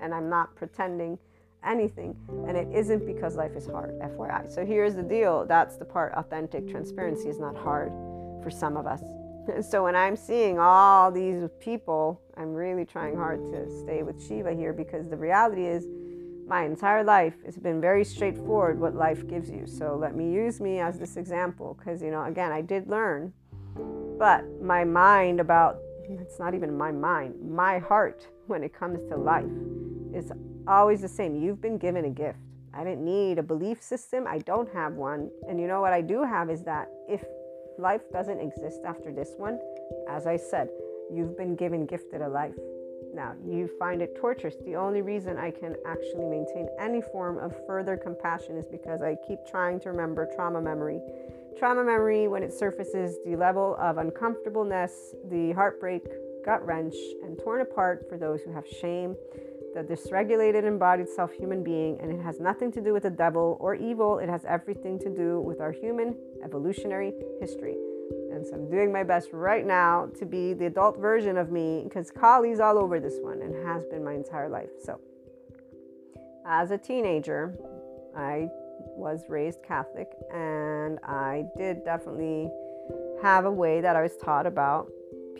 And 0.00 0.14
I'm 0.14 0.28
not 0.28 0.54
pretending 0.54 1.18
anything. 1.64 2.16
And 2.46 2.56
it 2.56 2.68
isn't 2.72 3.06
because 3.06 3.34
life 3.34 3.56
is 3.56 3.66
hard, 3.66 3.98
FYI. 3.98 4.50
So 4.52 4.64
here's 4.64 4.94
the 4.94 5.02
deal 5.02 5.46
that's 5.46 5.76
the 5.76 5.84
part 5.84 6.12
authentic 6.14 6.68
transparency 6.68 7.28
is 7.28 7.40
not 7.40 7.56
hard 7.56 7.90
for 8.42 8.50
some 8.50 8.76
of 8.76 8.86
us. 8.86 9.02
So 9.62 9.84
when 9.84 9.96
I'm 9.96 10.16
seeing 10.16 10.58
all 10.58 11.10
these 11.10 11.42
people, 11.60 12.20
I'm 12.36 12.52
really 12.52 12.84
trying 12.84 13.16
hard 13.16 13.40
to 13.52 13.68
stay 13.82 14.02
with 14.02 14.26
Shiva 14.26 14.52
here 14.54 14.72
because 14.72 15.08
the 15.08 15.16
reality 15.16 15.66
is 15.66 15.86
my 16.46 16.64
entire 16.64 17.04
life 17.04 17.34
it's 17.44 17.56
been 17.56 17.80
very 17.80 18.04
straightforward 18.04 18.80
what 18.80 18.94
life 18.94 19.26
gives 19.28 19.50
you. 19.50 19.66
So 19.66 19.96
let 19.96 20.16
me 20.16 20.32
use 20.32 20.60
me 20.60 20.80
as 20.80 20.98
this 20.98 21.16
example 21.16 21.76
because 21.78 22.02
you 22.02 22.10
know 22.10 22.24
again 22.24 22.52
I 22.52 22.60
did 22.60 22.88
learn 22.88 23.32
but 24.18 24.44
my 24.60 24.84
mind 24.84 25.40
about 25.40 25.78
it's 26.08 26.38
not 26.38 26.54
even 26.54 26.76
my 26.76 26.90
mind, 26.90 27.34
my 27.40 27.78
heart 27.78 28.26
when 28.48 28.62
it 28.64 28.74
comes 28.74 28.98
to 29.08 29.16
life 29.16 29.44
is 30.12 30.32
always 30.66 31.00
the 31.00 31.08
same. 31.08 31.40
You've 31.40 31.60
been 31.60 31.78
given 31.78 32.04
a 32.04 32.10
gift. 32.10 32.38
I 32.74 32.84
didn't 32.84 33.04
need 33.04 33.38
a 33.38 33.42
belief 33.42 33.82
system. 33.82 34.26
I 34.26 34.38
don't 34.38 34.72
have 34.74 34.94
one. 34.94 35.30
And 35.48 35.60
you 35.60 35.66
know 35.66 35.80
what 35.80 35.92
I 35.92 36.00
do 36.00 36.22
have 36.22 36.50
is 36.50 36.62
that 36.64 36.88
if 37.08 37.24
life 37.80 38.02
doesn't 38.12 38.40
exist 38.40 38.80
after 38.86 39.10
this 39.10 39.34
one, 39.36 39.58
as 40.08 40.26
I 40.26 40.36
said, 40.36 40.68
you've 41.12 41.36
been 41.36 41.56
given 41.56 41.86
gifted 41.86 42.20
a 42.20 42.28
life. 42.28 42.54
Now, 43.12 43.34
you 43.44 43.68
find 43.78 44.02
it 44.02 44.14
torturous. 44.14 44.54
The 44.64 44.76
only 44.76 45.02
reason 45.02 45.36
I 45.36 45.50
can 45.50 45.74
actually 45.84 46.26
maintain 46.26 46.68
any 46.78 47.00
form 47.00 47.38
of 47.38 47.54
further 47.66 47.96
compassion 47.96 48.56
is 48.56 48.66
because 48.66 49.02
I 49.02 49.16
keep 49.26 49.38
trying 49.50 49.80
to 49.80 49.90
remember 49.90 50.28
trauma 50.36 50.60
memory. 50.60 51.00
Trauma 51.58 51.82
memory, 51.82 52.28
when 52.28 52.42
it 52.42 52.52
surfaces, 52.52 53.16
the 53.26 53.34
level 53.34 53.76
of 53.80 53.98
uncomfortableness, 53.98 55.14
the 55.28 55.52
heartbreak, 55.52 56.04
gut 56.44 56.64
wrench, 56.64 56.94
and 57.24 57.38
torn 57.38 57.62
apart 57.62 58.06
for 58.08 58.16
those 58.16 58.42
who 58.42 58.52
have 58.52 58.66
shame, 58.66 59.16
the 59.74 59.82
dysregulated 59.82 60.64
embodied 60.64 61.08
self 61.08 61.32
human 61.32 61.62
being, 61.62 61.98
and 62.00 62.12
it 62.12 62.22
has 62.22 62.40
nothing 62.40 62.72
to 62.72 62.80
do 62.80 62.92
with 62.92 63.04
the 63.04 63.10
devil 63.10 63.56
or 63.60 63.74
evil. 63.74 64.18
It 64.18 64.28
has 64.28 64.44
everything 64.44 64.98
to 65.00 65.10
do 65.10 65.40
with 65.40 65.60
our 65.60 65.72
human 65.72 66.16
evolutionary 66.44 67.12
history. 67.40 67.76
And 68.32 68.44
so 68.44 68.54
I'm 68.54 68.70
doing 68.70 68.92
my 68.92 69.04
best 69.04 69.28
right 69.32 69.64
now 69.64 70.08
to 70.18 70.26
be 70.26 70.52
the 70.52 70.66
adult 70.66 70.98
version 70.98 71.36
of 71.36 71.50
me 71.50 71.82
because 71.84 72.10
Kali's 72.10 72.58
all 72.58 72.78
over 72.78 72.98
this 72.98 73.18
one 73.20 73.40
and 73.42 73.54
has 73.66 73.84
been 73.86 74.04
my 74.04 74.14
entire 74.14 74.48
life. 74.48 74.70
So, 74.84 75.00
as 76.46 76.72
a 76.72 76.78
teenager, 76.78 77.54
I 78.16 78.48
was 78.96 79.24
raised 79.28 79.62
Catholic 79.62 80.08
and 80.32 80.98
I 81.04 81.44
did 81.56 81.84
definitely 81.84 82.50
have 83.22 83.44
a 83.44 83.50
way 83.50 83.80
that 83.80 83.94
I 83.94 84.02
was 84.02 84.16
taught 84.16 84.46
about 84.46 84.88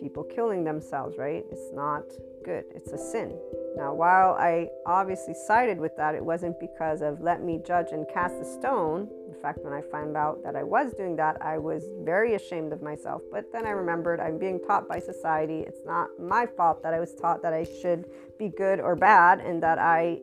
people 0.01 0.25
killing 0.25 0.65
themselves, 0.65 1.19
right? 1.19 1.45
It's 1.51 1.73
not 1.73 2.05
good, 2.45 2.65
it's 2.75 2.93
a 2.93 2.99
sin. 2.99 3.39
Now, 3.77 3.95
while 3.95 4.33
I 4.33 4.69
obviously 4.87 5.35
sided 5.35 5.79
with 5.79 5.97
that, 5.97 6.15
it 6.15 6.25
wasn't 6.25 6.59
because 6.59 7.03
of 7.03 7.21
let 7.21 7.43
me 7.43 7.61
judge 7.65 7.89
and 7.93 8.07
cast 8.13 8.35
a 8.41 8.45
stone. 8.45 9.09
In 9.29 9.41
fact, 9.41 9.61
when 9.63 9.73
I 9.73 9.83
found 9.83 10.17
out 10.17 10.43
that 10.43 10.57
I 10.57 10.63
was 10.63 10.93
doing 10.95 11.17
that, 11.17 11.41
I 11.41 11.59
was 11.59 11.85
very 12.03 12.35
ashamed 12.35 12.73
of 12.73 12.83
myself. 12.83 13.23
But 13.31 13.53
then 13.53 13.67
I 13.67 13.71
remembered 13.71 14.21
I'm 14.21 14.39
being 14.39 14.59
taught 14.67 14.89
by 14.89 14.99
society. 14.99 15.61
It's 15.61 15.85
not 15.87 16.09
my 16.19 16.47
fault 16.47 16.83
that 16.83 16.95
I 16.95 17.01
was 17.01 17.15
taught 17.15 17.43
that 17.43 17.53
I 17.53 17.67
should 17.81 18.07
be 18.39 18.49
good 18.49 18.81
or 18.81 18.97
bad 18.97 19.41
and 19.41 19.63
that 19.63 19.79
I, 19.79 20.21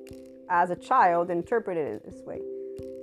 as 0.50 0.72
a 0.72 0.76
child, 0.76 1.30
interpreted 1.30 1.88
it 1.88 2.06
this 2.06 2.22
way. 2.26 2.42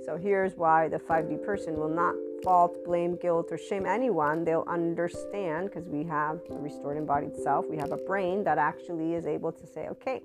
So 0.05 0.17
here's 0.17 0.55
why 0.55 0.87
the 0.87 0.99
5D 0.99 1.43
person 1.43 1.75
will 1.75 1.89
not 1.89 2.15
fault, 2.45 2.77
blame, 2.85 3.17
guilt, 3.17 3.47
or 3.51 3.57
shame 3.57 3.85
anyone. 3.87 4.45
They'll 4.45 4.67
understand 4.67 5.65
because 5.65 5.89
we 5.89 6.03
have 6.03 6.39
a 6.51 6.53
restored 6.53 6.95
embodied 6.95 7.35
self. 7.35 7.65
We 7.67 7.75
have 7.77 7.91
a 7.91 7.97
brain 7.97 8.43
that 8.43 8.59
actually 8.59 9.15
is 9.15 9.25
able 9.25 9.51
to 9.51 9.65
say, 9.65 9.87
okay, 9.89 10.21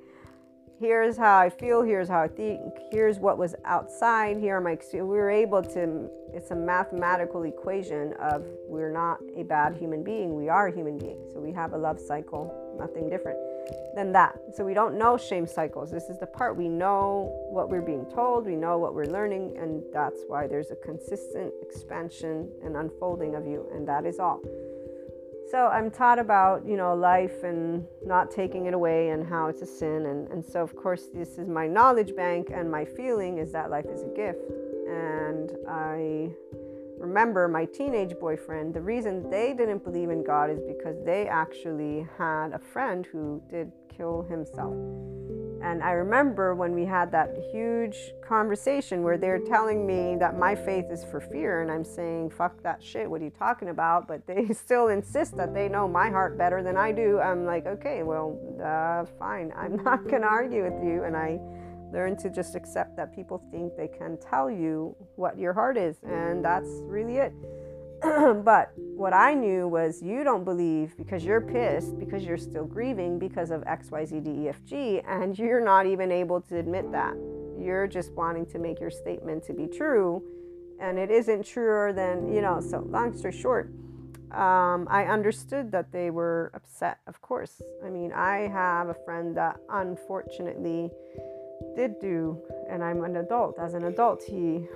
here's 0.78 1.16
how 1.16 1.38
I 1.38 1.48
feel, 1.48 1.82
here's 1.82 2.08
how 2.08 2.20
I 2.20 2.28
think, 2.28 2.60
here's 2.92 3.18
what 3.18 3.38
was 3.38 3.54
outside, 3.64 4.36
here 4.36 4.58
are 4.58 4.60
my 4.60 4.78
we 4.92 5.00
were 5.00 5.30
able 5.30 5.62
to 5.62 6.10
it's 6.32 6.52
a 6.52 6.54
mathematical 6.54 7.42
equation 7.42 8.12
of 8.20 8.44
we're 8.68 8.92
not 8.92 9.18
a 9.36 9.42
bad 9.42 9.74
human 9.74 10.04
being, 10.04 10.36
we 10.36 10.48
are 10.48 10.68
a 10.68 10.72
human 10.72 10.96
being. 10.96 11.18
So 11.32 11.40
we 11.40 11.52
have 11.52 11.72
a 11.72 11.78
love 11.78 11.98
cycle, 11.98 12.76
nothing 12.78 13.08
different 13.10 13.49
than 13.94 14.12
that. 14.12 14.38
So 14.54 14.64
we 14.64 14.74
don't 14.74 14.96
know 14.98 15.16
shame 15.16 15.46
cycles. 15.46 15.90
This 15.90 16.04
is 16.04 16.18
the 16.18 16.26
part 16.26 16.56
we 16.56 16.68
know 16.68 17.32
what 17.50 17.68
we're 17.68 17.82
being 17.82 18.06
told, 18.06 18.46
we 18.46 18.56
know 18.56 18.78
what 18.78 18.94
we're 18.94 19.06
learning, 19.06 19.56
and 19.58 19.82
that's 19.92 20.20
why 20.26 20.46
there's 20.46 20.70
a 20.70 20.76
consistent 20.76 21.52
expansion 21.62 22.50
and 22.64 22.76
unfolding 22.76 23.34
of 23.34 23.46
you, 23.46 23.68
and 23.74 23.86
that 23.88 24.06
is 24.06 24.18
all. 24.18 24.40
So 25.50 25.66
I'm 25.66 25.90
taught 25.90 26.20
about, 26.20 26.64
you 26.64 26.76
know, 26.76 26.94
life 26.94 27.42
and 27.42 27.84
not 28.06 28.30
taking 28.30 28.66
it 28.66 28.74
away 28.74 29.08
and 29.08 29.26
how 29.26 29.48
it's 29.48 29.62
a 29.62 29.66
sin. 29.66 30.06
And, 30.06 30.28
and 30.28 30.44
so, 30.44 30.62
of 30.62 30.76
course, 30.76 31.08
this 31.12 31.38
is 31.38 31.48
my 31.48 31.66
knowledge 31.66 32.14
bank, 32.14 32.50
and 32.54 32.70
my 32.70 32.84
feeling 32.84 33.38
is 33.38 33.50
that 33.50 33.68
life 33.68 33.86
is 33.86 34.02
a 34.02 34.14
gift. 34.14 34.48
And 34.88 35.50
I 35.68 36.30
remember 37.00 37.48
my 37.48 37.64
teenage 37.64 38.14
boyfriend, 38.20 38.74
the 38.74 38.80
reason 38.80 39.28
they 39.30 39.54
didn't 39.54 39.82
believe 39.82 40.10
in 40.10 40.22
God 40.22 40.50
is 40.50 40.60
because 40.68 40.96
they 41.04 41.26
actually 41.26 42.06
had 42.18 42.52
a 42.52 42.58
friend 42.58 43.06
who 43.10 43.42
did 43.50 43.72
kill 43.88 44.22
himself. 44.28 44.74
And 45.62 45.82
I 45.82 45.92
remember 45.92 46.54
when 46.54 46.72
we 46.72 46.84
had 46.86 47.12
that 47.12 47.36
huge 47.52 47.96
conversation 48.26 49.02
where 49.02 49.18
they're 49.18 49.40
telling 49.40 49.86
me 49.86 50.16
that 50.18 50.38
my 50.38 50.54
faith 50.54 50.86
is 50.90 51.04
for 51.04 51.20
fear, 51.20 51.60
and 51.62 51.70
I'm 51.70 51.84
saying, 51.84 52.30
fuck 52.30 52.62
that 52.62 52.82
shit, 52.82 53.10
what 53.10 53.20
are 53.20 53.24
you 53.24 53.30
talking 53.30 53.68
about? 53.68 54.06
But 54.06 54.26
they 54.26 54.48
still 54.52 54.88
insist 54.88 55.36
that 55.36 55.52
they 55.52 55.68
know 55.68 55.86
my 55.86 56.08
heart 56.08 56.38
better 56.38 56.62
than 56.62 56.76
I 56.76 56.92
do. 56.92 57.18
I'm 57.20 57.44
like, 57.44 57.66
okay, 57.66 58.02
well, 58.02 58.38
uh, 58.62 59.04
fine. 59.18 59.52
I'm 59.56 59.76
not 59.84 60.08
to 60.08 60.22
argue 60.22 60.64
with 60.64 60.82
you. 60.82 61.04
And 61.04 61.16
I 61.16 61.38
learned 61.92 62.18
to 62.20 62.30
just 62.30 62.54
accept 62.54 62.96
that 62.96 63.14
people 63.14 63.42
think 63.50 63.76
they 63.76 63.88
can 63.88 64.18
tell 64.18 64.50
you 64.50 64.96
what 65.16 65.38
your 65.38 65.52
heart 65.52 65.76
is, 65.76 65.96
and 66.04 66.44
that's 66.44 66.68
really 66.82 67.16
it. 67.16 67.32
but 68.02 68.72
what 68.76 69.12
I 69.12 69.34
knew 69.34 69.68
was 69.68 70.00
you 70.02 70.24
don't 70.24 70.44
believe 70.44 70.96
because 70.96 71.22
you're 71.22 71.40
pissed, 71.40 71.98
because 71.98 72.24
you're 72.24 72.38
still 72.38 72.64
grieving 72.64 73.18
because 73.18 73.50
of 73.50 73.62
X, 73.66 73.90
Y, 73.90 74.04
Z, 74.06 74.20
D, 74.20 74.30
E, 74.30 74.48
F, 74.48 74.64
G, 74.64 75.00
and 75.06 75.38
you're 75.38 75.62
not 75.62 75.86
even 75.86 76.10
able 76.10 76.40
to 76.42 76.56
admit 76.56 76.90
that. 76.92 77.14
You're 77.58 77.86
just 77.86 78.12
wanting 78.12 78.46
to 78.46 78.58
make 78.58 78.80
your 78.80 78.90
statement 78.90 79.44
to 79.44 79.52
be 79.52 79.66
true, 79.66 80.22
and 80.80 80.98
it 80.98 81.10
isn't 81.10 81.44
truer 81.44 81.92
than, 81.92 82.32
you 82.32 82.40
know. 82.40 82.60
So, 82.60 82.80
long 82.88 83.14
story 83.14 83.36
short, 83.36 83.70
um, 84.32 84.86
I 84.88 85.04
understood 85.04 85.70
that 85.72 85.92
they 85.92 86.10
were 86.10 86.52
upset, 86.54 87.00
of 87.06 87.20
course. 87.20 87.60
I 87.84 87.90
mean, 87.90 88.12
I 88.12 88.48
have 88.48 88.88
a 88.88 88.94
friend 88.94 89.36
that 89.36 89.58
unfortunately 89.68 90.90
did 91.74 92.00
do, 92.00 92.40
and 92.68 92.82
I'm 92.82 93.02
an 93.04 93.16
adult. 93.16 93.58
As 93.58 93.74
an 93.74 93.84
adult, 93.84 94.22
he 94.22 94.66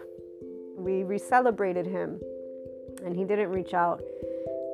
we 0.76 1.04
re-celebrated 1.04 1.86
him 1.86 2.20
and 3.04 3.16
he 3.16 3.24
didn't 3.24 3.50
reach 3.50 3.74
out. 3.74 4.02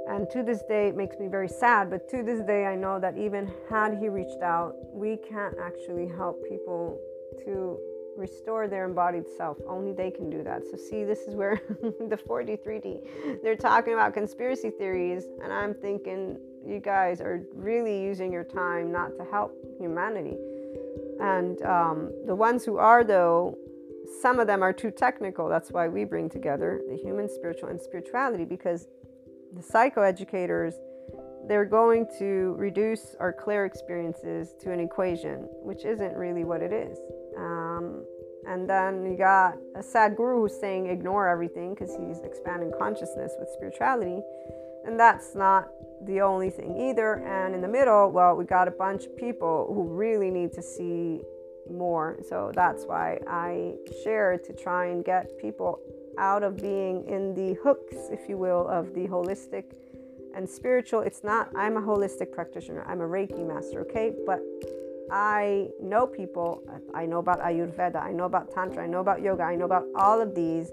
And 0.08 0.28
to 0.30 0.42
this 0.42 0.62
day, 0.62 0.88
it 0.88 0.96
makes 0.96 1.18
me 1.18 1.28
very 1.28 1.48
sad. 1.48 1.88
But 1.90 2.08
to 2.10 2.22
this 2.22 2.40
day, 2.40 2.66
I 2.66 2.74
know 2.74 2.98
that 2.98 3.16
even 3.16 3.52
had 3.68 3.96
he 3.98 4.08
reached 4.08 4.42
out, 4.42 4.74
we 4.92 5.16
can't 5.16 5.54
actually 5.60 6.08
help 6.08 6.42
people 6.48 6.98
to 7.44 7.78
restore 8.16 8.66
their 8.66 8.84
embodied 8.86 9.26
self. 9.36 9.56
Only 9.68 9.92
they 9.92 10.10
can 10.10 10.28
do 10.28 10.42
that. 10.42 10.64
So, 10.68 10.76
see, 10.76 11.04
this 11.04 11.20
is 11.20 11.34
where 11.34 11.60
the 11.82 12.16
4D, 12.16 12.58
3D, 12.58 13.42
they're 13.42 13.56
talking 13.56 13.92
about 13.92 14.12
conspiracy 14.12 14.70
theories. 14.70 15.26
And 15.44 15.52
I'm 15.52 15.74
thinking, 15.74 16.38
you 16.66 16.80
guys 16.80 17.20
are 17.20 17.42
really 17.54 18.02
using 18.02 18.32
your 18.32 18.44
time 18.44 18.90
not 18.90 19.16
to 19.16 19.24
help 19.24 19.56
humanity. 19.78 20.36
And 21.20 21.60
um, 21.62 22.10
the 22.26 22.34
ones 22.34 22.64
who 22.64 22.78
are, 22.78 23.04
though, 23.04 23.56
some 24.20 24.40
of 24.40 24.46
them 24.46 24.62
are 24.62 24.72
too 24.72 24.90
technical. 24.90 25.48
That's 25.48 25.70
why 25.70 25.88
we 25.88 26.04
bring 26.04 26.28
together 26.28 26.80
the 26.88 26.96
human, 26.96 27.28
spiritual, 27.28 27.68
and 27.68 27.80
spirituality 27.80 28.44
because 28.44 28.88
the 29.52 29.62
psychoeducators 29.62 30.74
they're 31.48 31.64
going 31.64 32.06
to 32.18 32.54
reduce 32.58 33.16
our 33.18 33.32
clair 33.32 33.64
experiences 33.64 34.54
to 34.60 34.70
an 34.72 34.80
equation, 34.80 35.48
which 35.62 35.84
isn't 35.84 36.14
really 36.14 36.44
what 36.44 36.62
it 36.62 36.72
is. 36.72 36.98
Um, 37.36 38.04
and 38.46 38.68
then 38.68 39.04
you 39.04 39.16
got 39.16 39.54
a 39.74 39.80
Sadhguru 39.80 40.40
who's 40.40 40.58
saying 40.60 40.86
ignore 40.86 41.28
everything 41.28 41.74
because 41.74 41.96
he's 41.96 42.20
expanding 42.24 42.72
consciousness 42.78 43.32
with 43.38 43.48
spirituality. 43.54 44.20
And 44.84 44.98
that's 44.98 45.34
not 45.34 45.68
the 46.06 46.20
only 46.20 46.50
thing 46.50 46.76
either. 46.80 47.14
And 47.14 47.54
in 47.54 47.60
the 47.60 47.68
middle, 47.68 48.10
well, 48.10 48.34
we 48.34 48.44
got 48.44 48.68
a 48.68 48.70
bunch 48.70 49.04
of 49.04 49.16
people 49.16 49.70
who 49.74 49.82
really 49.94 50.30
need 50.30 50.52
to 50.54 50.62
see 50.62 51.20
more. 51.70 52.18
So 52.28 52.50
that's 52.54 52.84
why 52.84 53.18
I 53.28 53.74
share 54.02 54.38
to 54.38 54.52
try 54.52 54.86
and 54.86 55.04
get 55.04 55.38
people 55.38 55.80
out 56.18 56.42
of 56.42 56.56
being 56.56 57.06
in 57.06 57.34
the 57.34 57.54
hooks, 57.62 57.96
if 58.10 58.28
you 58.28 58.36
will, 58.36 58.66
of 58.68 58.94
the 58.94 59.06
holistic 59.06 59.64
and 60.34 60.48
spiritual. 60.48 61.00
It's 61.00 61.22
not, 61.22 61.50
I'm 61.56 61.76
a 61.76 61.80
holistic 61.80 62.32
practitioner, 62.32 62.84
I'm 62.88 63.00
a 63.00 63.08
Reiki 63.08 63.46
master, 63.46 63.80
okay? 63.82 64.12
But 64.26 64.40
I 65.10 65.68
know 65.80 66.06
people, 66.06 66.62
I 66.94 67.06
know 67.06 67.18
about 67.18 67.40
Ayurveda, 67.40 68.02
I 68.02 68.12
know 68.12 68.24
about 68.24 68.52
Tantra, 68.52 68.84
I 68.84 68.86
know 68.86 69.00
about 69.00 69.22
yoga, 69.22 69.42
I 69.42 69.56
know 69.56 69.64
about 69.64 69.84
all 69.94 70.20
of 70.20 70.34
these. 70.34 70.70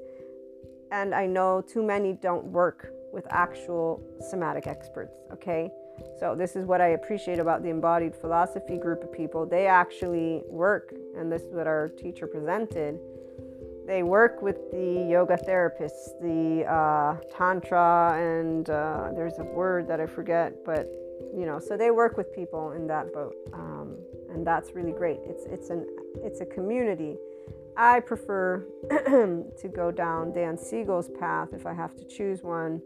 and 0.91 1.13
I 1.13 1.25
know 1.25 1.61
too 1.61 1.83
many 1.83 2.13
don't 2.13 2.45
work 2.45 2.91
with 3.17 3.25
actual 3.31 3.99
somatic 4.29 4.67
experts, 4.67 5.17
okay? 5.33 5.71
So, 6.19 6.35
this 6.35 6.55
is 6.55 6.65
what 6.65 6.81
I 6.81 6.89
appreciate 6.89 7.39
about 7.39 7.63
the 7.63 7.69
embodied 7.69 8.15
philosophy 8.15 8.77
group 8.77 9.03
of 9.03 9.11
people. 9.11 9.47
They 9.47 9.65
actually 9.65 10.43
work, 10.47 10.93
and 11.17 11.31
this 11.31 11.41
is 11.41 11.53
what 11.55 11.65
our 11.65 11.89
teacher 11.89 12.27
presented. 12.27 12.99
They 13.87 14.03
work 14.03 14.43
with 14.43 14.69
the 14.71 15.07
yoga 15.09 15.35
therapists, 15.35 16.11
the 16.21 16.65
uh, 16.71 17.17
tantra, 17.35 18.15
and 18.19 18.69
uh, 18.69 19.09
there's 19.15 19.39
a 19.39 19.43
word 19.43 19.87
that 19.87 19.99
I 19.99 20.05
forget, 20.05 20.63
but 20.63 20.87
you 21.35 21.47
know, 21.47 21.59
so 21.59 21.75
they 21.75 21.89
work 21.89 22.17
with 22.17 22.31
people 22.35 22.73
in 22.73 22.85
that 22.87 23.11
boat, 23.11 23.35
um, 23.53 23.97
and 24.29 24.45
that's 24.45 24.75
really 24.75 24.91
great. 24.91 25.17
It's 25.25 25.45
it's 25.45 25.71
an 25.71 25.87
it's 26.17 26.41
a 26.41 26.45
community. 26.45 27.17
I 27.75 27.99
prefer 27.99 28.65
to 28.89 29.67
go 29.73 29.91
down 29.91 30.33
Dan 30.33 30.57
Siegel's 30.57 31.09
path 31.19 31.49
if 31.53 31.65
I 31.65 31.73
have 31.73 31.95
to 31.95 32.05
choose 32.05 32.41
one, 32.43 32.81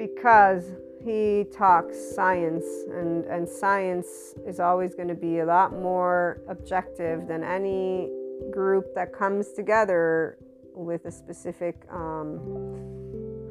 because 0.00 0.64
he 1.04 1.44
talks 1.52 1.94
science, 2.14 2.64
and, 2.90 3.22
and 3.26 3.46
science 3.46 4.34
is 4.46 4.58
always 4.58 4.94
going 4.94 5.08
to 5.08 5.14
be 5.14 5.40
a 5.40 5.44
lot 5.44 5.74
more 5.74 6.40
objective 6.48 7.28
than 7.28 7.44
any 7.44 8.08
group 8.50 8.94
that 8.94 9.12
comes 9.12 9.52
together 9.52 10.38
with 10.74 11.04
a 11.04 11.12
specific, 11.12 11.76
um, 11.92 12.38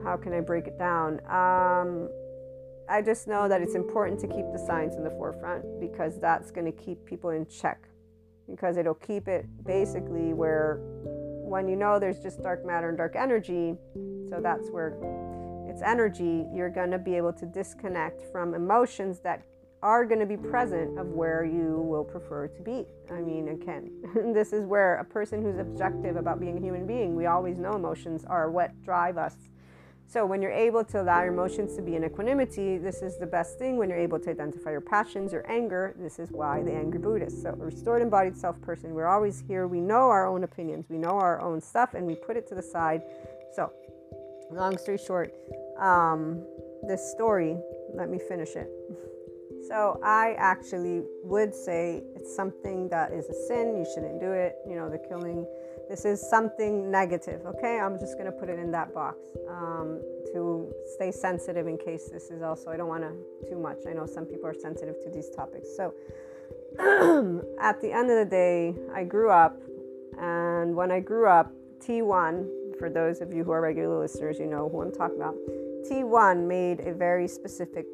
how 0.04 0.18
can 0.18 0.34
I 0.34 0.40
break 0.40 0.66
it 0.66 0.80
down? 0.80 1.20
Um, 1.30 2.10
I 2.90 3.04
just 3.04 3.28
know 3.28 3.48
that 3.48 3.62
it's 3.62 3.76
important 3.76 4.20
to 4.22 4.28
keep 4.28 4.46
the 4.52 4.64
science 4.66 4.96
in 4.96 5.04
the 5.04 5.12
forefront 5.12 5.64
because 5.80 6.20
that's 6.20 6.50
going 6.50 6.66
to 6.66 6.72
keep 6.72 7.06
people 7.06 7.30
in 7.30 7.46
check. 7.46 7.88
Because 8.50 8.78
it'll 8.78 8.96
keep 8.96 9.28
it 9.28 9.46
basically 9.64 10.34
where 10.34 10.80
when 11.46 11.68
you 11.68 11.76
know 11.76 12.00
there's 12.00 12.20
just 12.20 12.42
dark 12.42 12.66
matter 12.66 12.90
and 12.90 12.98
dark 12.98 13.16
energy, 13.16 13.76
so 14.28 14.40
that's 14.42 14.72
where 14.72 14.98
it's 15.80 15.88
energy, 15.88 16.46
you're 16.54 16.70
going 16.70 16.92
to 16.92 17.00
be 17.00 17.16
able 17.16 17.32
to 17.32 17.46
disconnect 17.46 18.22
from 18.34 18.54
emotions 18.54 19.22
that 19.22 19.44
are 19.82 20.06
going 20.06 20.20
to 20.20 20.26
be 20.26 20.36
present 20.36 21.00
of 21.00 21.08
where 21.08 21.46
you 21.46 21.82
will 21.88 22.04
prefer 22.04 22.50
to 22.50 22.62
be. 22.62 22.86
I 23.10 23.22
mean, 23.22 23.48
again, 23.48 23.90
this 24.34 24.52
is 24.52 24.66
where 24.66 24.96
a 24.96 25.06
person 25.06 25.42
who's 25.42 25.58
objective 25.58 26.18
about 26.18 26.42
being 26.42 26.58
a 26.58 26.60
human 26.60 26.86
being, 26.86 27.16
we 27.16 27.28
always 27.28 27.58
know 27.58 27.76
emotions 27.76 28.26
are 28.26 28.52
what 28.52 28.72
drive 28.84 29.18
us. 29.18 29.36
So, 30.06 30.26
when 30.26 30.42
you're 30.42 30.52
able 30.52 30.84
to 30.84 31.02
allow 31.02 31.22
your 31.22 31.32
emotions 31.32 31.78
to 31.78 31.82
be 31.82 31.96
in 31.96 32.04
equanimity, 32.04 32.78
this 32.78 33.02
is 33.02 33.18
the 33.18 33.28
best 33.28 33.58
thing. 33.58 33.78
When 33.78 33.90
you're 33.90 34.00
able 34.00 34.20
to 34.20 34.32
identify 34.32 34.72
your 34.72 34.82
passions, 34.82 35.32
your 35.32 35.50
anger, 35.50 35.96
this 36.00 36.18
is 36.18 36.30
why 36.32 36.64
the 36.64 36.74
angry 36.74 37.00
Buddhist. 37.00 37.44
So, 37.44 37.50
a 37.50 37.66
restored 37.66 38.02
embodied 38.02 38.36
self 38.36 38.60
person, 38.60 38.96
we're 38.96 39.08
always 39.08 39.40
here. 39.48 39.68
We 39.68 39.80
know 39.80 40.10
our 40.10 40.26
own 40.26 40.44
opinions, 40.44 40.88
we 40.90 40.98
know 40.98 41.20
our 41.20 41.40
own 41.40 41.62
stuff, 41.62 41.94
and 41.94 42.08
we 42.08 42.16
put 42.16 42.36
it 42.36 42.48
to 42.48 42.56
the 42.56 42.64
side. 42.64 43.04
So, 43.54 43.72
long 44.52 44.78
story 44.78 44.98
short, 44.98 45.34
um, 45.80 46.46
this 46.84 47.12
story, 47.12 47.58
let 47.94 48.10
me 48.10 48.20
finish 48.20 48.56
it. 48.56 48.70
So, 49.68 50.00
I 50.04 50.36
actually 50.38 51.04
would 51.24 51.54
say 51.54 52.02
it's 52.16 52.34
something 52.36 52.90
that 52.90 53.12
is 53.12 53.30
a 53.30 53.34
sin. 53.48 53.76
You 53.78 53.86
shouldn't 53.94 54.20
do 54.20 54.32
it. 54.32 54.56
You 54.68 54.76
know, 54.76 54.90
the 54.90 54.98
killing. 54.98 55.46
This 55.90 56.06
is 56.06 56.28
something 56.28 56.90
negative. 56.90 57.46
Okay, 57.46 57.80
I'm 57.80 58.00
just 58.00 58.14
going 58.14 58.26
to 58.26 58.32
put 58.32 58.50
it 58.50 58.58
in 58.58 58.72
that 58.72 58.94
box 58.94 59.18
um, 59.50 60.02
to 60.34 60.72
stay 60.96 61.12
sensitive 61.12 61.68
in 61.68 61.78
case 61.78 62.10
this 62.10 62.32
is 62.32 62.42
also. 62.42 62.72
I 62.72 62.78
don't 62.78 62.88
want 62.88 63.04
to 63.04 63.50
too 63.50 63.60
much. 63.60 63.80
I 63.88 63.94
know 63.94 64.06
some 64.06 64.26
people 64.26 64.48
are 64.48 64.54
sensitive 64.54 64.96
to 65.04 65.10
these 65.10 65.30
topics. 65.30 65.68
So, 65.76 65.94
at 67.62 67.82
the 67.82 67.92
end 67.92 68.10
of 68.10 68.18
the 68.18 68.28
day, 68.30 68.76
I 68.94 69.04
grew 69.04 69.30
up, 69.30 69.62
and 70.20 70.76
when 70.76 70.90
I 70.90 71.00
grew 71.00 71.28
up, 71.28 71.52
T1, 71.80 72.78
for 72.80 72.90
those 72.90 73.22
of 73.22 73.34
you 73.34 73.44
who 73.44 73.52
are 73.52 73.62
regular 73.62 74.00
listeners, 74.00 74.40
you 74.40 74.46
know 74.46 74.70
who 74.70 74.82
I'm 74.82 74.92
talking 74.92 75.18
about. 75.18 75.36
T1 75.88 76.48
made 76.48 76.80
a 76.82 76.94
very 76.94 77.28
specific 77.28 77.86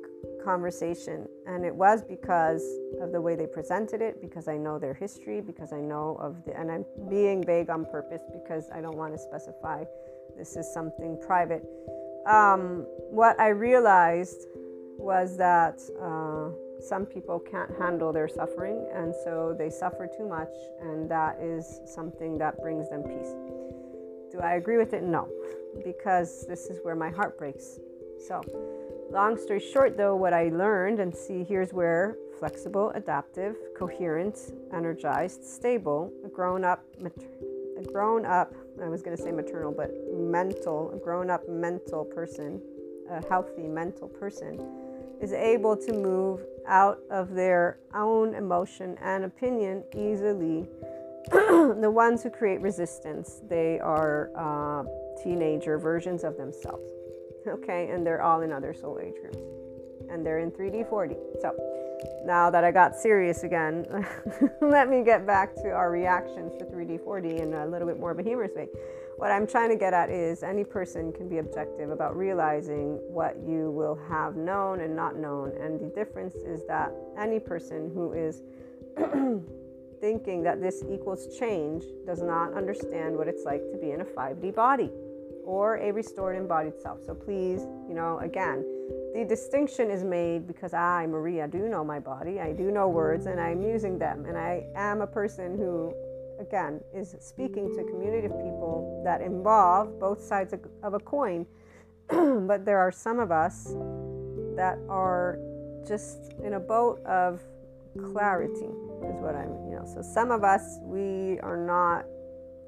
conversation, 0.43 1.27
and 1.47 1.65
it 1.65 1.75
was 1.75 2.03
because 2.03 2.63
of 3.01 3.11
the 3.11 3.19
way 3.19 3.35
they 3.35 3.47
presented 3.47 4.01
it, 4.01 4.21
because 4.21 4.47
I 4.47 4.57
know 4.57 4.79
their 4.79 4.93
history, 4.93 5.41
because 5.41 5.73
I 5.73 5.81
know 5.81 6.17
of 6.19 6.43
the, 6.45 6.57
and 6.57 6.71
I'm 6.71 6.85
being 7.09 7.43
vague 7.43 7.69
on 7.69 7.85
purpose 7.85 8.21
because 8.31 8.69
I 8.73 8.81
don't 8.81 8.97
want 8.97 9.13
to 9.13 9.19
specify 9.19 9.83
this 10.37 10.55
is 10.55 10.71
something 10.71 11.17
private. 11.25 11.63
Um, 12.27 12.85
what 13.09 13.39
I 13.39 13.49
realized 13.49 14.47
was 14.97 15.37
that 15.37 15.81
uh, 16.01 16.49
some 16.81 17.05
people 17.05 17.39
can't 17.39 17.71
handle 17.79 18.11
their 18.11 18.27
suffering, 18.27 18.85
and 18.93 19.13
so 19.23 19.55
they 19.57 19.69
suffer 19.69 20.07
too 20.07 20.27
much, 20.27 20.53
and 20.81 21.09
that 21.09 21.39
is 21.41 21.81
something 21.85 22.37
that 22.39 22.59
brings 22.61 22.89
them 22.89 23.03
peace. 23.03 23.33
Do 24.31 24.39
I 24.41 24.55
agree 24.55 24.77
with 24.77 24.93
it? 24.93 25.03
No, 25.03 25.29
because 25.83 26.45
this 26.47 26.67
is 26.67 26.79
where 26.83 26.95
my 26.95 27.09
heart 27.09 27.37
breaks. 27.37 27.79
So, 28.27 28.41
long 29.11 29.37
story 29.37 29.59
short, 29.59 29.97
though, 29.97 30.15
what 30.15 30.33
I 30.33 30.49
learned, 30.49 30.99
and 30.99 31.15
see, 31.15 31.43
here's 31.43 31.73
where 31.73 32.17
flexible, 32.39 32.91
adaptive, 32.95 33.55
coherent, 33.77 34.53
energized, 34.73 35.43
stable, 35.43 36.11
a 36.25 36.29
grown 36.29 36.63
up, 36.63 36.83
a 37.03 37.83
grown 37.83 38.25
up, 38.25 38.53
I 38.81 38.89
was 38.89 39.01
going 39.01 39.15
to 39.15 39.21
say 39.21 39.31
maternal, 39.31 39.71
but 39.71 39.91
mental, 40.13 40.91
a 40.91 40.97
grown 40.97 41.29
up 41.29 41.47
mental 41.47 42.03
person, 42.03 42.61
a 43.09 43.25
healthy 43.27 43.67
mental 43.67 44.07
person, 44.07 44.59
is 45.21 45.31
able 45.31 45.77
to 45.77 45.93
move 45.93 46.45
out 46.67 46.99
of 47.09 47.33
their 47.33 47.79
own 47.93 48.35
emotion 48.35 48.97
and 49.01 49.23
opinion 49.23 49.83
easily 49.95 50.67
the 51.31 51.89
ones 51.89 52.21
who 52.21 52.29
create 52.29 52.61
resistance, 52.61 53.41
they 53.49 53.79
are 53.79 54.29
uh, 54.35 54.83
teenager 55.23 55.77
versions 55.77 56.23
of 56.23 56.37
themselves. 56.37 56.83
Okay, 57.47 57.89
and 57.91 58.05
they're 58.05 58.21
all 58.21 58.41
in 58.41 58.51
other 58.51 58.73
soul 58.73 58.99
age 59.01 59.15
groups. 59.21 59.37
And 60.09 60.25
they're 60.25 60.39
in 60.39 60.51
3D 60.51 60.89
4D. 60.89 61.15
So 61.41 61.53
now 62.25 62.49
that 62.49 62.63
I 62.63 62.71
got 62.71 62.95
serious 62.95 63.43
again, 63.43 63.85
let 64.61 64.89
me 64.89 65.03
get 65.03 65.25
back 65.25 65.53
to 65.55 65.69
our 65.69 65.91
reactions 65.91 66.55
to 66.57 66.65
3D 66.65 66.99
4D 66.99 67.39
in 67.39 67.53
a 67.53 67.65
little 67.67 67.87
bit 67.87 67.99
more 67.99 68.11
of 68.11 68.19
a 68.19 68.23
humorous 68.23 68.51
way. 68.55 68.67
What 69.17 69.31
I'm 69.31 69.47
trying 69.47 69.69
to 69.69 69.77
get 69.77 69.93
at 69.93 70.09
is 70.09 70.43
any 70.43 70.63
person 70.63 71.13
can 71.13 71.29
be 71.29 71.37
objective 71.37 71.89
about 71.89 72.17
realizing 72.17 72.99
what 73.07 73.37
you 73.47 73.71
will 73.71 73.97
have 74.09 74.35
known 74.35 74.81
and 74.81 74.95
not 74.95 75.15
known. 75.15 75.53
And 75.59 75.79
the 75.79 75.87
difference 75.95 76.35
is 76.35 76.65
that 76.67 76.91
any 77.17 77.39
person 77.39 77.91
who 77.93 78.13
is 78.13 78.41
thinking 80.01 80.43
that 80.43 80.61
this 80.61 80.83
equals 80.89 81.37
change 81.39 81.85
does 82.05 82.21
not 82.21 82.53
understand 82.53 83.15
what 83.15 83.27
it's 83.27 83.45
like 83.45 83.61
to 83.71 83.77
be 83.77 83.91
in 83.91 84.01
a 84.01 84.05
5D 84.05 84.53
body 84.53 84.91
or 85.45 85.77
a 85.77 85.91
restored 85.91 86.35
embodied 86.35 86.79
self. 86.81 87.03
So 87.05 87.13
please, 87.13 87.61
you 87.87 87.93
know, 87.93 88.19
again, 88.19 88.65
the 89.13 89.25
distinction 89.27 89.89
is 89.89 90.03
made 90.03 90.47
because 90.47 90.73
I, 90.73 91.05
Maria, 91.07 91.47
do 91.47 91.69
know 91.69 91.83
my 91.83 91.99
body. 91.99 92.39
I 92.39 92.51
do 92.51 92.71
know 92.71 92.87
words 92.89 93.25
and 93.27 93.39
I'm 93.39 93.61
using 93.61 93.97
them. 93.97 94.25
And 94.25 94.37
I 94.37 94.65
am 94.75 95.01
a 95.01 95.07
person 95.07 95.57
who, 95.57 95.93
again, 96.39 96.81
is 96.93 97.15
speaking 97.19 97.73
to 97.75 97.81
a 97.81 97.85
community 97.85 98.25
of 98.25 98.33
people 98.33 99.01
that 99.05 99.21
involve 99.21 99.99
both 99.99 100.21
sides 100.21 100.53
of 100.83 100.93
a 100.93 100.99
coin. 100.99 101.45
but 102.09 102.65
there 102.65 102.79
are 102.79 102.91
some 102.91 103.19
of 103.19 103.31
us 103.31 103.73
that 104.55 104.77
are 104.89 105.39
just 105.87 106.33
in 106.43 106.53
a 106.53 106.59
boat 106.59 107.03
of 107.05 107.41
clarity 108.11 108.69
is 109.07 109.21
what 109.21 109.35
I'm, 109.35 109.51
you 109.69 109.75
know. 109.75 109.85
So 109.85 110.01
some 110.01 110.31
of 110.31 110.43
us, 110.43 110.79
we 110.81 111.39
are 111.39 111.57
not 111.57 112.05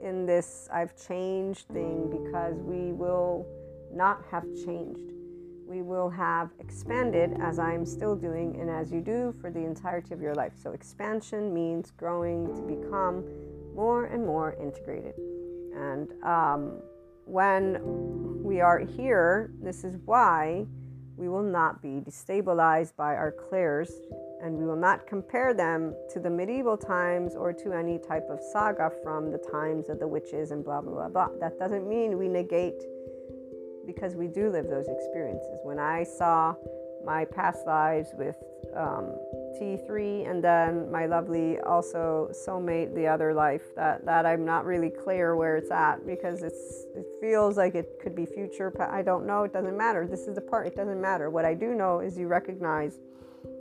in 0.02 0.26
this 0.26 0.68
I've 0.72 0.95
changed 0.95 1.68
thing 1.68 2.10
because 2.10 2.56
we 2.62 2.91
will 2.91 3.45
not 3.93 4.24
have 4.32 4.43
changed. 4.66 5.12
We 5.68 5.82
will 5.82 6.10
have 6.10 6.50
expanded 6.60 7.38
as 7.41 7.60
I'm 7.60 7.86
still 7.86 8.16
doing 8.16 8.58
and 8.60 8.70
as 8.70 8.91
you 8.91 9.02
do 9.02 9.36
for 9.41 9.52
the 9.52 9.60
entirety 9.60 10.14
of 10.14 10.22
your 10.22 10.34
life. 10.34 10.54
So 10.56 10.72
expansion 10.72 11.54
means 11.54 11.91
growing 11.91 12.48
to 12.56 12.62
become 12.62 13.26
more 13.76 14.06
and 14.06 14.26
more 14.26 14.56
integrated. 14.62 15.14
And 15.76 16.12
um, 16.24 16.80
when 17.26 18.43
we 18.43 18.62
are 18.62 18.80
here, 18.80 19.52
this 19.62 19.84
is 19.84 19.98
why 20.06 20.66
we 21.18 21.28
will 21.28 21.43
not 21.43 21.82
be 21.82 22.00
destabilized 22.00 22.95
by 22.95 23.16
our 23.16 23.32
clairs 23.32 23.91
and 24.41 24.57
we 24.57 24.65
will 24.65 24.75
not 24.75 25.07
compare 25.07 25.53
them 25.53 25.95
to 26.09 26.19
the 26.19 26.29
medieval 26.29 26.77
times 26.77 27.35
or 27.35 27.53
to 27.53 27.73
any 27.73 27.97
type 27.97 28.27
of 28.29 28.39
saga 28.41 28.91
from 29.03 29.31
the 29.31 29.38
times 29.38 29.89
of 29.89 29.99
the 29.99 30.07
witches 30.07 30.51
and 30.51 30.63
blah, 30.63 30.81
blah, 30.81 30.93
blah, 30.93 31.09
blah. 31.09 31.29
That 31.39 31.57
doesn't 31.59 31.88
mean 31.88 32.17
we 32.17 32.27
negate 32.27 32.81
because 33.85 34.15
we 34.15 34.27
do 34.27 34.49
live 34.49 34.67
those 34.69 34.88
experiences. 34.88 35.59
When 35.63 35.79
I 35.79 36.03
saw 36.03 36.55
my 37.05 37.23
past 37.23 37.65
lives 37.65 38.09
with 38.15 38.35
um, 38.75 39.15
T3 39.59 40.29
and 40.29 40.43
then 40.43 40.91
my 40.91 41.05
lovely 41.05 41.57
also 41.59 42.29
soulmate, 42.45 42.93
the 42.93 43.07
other 43.07 43.33
life, 43.33 43.73
that, 43.75 44.05
that 44.05 44.25
I'm 44.25 44.43
not 44.43 44.65
really 44.65 44.89
clear 44.89 45.35
where 45.35 45.55
it's 45.55 45.71
at 45.71 46.05
because 46.05 46.43
it's 46.43 46.85
it 46.95 47.05
feels 47.21 47.55
like 47.57 47.75
it 47.75 47.99
could 48.03 48.13
be 48.15 48.25
future. 48.25 48.73
I 48.91 49.01
don't 49.01 49.25
know. 49.25 49.43
It 49.43 49.53
doesn't 49.53 49.77
matter. 49.77 50.05
This 50.05 50.27
is 50.27 50.35
the 50.35 50.41
part. 50.41 50.67
It 50.67 50.75
doesn't 50.75 51.01
matter. 51.01 51.29
What 51.29 51.45
I 51.45 51.53
do 51.53 51.73
know 51.73 52.01
is 52.01 52.17
you 52.17 52.27
recognize 52.27 52.99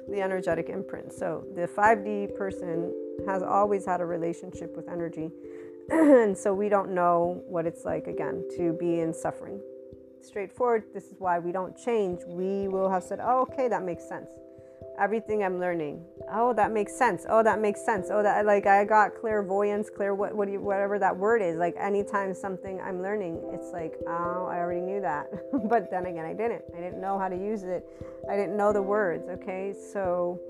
the 0.09 0.21
energetic 0.21 0.69
imprint. 0.69 1.13
So 1.13 1.45
the 1.55 1.67
5D 1.67 2.37
person 2.37 2.93
has 3.27 3.43
always 3.43 3.85
had 3.85 4.01
a 4.01 4.05
relationship 4.05 4.77
with 4.77 4.89
energy. 4.89 5.31
and 5.91 6.37
so 6.37 6.55
we 6.55 6.69
don't 6.69 6.91
know 6.93 7.43
what 7.47 7.67
it's 7.67 7.85
like 7.85 8.07
again 8.07 8.45
to 8.57 8.73
be 8.75 9.01
in 9.01 9.13
suffering. 9.13 9.61
Straightforward, 10.21 10.85
this 10.93 11.05
is 11.05 11.15
why 11.19 11.39
we 11.39 11.53
don't 11.53 11.77
change. 11.77 12.21
We 12.27 12.69
will 12.69 12.91
have 12.91 13.03
said, 13.03 13.21
oh, 13.23 13.43
okay, 13.43 13.69
that 13.69 13.85
makes 13.85 14.09
sense. 14.09 14.31
Everything 14.99 15.45
I'm 15.45 15.61
learning, 15.61 16.03
oh, 16.33 16.55
that 16.55 16.73
makes 16.73 16.97
sense. 16.97 17.27
Oh, 17.29 17.43
that 17.43 17.61
makes 17.61 17.85
sense. 17.85 18.09
Oh, 18.11 18.23
that 18.23 18.47
like 18.47 18.67
I 18.67 18.85
got 18.85 19.15
clairvoyance, 19.15 19.91
clear 19.91 20.15
what, 20.15 20.35
what 20.35 20.47
do 20.47 20.53
you, 20.53 20.61
whatever 20.61 20.99
that 20.99 21.17
word 21.17 21.43
is. 21.43 21.57
Like 21.57 21.75
anytime 21.79 22.35
something 22.35 22.81
I'm 22.81 23.03
learning, 23.03 23.43
it's 23.53 23.73
like, 23.73 23.95
oh, 24.09 24.49
I 24.51 24.59
already 24.59 24.81
knew 24.81 25.01
that. 25.03 25.29
but 25.69 25.91
then 25.91 26.07
again, 26.07 26.25
I 26.25 26.33
didn't. 26.33 26.63
I 26.77 26.81
didn't 26.81 27.01
know 27.01 27.19
how 27.19 27.29
to 27.29 27.37
use 27.37 27.63
it. 27.63 27.87
I 28.31 28.37
didn't 28.37 28.57
know 28.57 28.73
the 28.73 28.83
words. 28.83 29.29
Okay, 29.29 29.75
so 29.93 30.41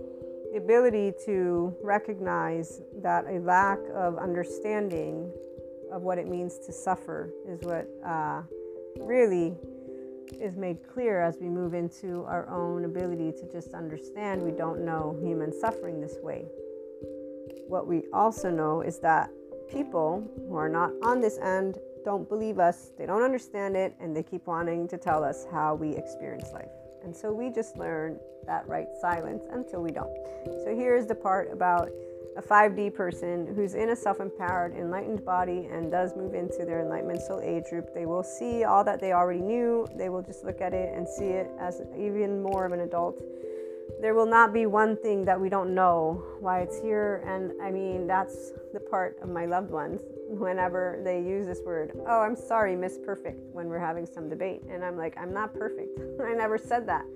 the 0.53 0.59
ability 0.59 1.13
to 1.27 1.77
recognize 1.83 2.81
that 3.03 3.27
a 3.27 3.41
lack 3.41 3.79
of 3.95 4.17
understanding 4.19 5.33
of 5.93 6.03
what 6.03 6.19
it 6.19 6.29
means 6.29 6.59
to 6.67 6.73
suffer 6.73 7.31
is 7.49 7.61
what 7.63 7.89
uh, 8.07 8.43
really 9.01 9.57
is 10.35 10.57
made 10.57 10.79
clear 10.87 11.21
as 11.21 11.39
we 11.41 11.49
move 11.49 11.75
into 11.75 12.25
our 12.25 12.49
own 12.49 12.85
ability 12.85 13.33
to 13.33 13.53
just 13.53 13.75
understand 13.75 14.43
we 14.43 14.51
don't 14.51 14.85
know 14.85 15.19
human 15.23 15.53
suffering 15.53 16.01
this 16.01 16.17
way. 16.23 16.47
What 17.69 17.87
we 17.87 18.05
also 18.13 18.51
know 18.51 18.81
is 18.81 18.99
that 19.01 19.31
people 19.71 20.29
who 20.49 20.57
are 20.57 20.69
not 20.69 20.93
on 21.03 21.21
this 21.21 21.39
end 21.39 21.79
don't 22.05 22.29
believe 22.29 22.59
us, 22.59 22.93
they 22.97 23.07
don't 23.07 23.23
understand 23.23 23.77
it, 23.77 23.95
and 23.99 24.17
they 24.17 24.23
keep 24.23 24.47
wanting 24.47 24.87
to 24.89 24.97
tell 24.97 25.25
us 25.25 25.45
how 25.51 25.75
we 25.75 25.97
experience 25.97 26.53
life. 26.53 26.71
And 27.03 27.15
so 27.15 27.33
we 27.33 27.51
just 27.51 27.77
learn 27.77 28.19
that 28.47 28.67
right 28.69 28.87
silence 29.01 29.45
until 29.51 29.83
we 29.83 29.91
don't. 29.91 30.15
So 30.65 30.75
here's 30.77 31.07
the 31.07 31.15
part 31.15 31.53
about 31.53 31.91
a 32.37 32.43
5D 32.43 32.95
person 32.95 33.53
who's 33.55 33.75
in 33.75 33.91
a 33.91 33.97
self 33.97 34.21
empowered, 34.21 34.75
enlightened 34.75 35.25
body 35.25 35.69
and 35.71 35.91
does 35.91 36.15
move 36.17 36.35
into 36.35 36.65
their 36.65 36.81
enlightenment 36.81 37.23
soul 37.23 37.41
age 37.41 37.65
group, 37.71 37.95
they 37.95 38.07
will 38.07 38.23
see 38.23 38.65
all 38.65 38.85
that 38.85 39.01
they 39.01 39.13
already 39.13 39.41
knew. 39.41 39.87
They 39.97 40.09
will 40.09 40.23
just 40.23 40.45
look 40.45 40.61
at 40.61 40.75
it 40.75 40.95
and 40.95 41.09
see 41.09 41.27
it 41.27 41.51
as 41.59 41.81
even 41.97 42.43
more 42.43 42.67
of 42.67 42.73
an 42.73 42.81
adult. 42.81 43.23
There 44.01 44.15
will 44.15 44.27
not 44.27 44.53
be 44.53 44.67
one 44.67 44.97
thing 44.97 45.25
that 45.25 45.41
we 45.41 45.49
don't 45.49 45.75
know 45.75 46.23
why 46.41 46.61
it's 46.61 46.79
here. 46.81 47.23
And 47.27 47.53
I 47.63 47.71
mean, 47.71 48.07
that's 48.07 48.53
the 48.75 48.81
part 48.81 49.17
of 49.23 49.31
my 49.31 49.47
loved 49.47 49.71
ones 49.71 50.03
whenever 50.29 51.01
they 51.03 51.21
use 51.21 51.47
this 51.47 51.61
word. 51.65 51.93
Oh, 52.07 52.21
I'm 52.21 52.37
sorry, 52.37 52.77
Miss 52.77 52.99
Perfect, 52.99 53.41
when 53.55 53.69
we're 53.69 53.79
having 53.79 54.05
some 54.05 54.29
debate. 54.29 54.63
And 54.69 54.85
I'm 54.85 54.99
like, 54.99 55.17
I'm 55.17 55.33
not 55.33 55.55
perfect. 55.55 55.99
I 56.25 56.35
never 56.35 56.59
said 56.59 56.87
that. 56.89 57.07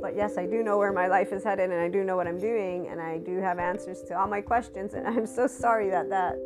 But 0.00 0.16
yes, 0.16 0.38
I 0.38 0.46
do 0.46 0.62
know 0.62 0.78
where 0.78 0.92
my 0.92 1.06
life 1.06 1.32
is 1.32 1.44
headed 1.44 1.70
and 1.70 1.80
I 1.80 1.88
do 1.88 2.04
know 2.04 2.16
what 2.16 2.26
I'm 2.26 2.38
doing 2.38 2.88
and 2.88 3.00
I 3.00 3.18
do 3.18 3.38
have 3.38 3.58
answers 3.58 4.02
to 4.08 4.18
all 4.18 4.26
my 4.26 4.40
questions. 4.40 4.94
And 4.94 5.06
I'm 5.12 5.26
so 5.26 5.46
sorry 5.46 5.90
that 5.90 6.08
that, 6.10 6.36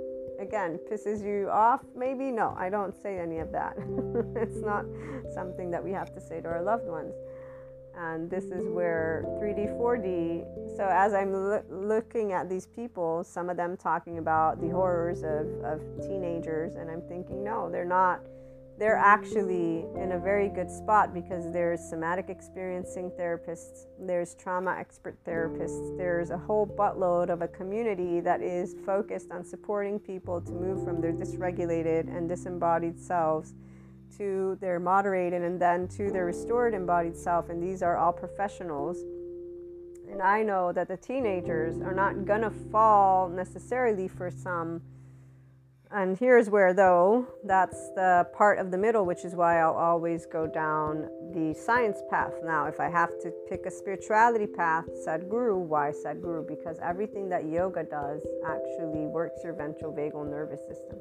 again, 0.40 0.78
pisses 0.90 1.24
you 1.24 1.48
off. 1.50 1.80
Maybe 1.96 2.30
no, 2.30 2.54
I 2.58 2.68
don't 2.70 2.94
say 2.94 3.18
any 3.18 3.38
of 3.38 3.52
that. 3.52 3.76
it's 4.36 4.60
not 4.60 4.84
something 5.34 5.70
that 5.70 5.82
we 5.82 5.92
have 5.92 6.12
to 6.14 6.20
say 6.20 6.40
to 6.40 6.48
our 6.48 6.62
loved 6.62 6.86
ones. 6.86 7.14
And 7.96 8.28
this 8.28 8.46
is 8.46 8.68
where 8.68 9.24
3D, 9.40 9.78
4D. 9.78 10.76
So, 10.76 10.88
as 10.90 11.14
I'm 11.14 11.32
lo- 11.32 11.62
looking 11.70 12.32
at 12.32 12.48
these 12.48 12.66
people, 12.66 13.22
some 13.22 13.48
of 13.48 13.56
them 13.56 13.76
talking 13.76 14.18
about 14.18 14.60
the 14.60 14.68
horrors 14.68 15.22
of, 15.22 15.46
of 15.62 15.80
teenagers, 16.02 16.74
and 16.74 16.90
I'm 16.90 17.02
thinking, 17.02 17.44
no, 17.44 17.70
they're 17.70 17.84
not 17.84 18.20
they're 18.78 18.96
actually 18.96 19.86
in 19.96 20.12
a 20.12 20.18
very 20.18 20.48
good 20.48 20.70
spot 20.70 21.14
because 21.14 21.52
there's 21.52 21.80
somatic 21.80 22.28
experiencing 22.28 23.10
therapists, 23.18 23.86
there's 24.00 24.34
trauma 24.34 24.74
expert 24.78 25.16
therapists, 25.24 25.96
there's 25.96 26.30
a 26.30 26.38
whole 26.38 26.66
buttload 26.66 27.30
of 27.30 27.42
a 27.42 27.48
community 27.48 28.20
that 28.20 28.42
is 28.42 28.74
focused 28.84 29.30
on 29.30 29.44
supporting 29.44 30.00
people 30.00 30.40
to 30.40 30.52
move 30.52 30.84
from 30.84 31.00
their 31.00 31.12
dysregulated 31.12 32.08
and 32.14 32.28
disembodied 32.28 32.98
selves 32.98 33.54
to 34.18 34.56
their 34.60 34.80
moderated 34.80 35.42
and 35.42 35.60
then 35.60 35.88
to 35.88 36.10
their 36.10 36.26
restored 36.26 36.74
embodied 36.74 37.16
self. 37.16 37.48
And 37.48 37.62
these 37.62 37.82
are 37.82 37.96
all 37.96 38.12
professionals. 38.12 38.98
And 40.10 40.22
I 40.22 40.42
know 40.42 40.72
that 40.72 40.88
the 40.88 40.96
teenagers 40.96 41.80
are 41.80 41.94
not 41.94 42.24
gonna 42.24 42.50
fall 42.50 43.28
necessarily 43.28 44.08
for 44.08 44.30
some 44.30 44.82
and 45.94 46.18
here's 46.18 46.50
where, 46.50 46.74
though, 46.74 47.26
that's 47.44 47.90
the 47.90 48.26
part 48.34 48.58
of 48.58 48.72
the 48.72 48.78
middle, 48.78 49.06
which 49.06 49.24
is 49.24 49.36
why 49.36 49.60
I'll 49.60 49.74
always 49.74 50.26
go 50.26 50.46
down 50.46 51.08
the 51.32 51.54
science 51.54 51.98
path. 52.10 52.32
Now, 52.44 52.66
if 52.66 52.80
I 52.80 52.88
have 52.88 53.10
to 53.22 53.32
pick 53.48 53.64
a 53.64 53.70
spirituality 53.70 54.48
path, 54.48 54.86
Sadhguru, 55.06 55.56
why 55.56 55.92
Sadhguru? 55.92 56.48
Because 56.48 56.78
everything 56.82 57.28
that 57.28 57.44
yoga 57.46 57.84
does 57.84 58.22
actually 58.44 59.06
works 59.06 59.40
your 59.44 59.52
ventral 59.52 59.92
vagal 59.92 60.28
nervous 60.28 60.60
system. 60.66 60.98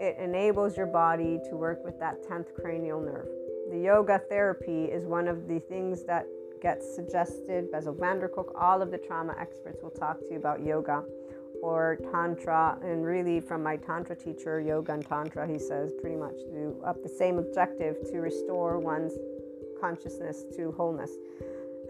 It 0.00 0.16
enables 0.18 0.74
your 0.76 0.86
body 0.86 1.38
to 1.50 1.56
work 1.56 1.84
with 1.84 2.00
that 2.00 2.22
10th 2.22 2.54
cranial 2.54 3.00
nerve. 3.00 3.28
The 3.70 3.78
yoga 3.78 4.22
therapy 4.30 4.84
is 4.84 5.04
one 5.04 5.28
of 5.28 5.48
the 5.48 5.60
things 5.60 6.04
that 6.06 6.26
gets 6.62 6.94
suggested. 6.94 7.70
Bessel 7.70 7.92
van 7.92 8.20
der 8.20 8.28
Kolk, 8.28 8.54
all 8.58 8.80
of 8.80 8.90
the 8.90 8.98
trauma 8.98 9.36
experts 9.38 9.82
will 9.82 9.90
talk 9.90 10.18
to 10.20 10.26
you 10.30 10.38
about 10.38 10.64
yoga 10.64 11.04
or 11.62 11.98
tantra 12.10 12.78
and 12.82 13.04
really 13.04 13.40
from 13.40 13.62
my 13.62 13.76
tantra 13.76 14.14
teacher 14.14 14.60
yoga 14.60 14.92
and 14.92 15.06
tantra 15.06 15.46
he 15.46 15.58
says 15.58 15.92
pretty 16.00 16.16
much 16.16 16.36
do 16.52 16.80
up 16.84 17.02
the 17.02 17.08
same 17.08 17.38
objective 17.38 17.96
to 18.10 18.18
restore 18.18 18.78
one's 18.78 19.14
consciousness 19.80 20.44
to 20.56 20.72
wholeness. 20.72 21.10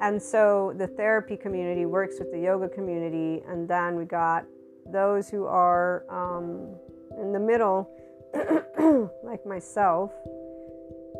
And 0.00 0.20
so 0.20 0.74
the 0.76 0.86
therapy 0.86 1.36
community 1.36 1.86
works 1.86 2.16
with 2.18 2.32
the 2.32 2.38
yoga 2.38 2.68
community 2.68 3.42
and 3.48 3.68
then 3.68 3.96
we 3.96 4.04
got 4.04 4.44
those 4.86 5.28
who 5.28 5.46
are 5.46 6.04
um, 6.10 6.74
in 7.20 7.32
the 7.32 7.38
middle 7.38 7.88
like 9.22 9.46
myself 9.46 10.12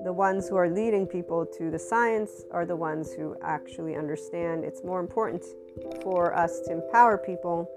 the 0.05 0.13
ones 0.13 0.49
who 0.49 0.57
are 0.57 0.69
leading 0.69 1.07
people 1.07 1.47
to 1.47 1.71
the 1.71 1.79
science 1.79 2.45
are 2.51 2.67
the 2.67 2.77
ones 2.77 3.13
who 3.13 3.37
actually 3.43 3.97
understand 3.97 4.65
it's 4.65 4.85
more 4.85 5.01
important 5.01 5.43
for 6.03 6.37
us 6.37 6.61
to 6.61 6.73
empower 6.73 7.17
people 7.17 7.71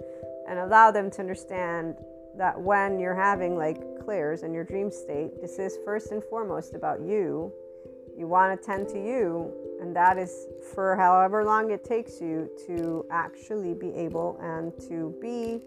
and 0.48 0.60
allow 0.60 0.92
them 0.92 1.12
to 1.12 1.20
understand 1.20 1.96
that 2.38 2.60
when 2.60 3.00
you're 3.00 3.16
having 3.16 3.58
like 3.58 3.80
clairs 4.04 4.44
in 4.44 4.54
your 4.54 4.64
dream 4.64 4.92
state, 4.92 5.42
this 5.42 5.60
is 5.60 5.78
first 5.84 6.12
and 6.12 6.24
foremost 6.24 6.74
about 6.74 7.02
you. 7.02 7.52
You 8.18 8.28
want 8.28 8.60
to 8.60 8.66
tend 8.66 8.88
to 8.90 8.98
you, 8.98 9.52
and 9.82 9.96
that 9.96 10.18
is 10.18 10.48
for 10.74 10.96
however 10.96 11.44
long 11.44 11.72
it 11.72 11.84
takes 11.84 12.20
you 12.20 12.50
to 12.68 13.06
actually 13.12 13.74
be 13.74 13.92
able 13.94 14.40
and 14.42 14.74
to 14.90 15.16
be 15.22 15.62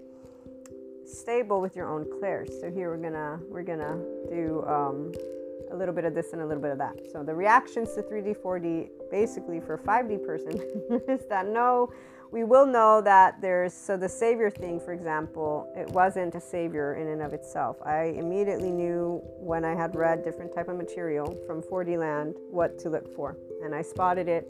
stable 1.04 1.60
with 1.60 1.76
your 1.76 1.88
own 1.88 2.06
clairs. 2.18 2.50
So 2.60 2.70
here 2.70 2.90
we're 2.90 3.02
gonna 3.02 3.40
we're 3.48 3.62
gonna 3.62 3.98
do 4.28 4.64
um, 4.66 5.12
a 5.70 5.76
little 5.76 5.94
bit 5.94 6.04
of 6.04 6.14
this 6.14 6.32
and 6.32 6.42
a 6.42 6.46
little 6.46 6.62
bit 6.62 6.72
of 6.72 6.78
that. 6.78 6.96
So 7.12 7.22
the 7.22 7.34
reactions 7.34 7.94
to 7.94 8.02
3D, 8.02 8.36
4D, 8.38 8.88
basically 9.10 9.60
for 9.60 9.74
a 9.74 9.78
5D 9.78 10.24
person, 10.24 10.52
is 11.08 11.26
that 11.28 11.46
no, 11.46 11.92
we 12.30 12.44
will 12.44 12.66
know 12.66 13.00
that 13.00 13.40
there's 13.40 13.74
so 13.74 13.96
the 13.96 14.08
savior 14.08 14.50
thing 14.50 14.78
for 14.78 14.92
example 14.92 15.72
it 15.76 15.88
wasn't 15.90 16.34
a 16.34 16.40
savior 16.40 16.94
in 16.94 17.08
and 17.08 17.22
of 17.22 17.32
itself. 17.32 17.76
I 17.84 18.14
immediately 18.16 18.70
knew 18.70 19.20
when 19.38 19.64
i 19.64 19.74
had 19.74 19.94
read 19.96 20.24
different 20.24 20.54
type 20.54 20.68
of 20.68 20.76
material 20.76 21.36
from 21.46 21.62
4d 21.62 21.98
land 21.98 22.36
what 22.50 22.78
to 22.80 22.90
look 22.90 23.14
for 23.14 23.36
and 23.64 23.74
i 23.74 23.82
spotted 23.82 24.28
it. 24.28 24.46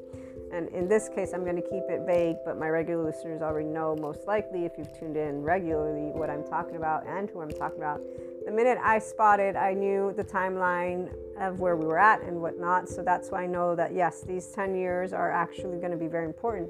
And 0.53 0.69
in 0.71 0.89
this 0.89 1.09
case 1.09 1.33
i'm 1.33 1.45
going 1.45 1.57
to 1.57 1.63
keep 1.63 1.85
it 1.89 2.03
vague 2.07 2.37
but 2.45 2.59
my 2.59 2.69
regular 2.69 3.03
listeners 3.03 3.41
already 3.41 3.69
know 3.69 3.97
most 3.97 4.27
likely 4.27 4.65
if 4.67 4.73
you've 4.77 4.93
tuned 4.99 5.17
in 5.17 5.43
regularly 5.43 6.11
what 6.11 6.29
i'm 6.29 6.45
talking 6.45 6.77
about 6.77 7.07
and 7.07 7.31
who 7.31 7.41
i'm 7.41 7.51
talking 7.51 7.79
about. 7.79 8.01
The 8.45 8.53
minute 8.53 8.79
i 8.83 8.99
spotted 8.99 9.57
i 9.57 9.73
knew 9.73 10.13
the 10.17 10.25
timeline 10.25 11.11
of 11.39 11.61
where 11.61 11.77
we 11.77 11.87
were 11.87 11.99
at 11.99 12.21
and 12.23 12.43
whatnot 12.43 12.89
so 12.89 13.03
that's 13.03 13.31
why 13.31 13.45
i 13.45 13.47
know 13.47 13.75
that 13.75 13.95
yes 13.95 14.23
these 14.23 14.49
10 14.49 14.75
years 14.75 15.13
are 15.15 15.31
actually 15.31 15.79
going 15.79 15.93
to 15.93 15.97
be 15.97 16.09
very 16.09 16.27
important 16.27 16.69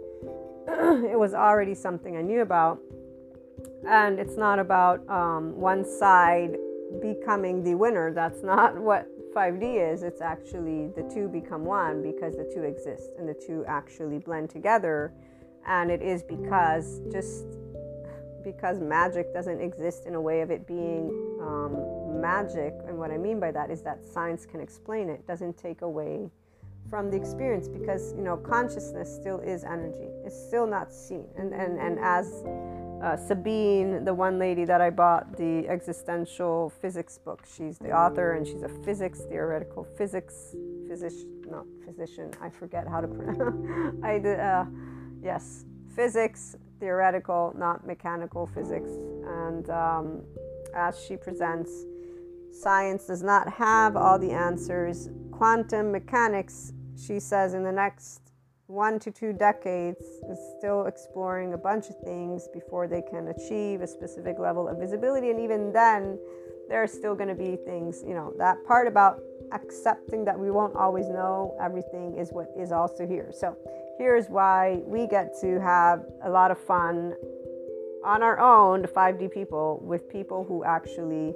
it 1.10 1.18
was 1.18 1.34
already 1.34 1.74
something 1.74 2.16
I 2.16 2.22
knew 2.22 2.42
about. 2.42 2.80
And 3.88 4.18
it's 4.18 4.36
not 4.36 4.58
about 4.58 5.08
um, 5.08 5.58
one 5.58 5.84
side 5.84 6.56
becoming 7.02 7.64
the 7.64 7.74
winner. 7.74 8.12
That's 8.12 8.42
not 8.42 8.78
what 8.88 9.06
5D 9.34 9.92
is. 9.92 10.02
It's 10.02 10.20
actually 10.20 10.88
the 10.94 11.08
two 11.12 11.28
become 11.28 11.64
one 11.64 12.02
because 12.02 12.36
the 12.36 12.50
two 12.54 12.62
exist 12.62 13.10
and 13.18 13.28
the 13.28 13.34
two 13.34 13.64
actually 13.66 14.18
blend 14.18 14.50
together. 14.50 15.12
And 15.66 15.90
it 15.90 16.02
is 16.02 16.22
because 16.22 17.00
just 17.10 17.46
because 18.44 18.80
magic 18.80 19.32
doesn't 19.34 19.60
exist 19.60 20.06
in 20.06 20.14
a 20.14 20.20
way 20.20 20.40
of 20.40 20.50
it 20.50 20.66
being 20.66 21.10
um, 21.42 22.20
magic. 22.20 22.74
And 22.86 22.96
what 22.96 23.10
I 23.10 23.18
mean 23.18 23.40
by 23.40 23.50
that 23.52 23.70
is 23.70 23.82
that 23.82 24.04
science 24.04 24.46
can 24.46 24.60
explain 24.60 25.08
it, 25.08 25.26
doesn't 25.26 25.58
take 25.58 25.82
away 25.82 26.30
from 26.88 27.10
the 27.10 27.16
experience 27.16 27.68
because 27.68 28.12
you 28.14 28.22
know 28.22 28.36
consciousness 28.36 29.14
still 29.14 29.38
is 29.40 29.64
energy 29.64 30.08
it's 30.24 30.36
still 30.48 30.66
not 30.66 30.92
seen 30.92 31.26
and 31.36 31.52
and, 31.52 31.78
and 31.78 31.98
as 32.00 32.44
uh, 33.02 33.16
sabine 33.16 34.04
the 34.04 34.12
one 34.12 34.38
lady 34.38 34.64
that 34.64 34.80
i 34.80 34.90
bought 34.90 35.36
the 35.36 35.66
existential 35.68 36.70
physics 36.80 37.18
book 37.18 37.44
she's 37.56 37.78
the 37.78 37.90
author 37.90 38.34
and 38.34 38.46
she's 38.46 38.62
a 38.62 38.68
physics 38.68 39.20
theoretical 39.28 39.84
physics 39.84 40.54
physician 40.88 41.42
not 41.50 41.64
physician 41.84 42.30
i 42.40 42.48
forget 42.48 42.86
how 42.88 43.00
to 43.00 43.08
pronounce 43.08 43.94
i 44.04 44.16
uh, 44.16 44.64
yes 45.22 45.64
physics 45.94 46.56
theoretical 46.78 47.54
not 47.56 47.86
mechanical 47.86 48.46
physics 48.46 48.90
and 49.26 49.70
um, 49.70 50.22
as 50.74 51.00
she 51.00 51.16
presents. 51.16 51.70
Science 52.52 53.06
does 53.06 53.22
not 53.22 53.48
have 53.48 53.96
all 53.96 54.18
the 54.18 54.30
answers. 54.30 55.08
Quantum 55.40 55.90
mechanics, 55.90 56.74
she 57.02 57.18
says, 57.18 57.54
in 57.54 57.64
the 57.64 57.72
next 57.72 58.20
one 58.66 58.98
to 58.98 59.10
two 59.10 59.32
decades 59.32 60.04
is 60.30 60.38
still 60.58 60.84
exploring 60.84 61.54
a 61.54 61.56
bunch 61.56 61.88
of 61.88 61.96
things 62.04 62.46
before 62.52 62.86
they 62.86 63.00
can 63.00 63.28
achieve 63.28 63.80
a 63.80 63.86
specific 63.86 64.38
level 64.38 64.68
of 64.68 64.76
visibility. 64.76 65.30
And 65.30 65.40
even 65.40 65.72
then, 65.72 66.18
there 66.68 66.82
are 66.82 66.86
still 66.86 67.14
going 67.14 67.30
to 67.30 67.34
be 67.34 67.56
things, 67.56 68.04
you 68.06 68.12
know, 68.12 68.34
that 68.36 68.62
part 68.66 68.86
about 68.86 69.22
accepting 69.52 70.26
that 70.26 70.38
we 70.38 70.50
won't 70.50 70.76
always 70.76 71.08
know 71.08 71.56
everything 71.58 72.18
is 72.18 72.28
what 72.32 72.48
is 72.54 72.70
also 72.70 73.06
here. 73.06 73.32
So, 73.32 73.56
here's 73.96 74.28
why 74.28 74.82
we 74.84 75.06
get 75.06 75.32
to 75.40 75.58
have 75.58 76.04
a 76.22 76.28
lot 76.28 76.50
of 76.50 76.58
fun 76.58 77.14
on 78.04 78.22
our 78.22 78.38
own, 78.38 78.82
the 78.82 78.88
5D 78.88 79.32
people, 79.32 79.80
with 79.82 80.06
people 80.10 80.44
who 80.44 80.64
actually 80.64 81.34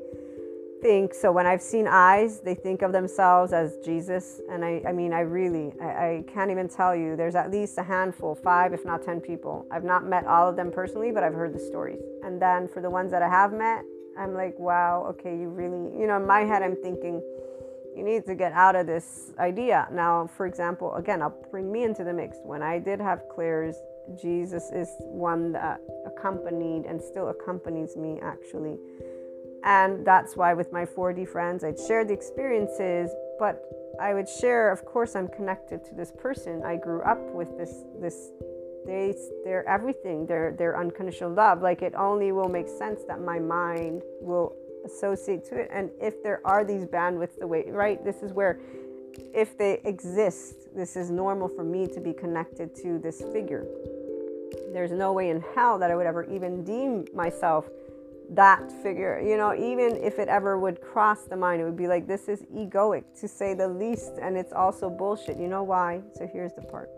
think 0.85 1.14
so 1.14 1.32
when 1.32 1.47
i've 1.47 1.62
seen 1.62 1.87
eyes 1.89 2.41
they 2.41 2.55
think 2.55 2.82
of 2.82 2.93
themselves 2.93 3.55
as 3.55 3.78
jesus. 3.78 4.43
And 4.51 4.62
i, 4.62 4.82
I 4.87 4.93
mean 4.93 5.14
i 5.14 5.20
really 5.20 5.72
I, 5.80 5.87
I, 5.87 6.24
can't 6.30 6.51
even 6.51 6.68
tell 6.68 6.95
you. 6.95 7.16
There's 7.16 7.35
at 7.35 7.51
least 7.51 7.78
a 7.78 7.82
handful 7.82 8.35
five 8.35 8.74
if 8.74 8.85
not 8.85 9.03
ten 9.03 9.18
people. 9.18 9.66
I've 9.72 9.82
not 9.82 10.05
met 10.05 10.26
all 10.26 10.47
of 10.47 10.57
them 10.57 10.70
personally 10.70 11.11
but 11.11 11.22
i've 11.24 11.32
heard 11.32 11.55
the 11.55 11.59
stories. 11.59 12.03
And 12.22 12.35
then 12.41 12.68
for 12.68 12.82
the 12.82 12.91
ones 12.91 13.11
that 13.12 13.22
i 13.22 13.30
have 13.30 13.55
met 13.55 13.82
i'm 14.18 14.35
like 14.35 14.59
wow 14.59 15.07
okay 15.12 15.35
you 15.41 15.49
really 15.49 15.85
you 15.99 16.07
know 16.07 16.18
in 16.18 16.26
my 16.26 16.41
head 16.41 16.62
i'm 16.62 16.76
thinking 16.76 17.22
you 17.97 18.05
need 18.05 18.26
to 18.26 18.35
get 18.35 18.53
out 18.53 18.76
of 18.76 18.87
this 18.87 19.32
idea. 19.39 19.89
Now 19.91 20.26
for 20.37 20.45
example 20.45 20.95
again 20.97 21.22
i'll 21.22 21.39
bring 21.51 21.72
me 21.72 21.85
into 21.85 22.05
the 22.05 22.12
mix. 22.12 22.37
When 22.43 22.62
i 22.62 22.78
did 22.78 23.01
have 23.01 23.20
clairs 23.35 23.76
jesus 24.20 24.64
is 24.70 24.91
one 25.01 25.51
that 25.53 25.80
accompanied 26.05 26.85
and 26.85 27.01
still 27.01 27.28
accompanies 27.30 27.97
me 27.97 28.20
actually 28.22 28.76
and 29.64 30.06
that's 30.06 30.36
why 30.36 30.52
with 30.52 30.72
my 30.72 30.84
4D 30.84 31.26
friends, 31.26 31.64
I'd 31.64 31.78
share 31.78 32.04
the 32.04 32.12
experiences, 32.12 33.10
but 33.38 33.64
I 33.98 34.12
would 34.12 34.28
share, 34.28 34.70
of 34.70 34.84
course, 34.84 35.16
I'm 35.16 35.28
connected 35.28 35.82
to 35.86 35.94
this 35.94 36.12
person. 36.12 36.62
I 36.64 36.76
grew 36.76 37.00
up 37.02 37.18
with 37.32 37.56
this, 37.56 37.84
this, 37.98 38.30
they, 38.86 39.14
they're 39.42 39.66
everything. 39.66 40.26
They're, 40.26 40.54
they're 40.58 40.78
unconditional 40.78 41.32
love. 41.32 41.62
Like 41.62 41.80
it 41.80 41.94
only 41.94 42.30
will 42.30 42.48
make 42.48 42.68
sense 42.68 43.04
that 43.08 43.22
my 43.22 43.38
mind 43.38 44.02
will 44.20 44.54
associate 44.84 45.46
to 45.46 45.56
it. 45.56 45.70
And 45.72 45.90
if 45.98 46.22
there 46.22 46.42
are 46.44 46.62
these 46.62 46.84
bandwidths, 46.84 47.38
the 47.38 47.46
way, 47.46 47.64
right? 47.70 48.04
This 48.04 48.22
is 48.22 48.34
where, 48.34 48.60
if 49.32 49.56
they 49.56 49.80
exist, 49.84 50.74
this 50.76 50.94
is 50.94 51.10
normal 51.10 51.48
for 51.48 51.64
me 51.64 51.86
to 51.86 52.00
be 52.00 52.12
connected 52.12 52.74
to 52.82 52.98
this 52.98 53.22
figure. 53.32 53.64
There's 54.74 54.92
no 54.92 55.14
way 55.14 55.30
in 55.30 55.42
hell 55.54 55.78
that 55.78 55.90
I 55.90 55.94
would 55.94 56.06
ever 56.06 56.24
even 56.24 56.64
deem 56.64 57.06
myself 57.14 57.66
that 58.30 58.70
figure. 58.82 59.20
You 59.20 59.36
know, 59.36 59.54
even 59.54 59.96
if 59.96 60.18
it 60.18 60.28
ever 60.28 60.58
would 60.58 60.80
cross 60.80 61.24
the 61.24 61.36
mind, 61.36 61.60
it 61.60 61.64
would 61.64 61.76
be 61.76 61.88
like, 61.88 62.06
this 62.06 62.28
is 62.28 62.42
egoic 62.54 63.04
to 63.20 63.28
say 63.28 63.54
the 63.54 63.68
least. 63.68 64.12
And 64.20 64.36
it's 64.36 64.52
also 64.52 64.90
bullshit. 64.90 65.38
You 65.38 65.48
know 65.48 65.62
why? 65.62 66.00
So 66.14 66.26
here's 66.26 66.52
the 66.54 66.62
part. 66.62 66.90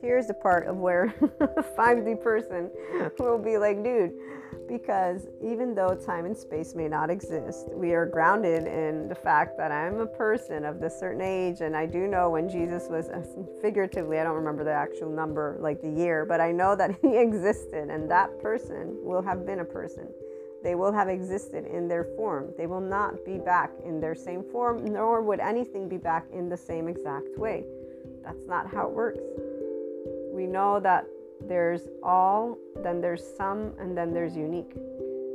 Here's 0.00 0.28
the 0.28 0.34
part 0.34 0.68
of 0.68 0.76
where 0.76 1.04
a 1.40 1.62
5D 1.62 2.22
person 2.22 2.70
will 3.18 3.38
be 3.38 3.58
like, 3.58 3.82
dude, 3.82 4.12
because 4.68 5.26
even 5.42 5.74
though 5.74 5.96
time 5.96 6.24
and 6.24 6.36
space 6.36 6.74
may 6.74 6.86
not 6.86 7.10
exist, 7.10 7.68
we 7.72 7.92
are 7.92 8.06
grounded 8.06 8.66
in 8.66 9.08
the 9.08 9.14
fact 9.14 9.56
that 9.56 9.72
I'm 9.72 9.98
a 9.98 10.06
person 10.06 10.64
of 10.64 10.78
this 10.78 10.98
certain 11.00 11.20
age. 11.20 11.62
And 11.62 11.76
I 11.76 11.86
do 11.86 12.06
know 12.06 12.30
when 12.30 12.48
Jesus 12.48 12.86
was, 12.88 13.08
uh, 13.08 13.24
figuratively, 13.60 14.20
I 14.20 14.24
don't 14.24 14.36
remember 14.36 14.62
the 14.62 14.72
actual 14.72 15.10
number, 15.10 15.56
like 15.60 15.80
the 15.82 15.90
year, 15.90 16.24
but 16.24 16.40
I 16.40 16.52
know 16.52 16.76
that 16.76 16.96
he 17.02 17.16
existed 17.16 17.90
and 17.90 18.08
that 18.08 18.40
person 18.40 18.96
will 19.02 19.22
have 19.22 19.44
been 19.44 19.60
a 19.60 19.64
person 19.64 20.08
they 20.62 20.74
will 20.74 20.92
have 20.92 21.08
existed 21.08 21.66
in 21.66 21.88
their 21.88 22.04
form. 22.04 22.52
They 22.56 22.66
will 22.66 22.80
not 22.80 23.24
be 23.24 23.38
back 23.38 23.70
in 23.84 24.00
their 24.00 24.14
same 24.14 24.42
form, 24.42 24.84
nor 24.92 25.22
would 25.22 25.40
anything 25.40 25.88
be 25.88 25.96
back 25.96 26.26
in 26.32 26.48
the 26.48 26.56
same 26.56 26.88
exact 26.88 27.36
way. 27.36 27.64
That's 28.24 28.46
not 28.46 28.68
how 28.68 28.88
it 28.88 28.92
works. 28.92 29.20
We 30.32 30.46
know 30.46 30.80
that 30.80 31.06
there's 31.46 31.82
all, 32.02 32.58
then 32.82 33.00
there's 33.00 33.24
some, 33.36 33.72
and 33.78 33.96
then 33.96 34.12
there's 34.12 34.36
unique. 34.36 34.74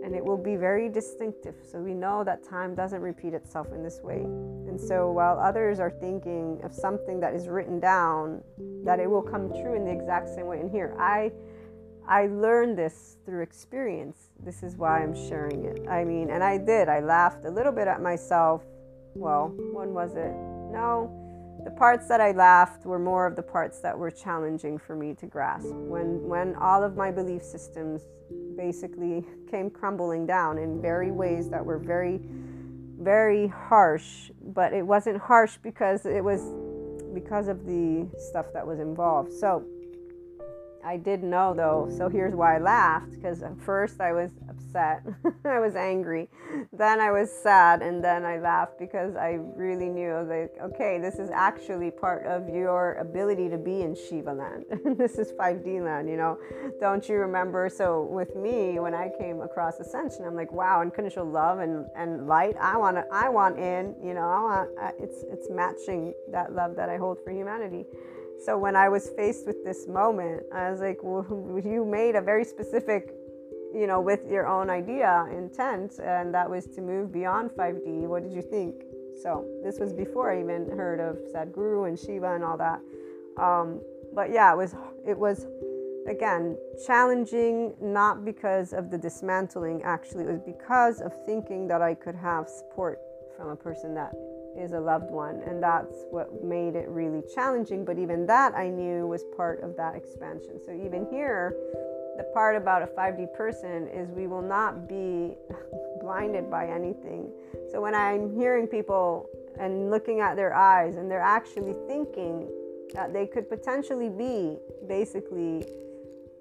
And 0.04 0.14
it 0.14 0.24
will 0.24 0.38
be 0.38 0.58
very 0.58 0.90
distinctive. 0.90 1.56
So 1.64 1.80
we 1.80 1.94
know 1.94 2.26
that 2.26 2.44
time 2.44 2.76
doesn't 2.76 3.02
repeat 3.02 3.34
itself 3.34 3.72
in 3.74 3.82
this 3.82 4.02
way. 4.04 4.20
And 4.20 4.80
so 4.80 5.12
while 5.12 5.40
others 5.40 5.80
are 5.80 5.90
thinking 5.90 6.60
of 6.64 6.74
something 6.74 7.22
that 7.22 7.34
is 7.34 7.48
written 7.48 7.80
down, 7.80 8.44
that 8.84 9.00
it 9.00 9.10
will 9.10 9.22
come 9.22 9.50
true 9.50 9.76
in 9.76 9.86
the 9.86 9.92
exact 9.92 10.28
same 10.28 10.48
way. 10.48 10.60
in 10.60 10.70
here, 10.70 10.94
I 11.00 11.32
I 12.08 12.28
learned 12.28 12.78
this 12.78 13.18
through 13.26 13.42
experience. 13.42 14.30
This 14.40 14.64
is 14.64 14.76
why 14.76 15.02
I'm 15.02 15.16
sharing 15.16 15.66
it. 15.66 15.88
I 15.88 16.04
mean, 16.04 16.30
and 16.30 16.44
I 16.44 16.58
did. 16.58 16.90
I 16.90 17.00
laughed 17.00 17.46
a 17.46 17.50
little 17.50 17.72
bit 17.72 17.88
at 17.88 18.02
myself. 18.02 18.64
Well, 19.16 19.54
when 19.72 19.94
was 19.94 20.16
it? 20.16 20.34
No, 20.72 21.12
the 21.64 21.72
parts 21.72 22.08
that 22.10 22.20
I 22.20 22.32
laughed 22.32 22.86
were 22.86 23.00
more 23.00 23.26
of 23.26 23.36
the 23.36 23.44
parts 23.44 23.80
that 23.80 23.98
were 23.98 24.12
challenging 24.12 24.78
for 24.78 24.96
me 24.96 25.14
to 25.16 25.26
grasp. 25.26 25.70
When 25.70 26.28
when 26.28 26.56
all 26.56 26.84
of 26.84 26.98
my 26.98 27.10
belief 27.10 27.44
systems 27.44 28.02
basically 28.58 29.26
came 29.50 29.70
crumbling 29.70 30.26
down 30.26 30.58
in 30.58 30.82
very 30.82 31.12
ways 31.12 31.50
that 31.50 31.64
were 31.66 31.78
very 31.78 32.20
very 33.00 33.48
harsh, 33.48 34.32
but 34.42 34.74
it 34.74 34.86
wasn't 34.86 35.18
harsh 35.18 35.58
because 35.62 36.06
it 36.06 36.24
was 36.24 36.42
because 37.14 37.48
of 37.48 37.66
the 37.66 38.10
stuff 38.18 38.48
that 38.54 38.66
was 38.66 38.80
involved. 38.80 39.32
So, 39.32 39.66
I 40.86 40.98
did 40.98 41.24
know 41.24 41.54
though, 41.54 41.90
so 41.98 42.10
here's 42.10 42.34
why 42.34 42.56
I 42.56 42.60
laughed 42.60 43.12
because 43.12 43.42
at 43.42 43.60
first 43.62 44.02
I 44.02 44.14
was 44.14 44.32
upset, 44.50 45.04
I 45.46 45.60
was 45.60 45.76
angry, 45.76 46.30
then 46.72 47.00
I 47.00 47.12
was 47.12 47.32
sad, 47.32 47.82
and 47.82 48.04
then 48.04 48.26
I 48.26 48.40
laughed 48.40 48.80
because 48.80 49.16
I 49.16 49.40
really 49.56 49.90
knew 49.90 50.14
like, 50.28 50.52
okay, 50.62 51.00
this 51.00 51.16
is 51.16 51.30
actually 51.30 51.92
part 51.92 52.26
of 52.26 52.50
your 52.50 52.96
ability 52.96 53.50
to 53.50 53.58
be 53.58 53.82
in 53.82 53.96
Shiva 53.96 54.34
land. 54.34 54.66
this 54.98 55.18
is 55.18 55.32
5D 55.34 55.84
land, 55.84 56.10
you 56.10 56.18
know. 56.18 56.38
Don't 56.80 57.08
you 57.08 57.16
remember? 57.16 57.70
So 57.70 58.04
with 58.04 58.36
me, 58.36 58.80
when 58.80 58.94
I 58.94 59.10
came 59.20 59.42
across 59.42 59.80
Ascension, 59.80 60.26
I'm 60.26 60.36
like, 60.36 60.52
wow, 60.52 60.82
And 60.82 60.92
unconditional 60.92 61.26
love 61.26 61.60
and, 61.60 61.86
and 61.96 62.28
light. 62.28 62.56
I 62.60 62.78
want 62.78 62.98
I 63.12 63.30
want 63.30 63.58
in, 63.58 63.96
you 64.04 64.14
know. 64.14 64.28
I 64.28 64.40
want, 64.42 64.70
it's 65.00 65.24
it's 65.32 65.50
matching 65.50 66.14
that 66.32 66.54
love 66.54 66.76
that 66.76 66.90
I 66.90 66.98
hold 66.98 67.18
for 67.24 67.32
humanity. 67.32 67.86
So 68.46 68.58
when 68.58 68.76
I 68.76 68.90
was 68.90 69.10
faced 69.10 69.48
with 69.48 69.64
this 69.64 69.88
moment, 69.88 70.44
I 70.54 70.70
was 70.70 70.82
like, 70.82 71.00
well, 71.02 71.26
you 71.64 71.86
made 71.86 72.16
a 72.16 72.22
very 72.22 72.44
specific, 72.44 73.14
you 73.74 73.88
know, 73.88 74.02
with 74.02 74.20
your 74.30 74.48
own 74.48 74.70
idea, 74.70 75.26
intent, 75.32 76.00
and 76.00 76.34
that 76.34 76.50
was 76.50 76.66
to 76.76 76.82
move 76.82 77.14
beyond 77.14 77.52
5D. 77.52 78.02
What 78.08 78.24
did 78.24 78.34
you 78.34 78.42
think? 78.42 78.84
So 79.22 79.46
this 79.64 79.80
was 79.80 79.94
before 79.94 80.34
I 80.34 80.42
even 80.42 80.70
heard 80.70 81.00
of 81.00 81.18
Sadhguru 81.34 81.88
and 81.88 81.98
Shiva 81.98 82.36
and 82.36 82.44
all 82.44 82.58
that. 82.58 82.82
Um, 83.38 83.80
but 84.14 84.32
yeah, 84.32 84.52
it 84.52 84.58
was 84.58 84.76
it 85.08 85.18
was 85.18 85.46
again 86.08 86.58
challenging, 86.86 87.74
not 87.82 88.26
because 88.26 88.74
of 88.74 88.92
the 88.92 88.98
dismantling. 88.98 89.84
Actually, 89.84 90.26
it 90.26 90.30
was 90.30 90.42
because 90.42 91.00
of 91.00 91.14
thinking 91.26 91.68
that 91.70 91.82
I 91.82 91.94
could 91.94 92.16
have 92.16 92.50
support 92.50 93.00
from 93.38 93.50
a 93.50 93.56
person 93.56 93.94
that 93.96 94.12
is 94.58 94.74
a 94.74 94.80
loved 94.80 95.12
one. 95.12 95.42
And 95.46 95.62
that's 95.62 96.06
what 96.10 96.44
made 96.44 96.76
it 96.76 96.88
really 96.90 97.22
challenging. 97.34 97.86
But 97.86 97.98
even 97.98 98.26
that 98.28 98.54
I 98.56 98.70
knew 98.70 99.08
was 99.08 99.24
part 99.36 99.62
of 99.62 99.76
that 99.78 99.96
expansion. 99.96 100.60
So 100.66 100.72
even 100.72 101.08
here, 101.12 101.56
the 102.18 102.24
part 102.34 102.56
about 102.56 102.84
a 102.84 102.88
5D 102.88 103.34
person 103.34 103.88
is 103.88 104.10
we 104.12 104.28
will 104.28 104.42
not 104.42 104.88
be 104.88 105.36
blinded 106.02 106.50
by 106.50 106.68
anything. 106.68 107.32
So 107.72 107.82
when 107.82 107.96
I'm 107.96 108.36
hearing 108.36 108.68
people 108.68 109.30
and 109.60 109.90
looking 109.90 110.20
at 110.20 110.36
their 110.36 110.54
eyes 110.54 110.96
and 110.98 111.10
they're 111.10 111.20
actually 111.20 111.76
thinking 111.88 112.50
that 112.94 113.14
they 113.14 113.26
could 113.26 113.50
potentially 113.50 114.10
be 114.10 114.58
basically 114.88 115.66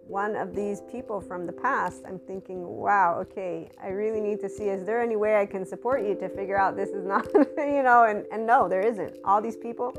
one 0.07 0.37
of 0.37 0.55
these 0.55 0.81
people 0.91 1.21
from 1.21 1.47
the 1.47 1.53
past, 1.53 2.03
I'm 2.07 2.19
thinking, 2.19 2.67
wow, 2.67 3.19
okay, 3.21 3.71
I 3.83 3.89
really 3.89 4.21
need 4.21 4.41
to 4.41 4.49
see 4.49 4.65
is 4.65 4.85
there 4.85 5.01
any 5.01 5.17
way 5.17 5.37
I 5.37 5.47
can 5.47 5.65
support 5.65 6.05
you 6.05 6.15
to 6.17 6.29
figure 6.29 6.59
out 6.59 6.77
this 6.77 6.91
is 6.91 7.05
not, 7.07 7.27
you 7.35 7.83
know, 7.83 8.05
and, 8.05 8.25
and 8.33 8.47
no, 8.47 8.69
there 8.69 8.83
isn't. 8.83 9.17
All 9.25 9.41
these 9.41 9.57
people, 9.57 9.95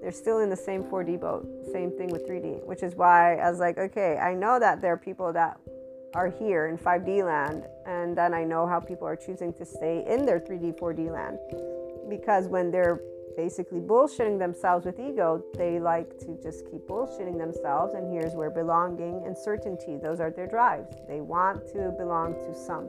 they're 0.00 0.12
still 0.12 0.40
in 0.40 0.48
the 0.48 0.56
same 0.56 0.84
4D 0.84 1.20
boat. 1.20 1.46
Same 1.72 1.90
thing 1.90 2.08
with 2.08 2.28
3D, 2.28 2.64
which 2.64 2.82
is 2.82 2.94
why 2.94 3.36
I 3.36 3.50
was 3.50 3.60
like, 3.60 3.78
okay, 3.78 4.16
I 4.16 4.34
know 4.34 4.58
that 4.58 4.80
there 4.80 4.92
are 4.92 4.98
people 4.98 5.32
that 5.32 5.58
are 6.14 6.28
here 6.28 6.66
in 6.66 6.76
5D 6.76 7.24
land, 7.24 7.66
and 7.86 8.16
then 8.16 8.34
I 8.34 8.44
know 8.44 8.66
how 8.66 8.80
people 8.80 9.06
are 9.06 9.16
choosing 9.16 9.52
to 9.54 9.64
stay 9.64 10.04
in 10.08 10.26
their 10.26 10.40
3D, 10.40 10.78
4D 10.78 11.12
land. 11.12 11.38
Because 12.08 12.48
when 12.48 12.70
they're 12.70 13.00
basically 13.36 13.80
bullshitting 13.80 14.38
themselves 14.38 14.86
with 14.86 14.98
ego, 14.98 15.42
they 15.54 15.78
like 15.78 16.18
to 16.18 16.38
just 16.42 16.64
keep 16.70 16.82
bullshitting 16.82 17.38
themselves. 17.38 17.94
And 17.94 18.12
here's 18.12 18.34
where 18.34 18.50
belonging 18.50 19.22
and 19.26 19.36
certainty, 19.36 19.96
those 19.96 20.20
are 20.20 20.30
their 20.30 20.46
drives. 20.46 20.94
They 21.08 21.20
want 21.20 21.66
to 21.68 21.94
belong 21.98 22.34
to 22.34 22.54
some. 22.54 22.88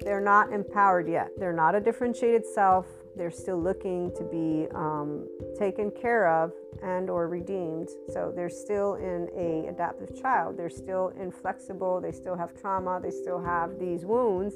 They're 0.00 0.20
not 0.20 0.52
empowered 0.52 1.08
yet. 1.08 1.30
They're 1.38 1.52
not 1.52 1.74
a 1.74 1.80
differentiated 1.80 2.44
self. 2.46 2.86
They're 3.16 3.30
still 3.30 3.60
looking 3.60 4.10
to 4.16 4.24
be 4.24 4.66
um, 4.74 5.28
taken 5.58 5.90
care 5.90 6.28
of 6.28 6.52
and 6.82 7.10
or 7.10 7.28
redeemed. 7.28 7.90
So 8.08 8.32
they're 8.34 8.50
still 8.50 8.94
in 8.94 9.28
a 9.36 9.68
adaptive 9.68 10.20
child. 10.20 10.56
They're 10.56 10.70
still 10.70 11.12
inflexible. 11.20 12.00
They 12.00 12.12
still 12.12 12.36
have 12.36 12.58
trauma. 12.58 13.00
They 13.02 13.10
still 13.10 13.42
have 13.42 13.78
these 13.78 14.04
wounds 14.04 14.54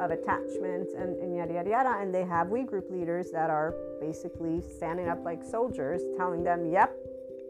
of 0.00 0.10
attachment 0.10 0.90
and, 0.96 1.16
and 1.16 1.36
yada 1.36 1.54
yada 1.54 1.70
yada. 1.70 1.96
And 2.00 2.14
they 2.14 2.24
have 2.24 2.48
we 2.48 2.62
group 2.62 2.90
leaders 2.90 3.30
that 3.32 3.50
are 3.50 3.74
basically 4.00 4.62
standing 4.76 5.08
up 5.08 5.24
like 5.24 5.42
soldiers 5.42 6.00
telling 6.16 6.44
them 6.44 6.70
yep 6.70 6.94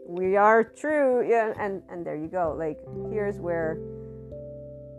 we 0.07 0.35
are 0.35 0.63
true. 0.63 1.27
Yeah 1.27 1.53
and 1.59 1.83
and 1.89 2.05
there 2.05 2.15
you 2.15 2.27
go. 2.27 2.55
Like 2.57 2.79
here's 3.11 3.37
where 3.37 3.77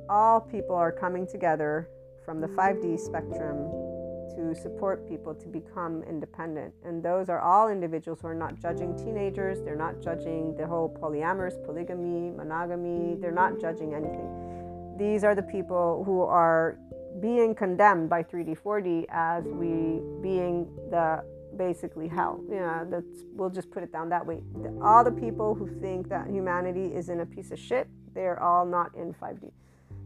all 0.09 0.41
people 0.41 0.77
are 0.77 0.93
coming 0.93 1.27
together 1.27 1.89
from 2.25 2.41
the 2.41 2.49
5D 2.49 2.99
spectrum 2.99 3.90
to 4.35 4.55
support 4.55 5.09
people 5.09 5.35
to 5.35 5.49
become 5.49 6.03
independent. 6.05 6.75
And 6.85 7.03
those 7.03 7.29
are 7.29 7.41
all 7.41 7.69
individuals 7.69 8.21
who 8.21 8.29
are 8.29 8.35
not 8.35 8.61
judging 8.61 8.97
teenagers, 8.97 9.61
they're 9.63 9.77
not 9.77 10.01
judging 10.01 10.57
the 10.57 10.67
whole 10.67 10.89
polyamorous, 10.89 11.63
polygamy, 11.65 12.31
monogamy, 12.31 13.17
they're 13.21 13.33
not 13.33 13.61
judging 13.61 13.95
anything. 13.95 14.97
These 14.99 15.25
are 15.25 15.35
the 15.35 15.43
people 15.43 16.05
who 16.05 16.23
are 16.23 16.79
being 17.21 17.55
condemned 17.55 18.09
by 18.09 18.23
3D, 18.23 18.59
4D 18.61 19.07
as 19.11 19.45
we 19.45 20.01
being 20.23 20.69
the 20.91 21.25
basically 21.57 22.09
hell. 22.09 22.41
Yeah, 22.51 22.85
that's, 22.89 23.25
we'll 23.33 23.51
just 23.51 23.71
put 23.71 23.83
it 23.83 23.93
down 23.93 24.09
that 24.11 24.25
way. 24.25 24.43
All 24.83 25.03
the 25.05 25.13
people 25.13 25.55
who 25.55 25.69
think 25.81 26.09
that 26.09 26.29
humanity 26.29 26.87
is 26.87 27.09
in 27.09 27.21
a 27.21 27.27
piece 27.27 27.51
of 27.51 27.59
shit, 27.59 27.89
they're 28.15 28.41
all 28.43 28.65
not 28.65 28.95
in 28.95 29.13
5D. 29.15 29.51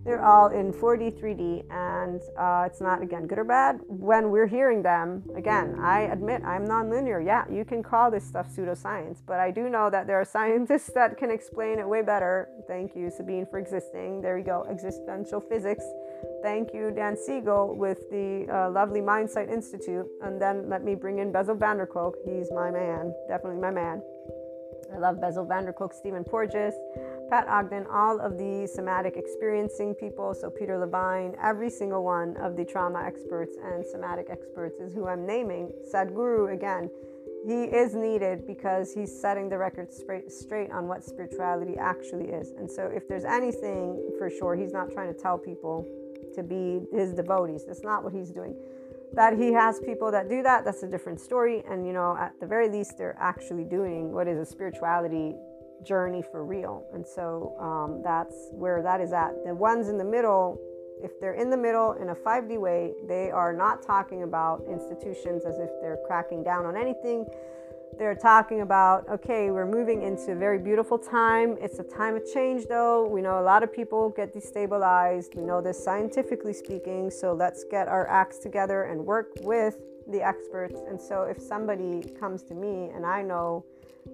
They're 0.04 0.22
all 0.22 0.48
in 0.48 0.70
4D, 0.72 1.18
3D, 1.18 1.64
and 1.70 2.20
uh, 2.38 2.64
it's 2.66 2.82
not, 2.82 3.00
again, 3.00 3.26
good 3.26 3.38
or 3.38 3.44
bad. 3.44 3.80
When 3.86 4.30
we're 4.30 4.46
hearing 4.46 4.82
them, 4.82 5.22
again, 5.34 5.76
I 5.80 6.02
admit 6.02 6.42
I'm 6.44 6.66
nonlinear. 6.66 7.24
Yeah, 7.24 7.44
you 7.50 7.64
can 7.64 7.82
call 7.82 8.10
this 8.10 8.22
stuff 8.22 8.54
pseudoscience, 8.54 9.22
but 9.26 9.40
I 9.40 9.50
do 9.50 9.70
know 9.70 9.88
that 9.88 10.06
there 10.06 10.20
are 10.20 10.24
scientists 10.24 10.90
that 10.94 11.16
can 11.16 11.30
explain 11.30 11.78
it 11.78 11.88
way 11.88 12.02
better. 12.02 12.50
Thank 12.68 12.94
you, 12.94 13.10
Sabine, 13.10 13.46
for 13.50 13.58
existing. 13.58 14.20
There 14.20 14.36
you 14.36 14.44
go, 14.44 14.66
existential 14.68 15.40
physics. 15.40 15.84
Thank 16.42 16.74
you, 16.74 16.90
Dan 16.90 17.16
Siegel, 17.16 17.74
with 17.74 18.10
the 18.10 18.46
uh, 18.52 18.70
lovely 18.70 19.00
Mindsight 19.00 19.48
Institute. 19.48 20.06
And 20.22 20.40
then 20.40 20.68
let 20.68 20.84
me 20.84 20.94
bring 20.94 21.18
in 21.18 21.32
Bessel 21.32 21.54
van 21.54 21.78
der 21.78 21.86
Kolk. 21.86 22.16
He's 22.26 22.52
my 22.52 22.70
man, 22.70 23.14
definitely 23.26 23.60
my 23.60 23.70
man. 23.70 24.02
I 24.94 24.98
love 24.98 25.20
Bessel 25.20 25.46
van 25.46 25.64
der 25.64 25.72
Kolk, 25.72 25.92
der 25.92 25.98
Stephen 25.98 26.24
Porges. 26.24 26.74
Pat 27.30 27.48
Ogden, 27.48 27.86
all 27.90 28.20
of 28.20 28.36
the 28.38 28.66
somatic 28.66 29.16
experiencing 29.16 29.94
people, 29.94 30.34
so 30.34 30.50
Peter 30.50 30.78
Levine, 30.78 31.34
every 31.42 31.70
single 31.70 32.04
one 32.04 32.36
of 32.36 32.56
the 32.56 32.64
trauma 32.64 33.02
experts 33.02 33.56
and 33.62 33.84
somatic 33.84 34.26
experts 34.30 34.78
is 34.78 34.92
who 34.92 35.08
I'm 35.08 35.26
naming. 35.26 35.72
Sadhguru, 35.92 36.52
again, 36.52 36.90
he 37.46 37.64
is 37.64 37.94
needed 37.94 38.46
because 38.46 38.92
he's 38.92 39.12
setting 39.20 39.48
the 39.48 39.58
record 39.58 39.92
straight, 39.92 40.30
straight 40.30 40.70
on 40.70 40.86
what 40.86 41.04
spirituality 41.04 41.76
actually 41.78 42.26
is. 42.26 42.52
And 42.52 42.70
so, 42.70 42.86
if 42.86 43.08
there's 43.08 43.24
anything 43.24 44.12
for 44.18 44.30
sure, 44.30 44.54
he's 44.54 44.72
not 44.72 44.90
trying 44.90 45.12
to 45.12 45.18
tell 45.18 45.38
people 45.38 45.86
to 46.34 46.42
be 46.42 46.82
his 46.92 47.12
devotees. 47.12 47.64
That's 47.66 47.82
not 47.82 48.02
what 48.02 48.12
he's 48.12 48.30
doing. 48.30 48.54
That 49.12 49.38
he 49.38 49.52
has 49.52 49.78
people 49.80 50.10
that 50.10 50.28
do 50.28 50.42
that, 50.42 50.64
that's 50.64 50.82
a 50.82 50.88
different 50.88 51.20
story. 51.20 51.62
And, 51.68 51.86
you 51.86 51.92
know, 51.92 52.16
at 52.18 52.32
the 52.40 52.46
very 52.46 52.68
least, 52.68 52.98
they're 52.98 53.16
actually 53.20 53.64
doing 53.64 54.12
what 54.12 54.26
is 54.26 54.38
a 54.38 54.46
spirituality 54.46 55.34
journey 55.84 56.22
for 56.22 56.44
real. 56.44 56.84
And 56.92 57.06
so 57.06 57.54
um, 57.58 58.02
that's 58.02 58.48
where 58.52 58.82
that 58.82 59.00
is 59.00 59.12
at. 59.12 59.32
The 59.44 59.54
ones 59.54 59.88
in 59.88 59.98
the 59.98 60.04
middle, 60.04 60.58
if 61.02 61.20
they're 61.20 61.34
in 61.34 61.50
the 61.50 61.56
middle 61.56 61.92
in 61.92 62.10
a 62.10 62.14
5D 62.14 62.58
way, 62.58 62.92
they 63.06 63.30
are 63.30 63.52
not 63.52 63.82
talking 63.82 64.22
about 64.22 64.64
institutions 64.68 65.44
as 65.44 65.58
if 65.58 65.70
they're 65.80 65.98
cracking 66.06 66.42
down 66.42 66.66
on 66.66 66.76
anything. 66.76 67.26
They're 67.96 68.16
talking 68.16 68.62
about, 68.62 69.08
okay, 69.08 69.52
we're 69.52 69.70
moving 69.70 70.02
into 70.02 70.32
a 70.32 70.34
very 70.34 70.58
beautiful 70.58 70.98
time. 70.98 71.56
It's 71.60 71.78
a 71.78 71.84
time 71.84 72.16
of 72.16 72.22
change, 72.32 72.66
though. 72.66 73.06
We 73.06 73.22
know 73.22 73.38
a 73.38 73.42
lot 73.42 73.62
of 73.62 73.72
people 73.72 74.10
get 74.10 74.34
destabilized. 74.34 75.36
We 75.36 75.42
know 75.42 75.60
this 75.60 75.82
scientifically 75.82 76.54
speaking. 76.54 77.10
So 77.10 77.32
let's 77.32 77.62
get 77.70 77.86
our 77.86 78.08
acts 78.08 78.38
together 78.38 78.84
and 78.84 79.06
work 79.06 79.28
with 79.42 79.76
the 80.08 80.22
experts. 80.22 80.80
And 80.88 81.00
so 81.00 81.22
if 81.22 81.40
somebody 81.40 82.02
comes 82.18 82.42
to 82.44 82.54
me 82.54 82.90
and 82.94 83.06
I 83.06 83.22
know 83.22 83.64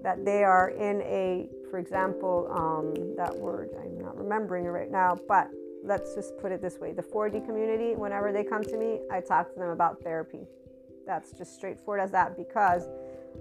that 0.03 0.25
they 0.25 0.45
are 0.45 0.71
in 0.71 1.01
a, 1.03 1.49
for 1.71 1.79
example, 1.79 2.51
um, 2.51 3.17
that 3.17 3.35
word, 3.35 3.71
I'm 3.81 4.01
not 4.01 4.19
remembering 4.19 4.65
it 4.65 4.71
right 4.71 4.91
now, 4.91 5.17
but 5.29 5.49
let's 5.85 6.15
just 6.15 6.37
put 6.39 6.53
it 6.53 6.61
this 6.61 6.79
way 6.79 6.93
the 6.93 7.03
4D 7.03 7.47
community, 7.47 7.95
whenever 7.95 8.33
they 8.33 8.45
come 8.45 8.63
to 8.65 8.77
me, 8.77 9.01
I 9.11 9.21
talk 9.21 9.53
to 9.55 9.59
them 9.59 9.71
about 9.71 10.03
therapy. 10.03 10.47
That's 11.07 11.33
just 11.33 11.55
straightforward 11.55 12.01
as 12.01 12.11
that 12.11 12.37
because 12.37 12.89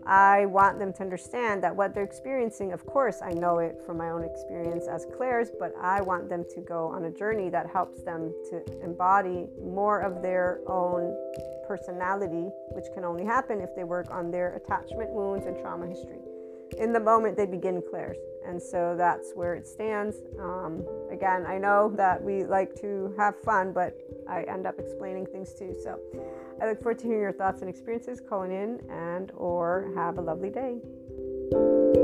I 0.05 0.45
want 0.45 0.79
them 0.79 0.93
to 0.93 1.01
understand 1.01 1.63
that 1.63 1.75
what 1.75 1.93
they're 1.93 2.03
experiencing, 2.03 2.71
of 2.71 2.85
course, 2.85 3.21
I 3.23 3.31
know 3.31 3.59
it 3.59 3.81
from 3.85 3.97
my 3.97 4.11
own 4.11 4.23
experience 4.23 4.87
as 4.87 5.05
clairs, 5.17 5.49
but 5.59 5.73
I 5.81 6.01
want 6.01 6.29
them 6.29 6.45
to 6.55 6.61
go 6.61 6.87
on 6.87 7.05
a 7.05 7.11
journey 7.11 7.49
that 7.49 7.67
helps 7.67 8.01
them 8.03 8.33
to 8.51 8.63
embody 8.83 9.47
more 9.61 9.99
of 9.99 10.21
their 10.21 10.61
own 10.67 11.15
personality, 11.67 12.49
which 12.71 12.85
can 12.93 13.03
only 13.03 13.25
happen 13.25 13.59
if 13.61 13.75
they 13.75 13.83
work 13.83 14.09
on 14.09 14.31
their 14.31 14.55
attachment 14.55 15.09
wounds 15.11 15.45
and 15.45 15.59
trauma 15.59 15.87
history 15.87 16.28
in 16.79 16.93
the 16.93 16.99
moment 16.99 17.37
they 17.37 17.45
begin 17.45 17.81
clairs. 17.89 18.17
And 18.45 18.61
so 18.61 18.95
that's 18.97 19.33
where 19.35 19.53
it 19.55 19.67
stands. 19.67 20.17
Um, 20.39 20.85
again, 21.11 21.45
I 21.45 21.57
know 21.57 21.93
that 21.95 22.23
we 22.23 22.45
like 22.45 22.73
to 22.81 23.13
have 23.17 23.39
fun, 23.41 23.73
but 23.73 23.95
I 24.27 24.43
end 24.43 24.65
up 24.65 24.79
explaining 24.79 25.25
things 25.27 25.53
too. 25.53 25.75
So 25.83 25.99
I 26.61 26.67
look 26.67 26.81
forward 26.81 26.99
to 26.99 27.05
hearing 27.05 27.21
your 27.21 27.33
thoughts 27.33 27.61
and 27.61 27.69
experiences. 27.69 28.21
Calling 28.27 28.51
in 28.51 28.79
and 28.89 29.31
or 29.35 29.91
have 29.95 30.17
a 30.17 30.21
lovely 30.21 30.49
day. 30.49 31.98